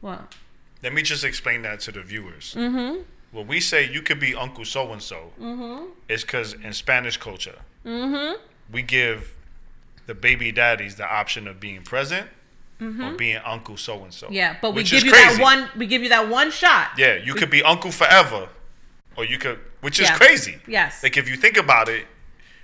[0.00, 0.34] what?
[0.82, 2.54] let me just explain that to the viewers.
[2.54, 3.02] mm-hmm.
[3.30, 5.32] When we say you could be Uncle so and so,
[6.06, 8.34] it's because in Spanish culture, mm-hmm
[8.72, 9.36] we give
[10.06, 12.26] the baby daddies the option of being present
[12.80, 14.26] or being Uncle so and so.
[14.26, 14.34] Mm-hmm.
[14.34, 15.36] yeah but we give you crazy.
[15.36, 18.48] that one we give you that one shot Yeah, you could be Uncle forever,
[19.16, 20.16] or you could, which is Yeah.
[20.16, 20.58] crazy.
[20.66, 22.06] yes Like if you think about it,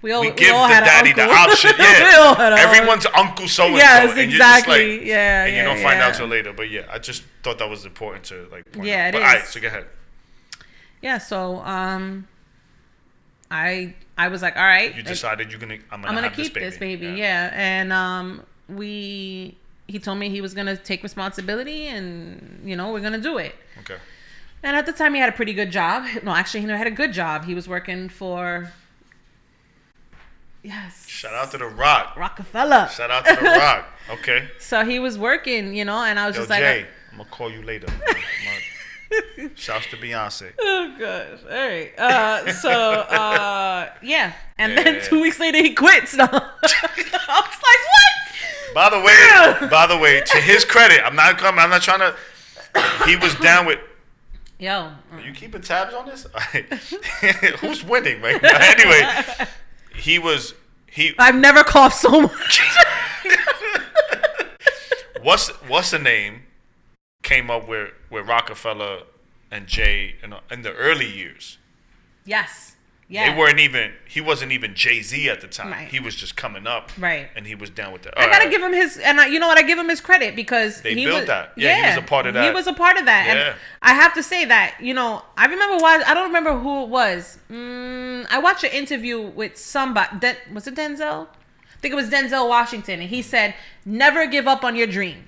[0.03, 1.71] we all, we we give all the had daddy the option.
[1.79, 3.79] We Yeah, everyone's Uncle so and so.
[3.79, 4.99] Yes, and you're just exactly.
[4.99, 6.19] like- Yeah, and you don't find out yeah.
[6.19, 6.53] till later.
[6.53, 8.65] But yeah, I just thought that was important to like.
[8.73, 9.09] Point Yeah, out.
[9.09, 9.29] it but, is.
[9.29, 9.87] All right, so go ahead.
[11.01, 12.27] yeah so um
[13.51, 15.75] i i was like all right You decided you're gonna.
[15.91, 17.51] I'm gonna, i'm gonna keep this baby, yeah.
[17.55, 23.01] and um we he told me he was gonna take responsibility and you know we're
[23.01, 23.97] gonna do it Okay.
[24.63, 26.91] and at the time he had a pretty good job no actually he had a
[27.03, 28.71] good job he was working for
[30.63, 32.17] yes Shout out to the Rock.
[32.17, 33.87] rockefeller Shout out to the Rock.
[34.11, 34.49] Okay.
[34.59, 37.31] so he was working you know and i was Yo, just like Jay, I'm gonna
[37.31, 37.89] call you later.
[39.55, 40.53] Shouts to Beyonce.
[40.61, 41.39] Oh gosh.
[41.51, 41.93] All right.
[41.99, 46.15] Uh, so uh, yeah, and Yeah, then two weeks later he quits.
[46.17, 48.75] No, I was like, what?
[48.75, 51.61] By the way, by the way, to his credit, I'm not coming.
[51.61, 52.15] I'm not trying to.
[53.07, 53.79] He was down with.
[54.59, 54.91] Yo.
[55.13, 56.27] Are you keeping tabs on this?
[57.61, 58.43] Who's winning, right?
[58.43, 58.59] now?
[58.61, 59.09] Anyway,
[59.97, 60.55] he was
[60.87, 61.15] he.
[61.19, 62.61] I've never coughed so much.
[65.23, 66.43] What's what's the name?
[67.23, 69.01] Came up with with Rockefeller
[69.51, 71.59] and Jay in, in the early years.
[72.25, 72.75] yes.
[73.11, 73.33] Yeah.
[73.33, 73.93] They weren't even.
[74.07, 75.71] He wasn't even Jay Z at the time.
[75.71, 75.89] Right.
[75.89, 76.91] He was just coming up.
[76.99, 77.31] Right.
[77.35, 78.13] And he was down with the.
[78.21, 79.57] I gotta give him his, and I, you know what?
[79.57, 81.53] I give him his credit because They he built was, that.
[81.57, 82.45] Yeah, he was a part of that.
[82.45, 83.33] He was a part of that, Yeah.
[83.53, 86.83] and I have to say that you know I remember why I don't remember who
[86.83, 87.39] it was.
[87.51, 90.19] Mm, I watched an interview with somebody.
[90.19, 91.29] Den, was it Denzel?
[91.29, 93.55] I think it was Denzel Washington, and he said,
[93.87, 95.25] "Never give up on your dream.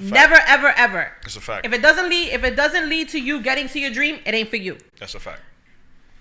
[0.00, 1.12] Never, ever, ever.
[1.24, 1.66] It's a fact.
[1.66, 4.34] If it doesn't lead, if it doesn't lead to you getting to your dream, it
[4.34, 5.40] ain't for you." That's a fact.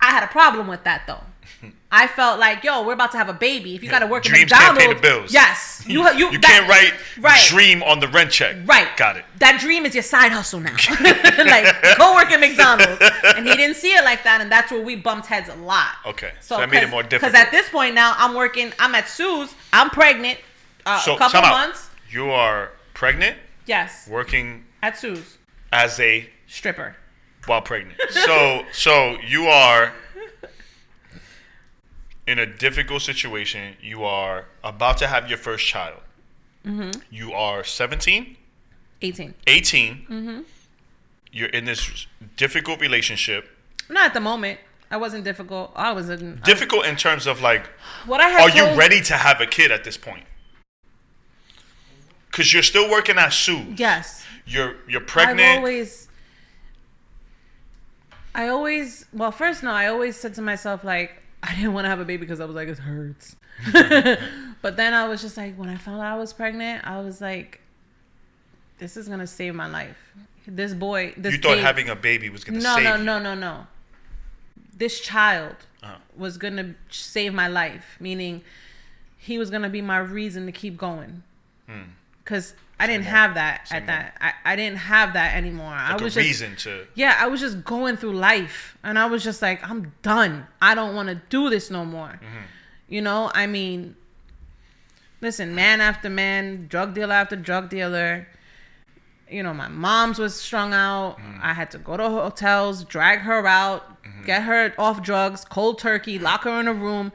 [0.02, 1.22] I had a problem with that though.
[1.92, 3.76] I felt like, yo, we're about to have a baby.
[3.76, 5.34] If you got to work Dreams at can't McDonald's, pay the bills.
[5.34, 6.94] yes, you you, You that- can't write
[7.24, 7.48] right.
[7.48, 8.56] dream on the rent check.
[8.66, 8.88] Right.
[8.98, 9.26] Got it.
[9.38, 10.72] That dream is your side hustle now.
[11.02, 13.02] like, go work at McDonald's.
[13.36, 15.92] And he didn't see it like that, and that's where we bumped heads a lot.
[16.06, 16.32] Okay.
[16.42, 17.32] So that made it more difficult.
[17.32, 20.40] Because at this point now, I'm working, I'm at Sue's, I'm pregnant,
[20.86, 21.68] uh, So a couple time out.
[21.68, 21.90] months.
[22.10, 25.38] You are pregnant, Yes, working at Sue's.
[25.72, 26.96] as a Stripper.
[27.46, 28.00] while pregnant.
[28.10, 29.94] So so you are
[32.28, 33.76] in a difficult situation.
[33.82, 36.00] You are about to have your first child.
[36.66, 36.92] Mm-hmm.
[37.12, 38.38] You are 17,
[39.02, 39.34] 18.
[39.48, 39.94] 18.
[40.10, 40.40] Mm-hmm.
[41.32, 42.08] You're in this
[42.38, 43.50] difficult relationship.
[43.90, 44.60] Not at the moment.
[44.90, 45.72] I wasn't difficult.
[45.76, 46.40] I was in.
[46.46, 47.66] Difficult in terms of like,
[48.06, 50.24] what I had are you ready to have a kid at this point?
[52.34, 53.80] Because you're still working at Sue's.
[53.80, 54.26] Yes.
[54.48, 55.40] You're you're pregnant.
[55.42, 56.08] I've always,
[58.36, 61.90] I always, well, first, no, I always said to myself, like, I didn't want to
[61.90, 63.36] have a baby because I was like, it hurts.
[64.64, 67.22] but then I was just like, when I found out I was pregnant, I was
[67.22, 67.62] like,
[68.80, 69.98] this is going to save my life.
[70.48, 73.04] This boy, this you thought baby- having a baby was gonna no, save no, you.
[73.04, 73.68] no, no, no.
[74.76, 75.96] This child Uh-huh.
[76.18, 78.42] was going to save my life, meaning
[79.18, 81.22] he was going to be my reason to keep going.
[82.24, 84.16] Because I didn't have that Say at that.
[84.20, 85.74] I, I didn't have that anymore.
[85.74, 86.88] I Like a was just reason to.
[86.96, 90.48] yeah, I was just going through life and I was just like, I'm done.
[90.62, 92.08] I don't want to do this no more.
[92.10, 92.44] Mm-hmm.
[92.90, 93.96] You know, I mean,
[95.22, 98.28] listen, man after man, drug dealer after drug dealer.
[99.30, 101.18] You know, my mom's was strung out.
[101.18, 101.40] Mm-hmm.
[101.42, 103.84] I had to go to hotels, drag her out,
[104.26, 107.12] get her off drugs, cold turkey, lock her in a room.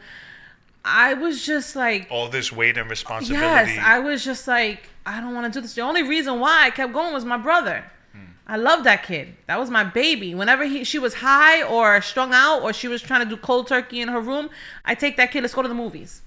[0.85, 3.73] I was just like, all this weight and responsibility.
[3.75, 5.75] Yes, I was just like, I don't want to do this.
[5.75, 7.83] The only reason why I kept going was my brother.
[8.13, 8.19] Hmm.
[8.47, 9.35] I love that kid.
[9.47, 10.35] That was my baby.
[10.35, 13.69] Whenever he she was high or strung out or she was trying to do cold
[13.69, 14.51] turkey in her room,
[14.85, 15.41] I take that kid.
[15.41, 16.21] Let's go to the movies.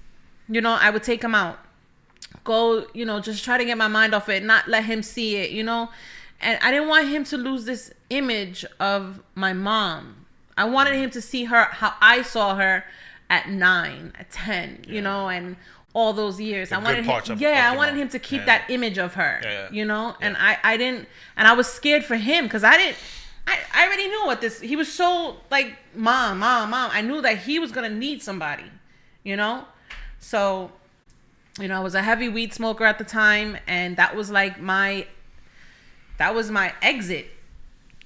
[0.48, 1.60] You know, I would take him out.
[2.42, 5.36] Go, you know, just try to get my mind off it, not let him see
[5.36, 5.50] it.
[5.50, 5.90] You know,
[6.40, 10.26] and I didn't want him to lose this image of my mom.
[10.56, 12.84] I wanted him to see her how I saw her
[13.30, 15.56] at nine, at ten, you know, and
[15.94, 16.70] all those years.
[16.70, 18.02] The I wanted him, of- yeah, of I wanted mom.
[18.02, 18.46] him to keep Yeah.
[18.46, 19.68] that image of her, Yeah, yeah.
[19.70, 22.96] you know, and I I didn't, and I was scared for him because I didn't.
[23.46, 24.60] I, I already knew what this.
[24.60, 26.90] He was so like mom, mom, mom.
[26.92, 28.70] I knew that he was gonna need somebody,
[29.24, 29.64] you know.
[30.20, 30.70] So,
[31.60, 34.60] you know, I was a heavy weed smoker at the time, and that was like
[34.60, 35.06] my,
[36.18, 37.26] that was my exit.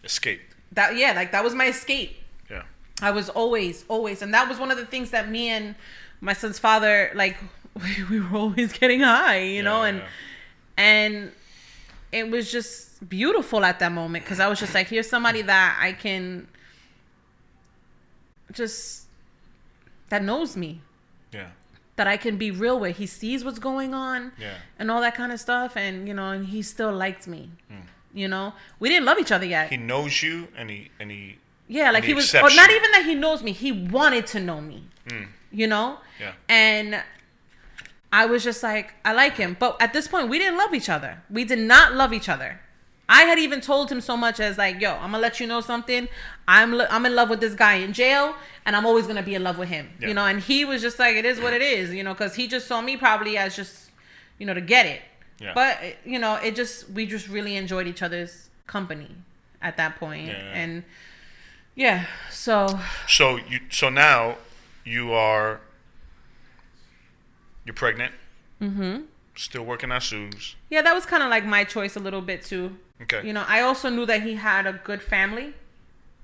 [0.02, 0.40] Escape.
[0.72, 2.16] That yeah, like that was my escape.
[2.50, 2.62] Yeah.
[3.02, 5.74] I was always, always, and that was one of the things that me and
[6.22, 7.36] my son's father, like,
[8.10, 10.04] we were always getting high, you know, Yeah, and yeah.
[10.78, 11.32] and
[12.12, 15.78] it was just beautiful at that moment because I was just like, here's somebody that
[15.80, 16.48] I can
[18.52, 19.04] just
[20.08, 20.80] that knows me,
[21.32, 21.48] Yeah.
[21.96, 22.96] that I can be real with.
[22.96, 24.54] He sees what's going on, Yeah.
[24.78, 27.50] and all that kind of stuff, and you know, and he still liked me.
[27.68, 27.80] Hmm.
[28.14, 29.68] You know, we didn't love each other yet.
[29.70, 31.38] He knows you, and he and he.
[31.68, 33.50] Yeah, like he he was, or not even that he knows me.
[33.52, 34.84] He wanted to know me.
[35.10, 35.24] Hmm.
[35.50, 35.98] You know.
[36.20, 36.32] Yeah.
[36.48, 37.02] And
[38.12, 40.88] I was just like, I like him, but at this point, we didn't love each
[40.88, 41.22] other.
[41.30, 42.60] We did not love each other.
[43.08, 45.60] I had even told him so much as like, "Yo, I'm gonna let you know
[45.60, 46.08] something.
[46.48, 48.34] I'm lo- I'm in love with this guy in jail,
[48.64, 50.08] and I'm always gonna be in love with him." Yeah.
[50.08, 52.34] You know, and he was just like, "It is what it is," you know, because
[52.34, 53.90] he just saw me probably as just,
[54.38, 55.02] you know, to get it.
[55.38, 55.52] Yeah.
[55.54, 59.14] But you know, it just we just really enjoyed each other's company
[59.62, 60.34] at that point, Yeah.
[60.54, 60.82] and
[61.76, 64.36] yeah, so So you so now
[64.84, 65.60] you are
[67.66, 68.14] you're pregnant.
[68.62, 69.02] Mm-hmm.
[69.34, 70.56] Still working at Sue's.
[70.70, 72.76] yeah, that was kind of like my choice a little bit too.
[73.02, 73.26] Okay.
[73.26, 75.52] You know, I also knew that he had a good family.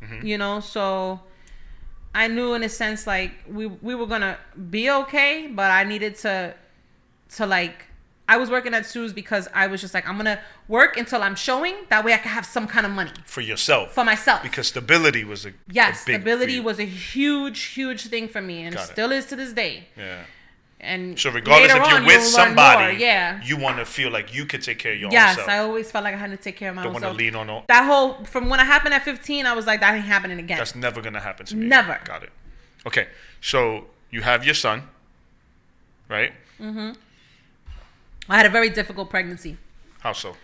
[0.02, 0.26] Mm-hmm.
[0.26, 1.20] You know, so
[2.14, 4.38] I knew in a sense like we we were gonna
[4.70, 6.54] be okay, but I needed to
[7.36, 7.86] to like
[8.28, 11.34] I was working at Sue's because I was just like I'm gonna work until I'm
[11.34, 11.74] showing.
[11.90, 13.92] That way I can have some kind of money for yourself.
[13.92, 14.42] for myself.
[14.42, 18.62] because stability was a a yes, for stability was a huge, huge thing for me,
[18.64, 19.88] and still is to this day.
[19.96, 20.24] yeah.
[20.84, 23.40] And So regardless if you're on, with you'll somebody, yeah.
[23.44, 25.48] you want to feel like you could take care of your Yes, own self.
[25.48, 27.08] I always felt like I had to take care of my Don't own want to
[27.10, 27.18] self.
[27.18, 27.46] lean on.
[27.46, 30.40] No, That whole from when it happened at 15, I was like, that ain't happening
[30.40, 30.58] again.
[30.58, 31.66] that's never gonna happen to me.
[31.66, 32.00] Never.
[32.04, 32.30] Got it.
[32.84, 33.06] Okay,
[33.40, 34.82] so you have your son,
[36.08, 36.32] right?
[36.60, 36.92] Mm-hmm
[38.28, 39.56] i had a very difficult pregnancy.
[40.00, 40.36] How so?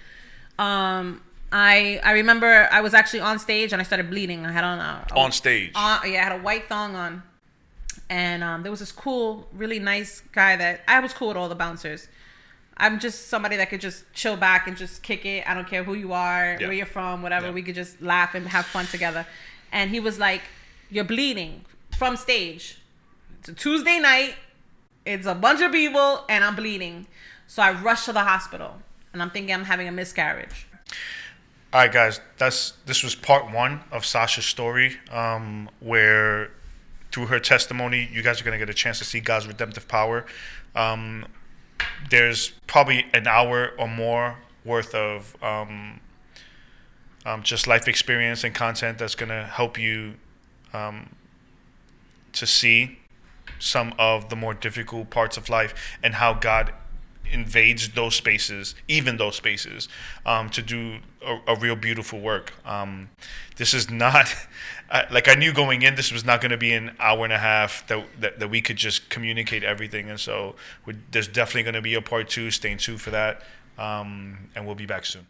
[0.59, 4.45] Um, I I remember I was actually on stage and I started bleeding.
[4.45, 5.73] I had on a, a On stage.
[5.75, 7.23] uh, yeah, I had a white thong on,
[8.11, 11.49] and um, there was this cool, really nice guy that I was cool with all
[11.49, 12.09] the bouncers.
[12.77, 15.49] I'm just somebody that could just chill back and just kick it.
[15.49, 16.67] I don't care who you are, Yeah.
[16.69, 17.47] where you're from, whatever.
[17.47, 17.53] Yeah.
[17.53, 19.27] We could just laugh and have fun together.
[19.73, 20.43] And he was like,
[20.91, 21.65] "You're bleeding
[21.97, 22.79] from stage.
[23.41, 24.37] It's a Tuesday night.
[25.05, 27.07] It's a bunch of people, and I'm bleeding."
[27.47, 28.81] So I rush to the hospital,
[29.13, 30.67] and I'm thinking I'm having a miscarriage.
[31.73, 32.21] All right, guys.
[32.39, 36.51] That's this was part one of Sasha's story, um, where
[37.19, 40.25] through her testimony, you guys are gonna get a chance to see God's redemptive power.
[40.77, 41.27] Um,
[42.11, 45.99] there's probably an hour or more worth of um,
[47.27, 50.15] um, just life experience and content that's gonna help you
[50.73, 51.17] um,
[52.35, 53.01] to see
[53.59, 55.75] some of the more difficult parts of life
[56.05, 56.73] and how God
[57.33, 59.89] invades those spaces, even those spaces,
[60.25, 62.53] um, to do a, a real beautiful work.
[62.65, 63.11] Um,
[63.57, 64.33] this is not
[64.91, 65.97] Like I knew going in.
[65.97, 68.61] This was not going to be an hour and a half that that, that we
[68.61, 70.09] could just communicate everything.
[70.09, 70.55] And so
[71.11, 72.51] there's definitely going to be a part two.
[72.51, 73.43] Stay tuned for that,
[73.79, 75.27] um, and we'll be back soon.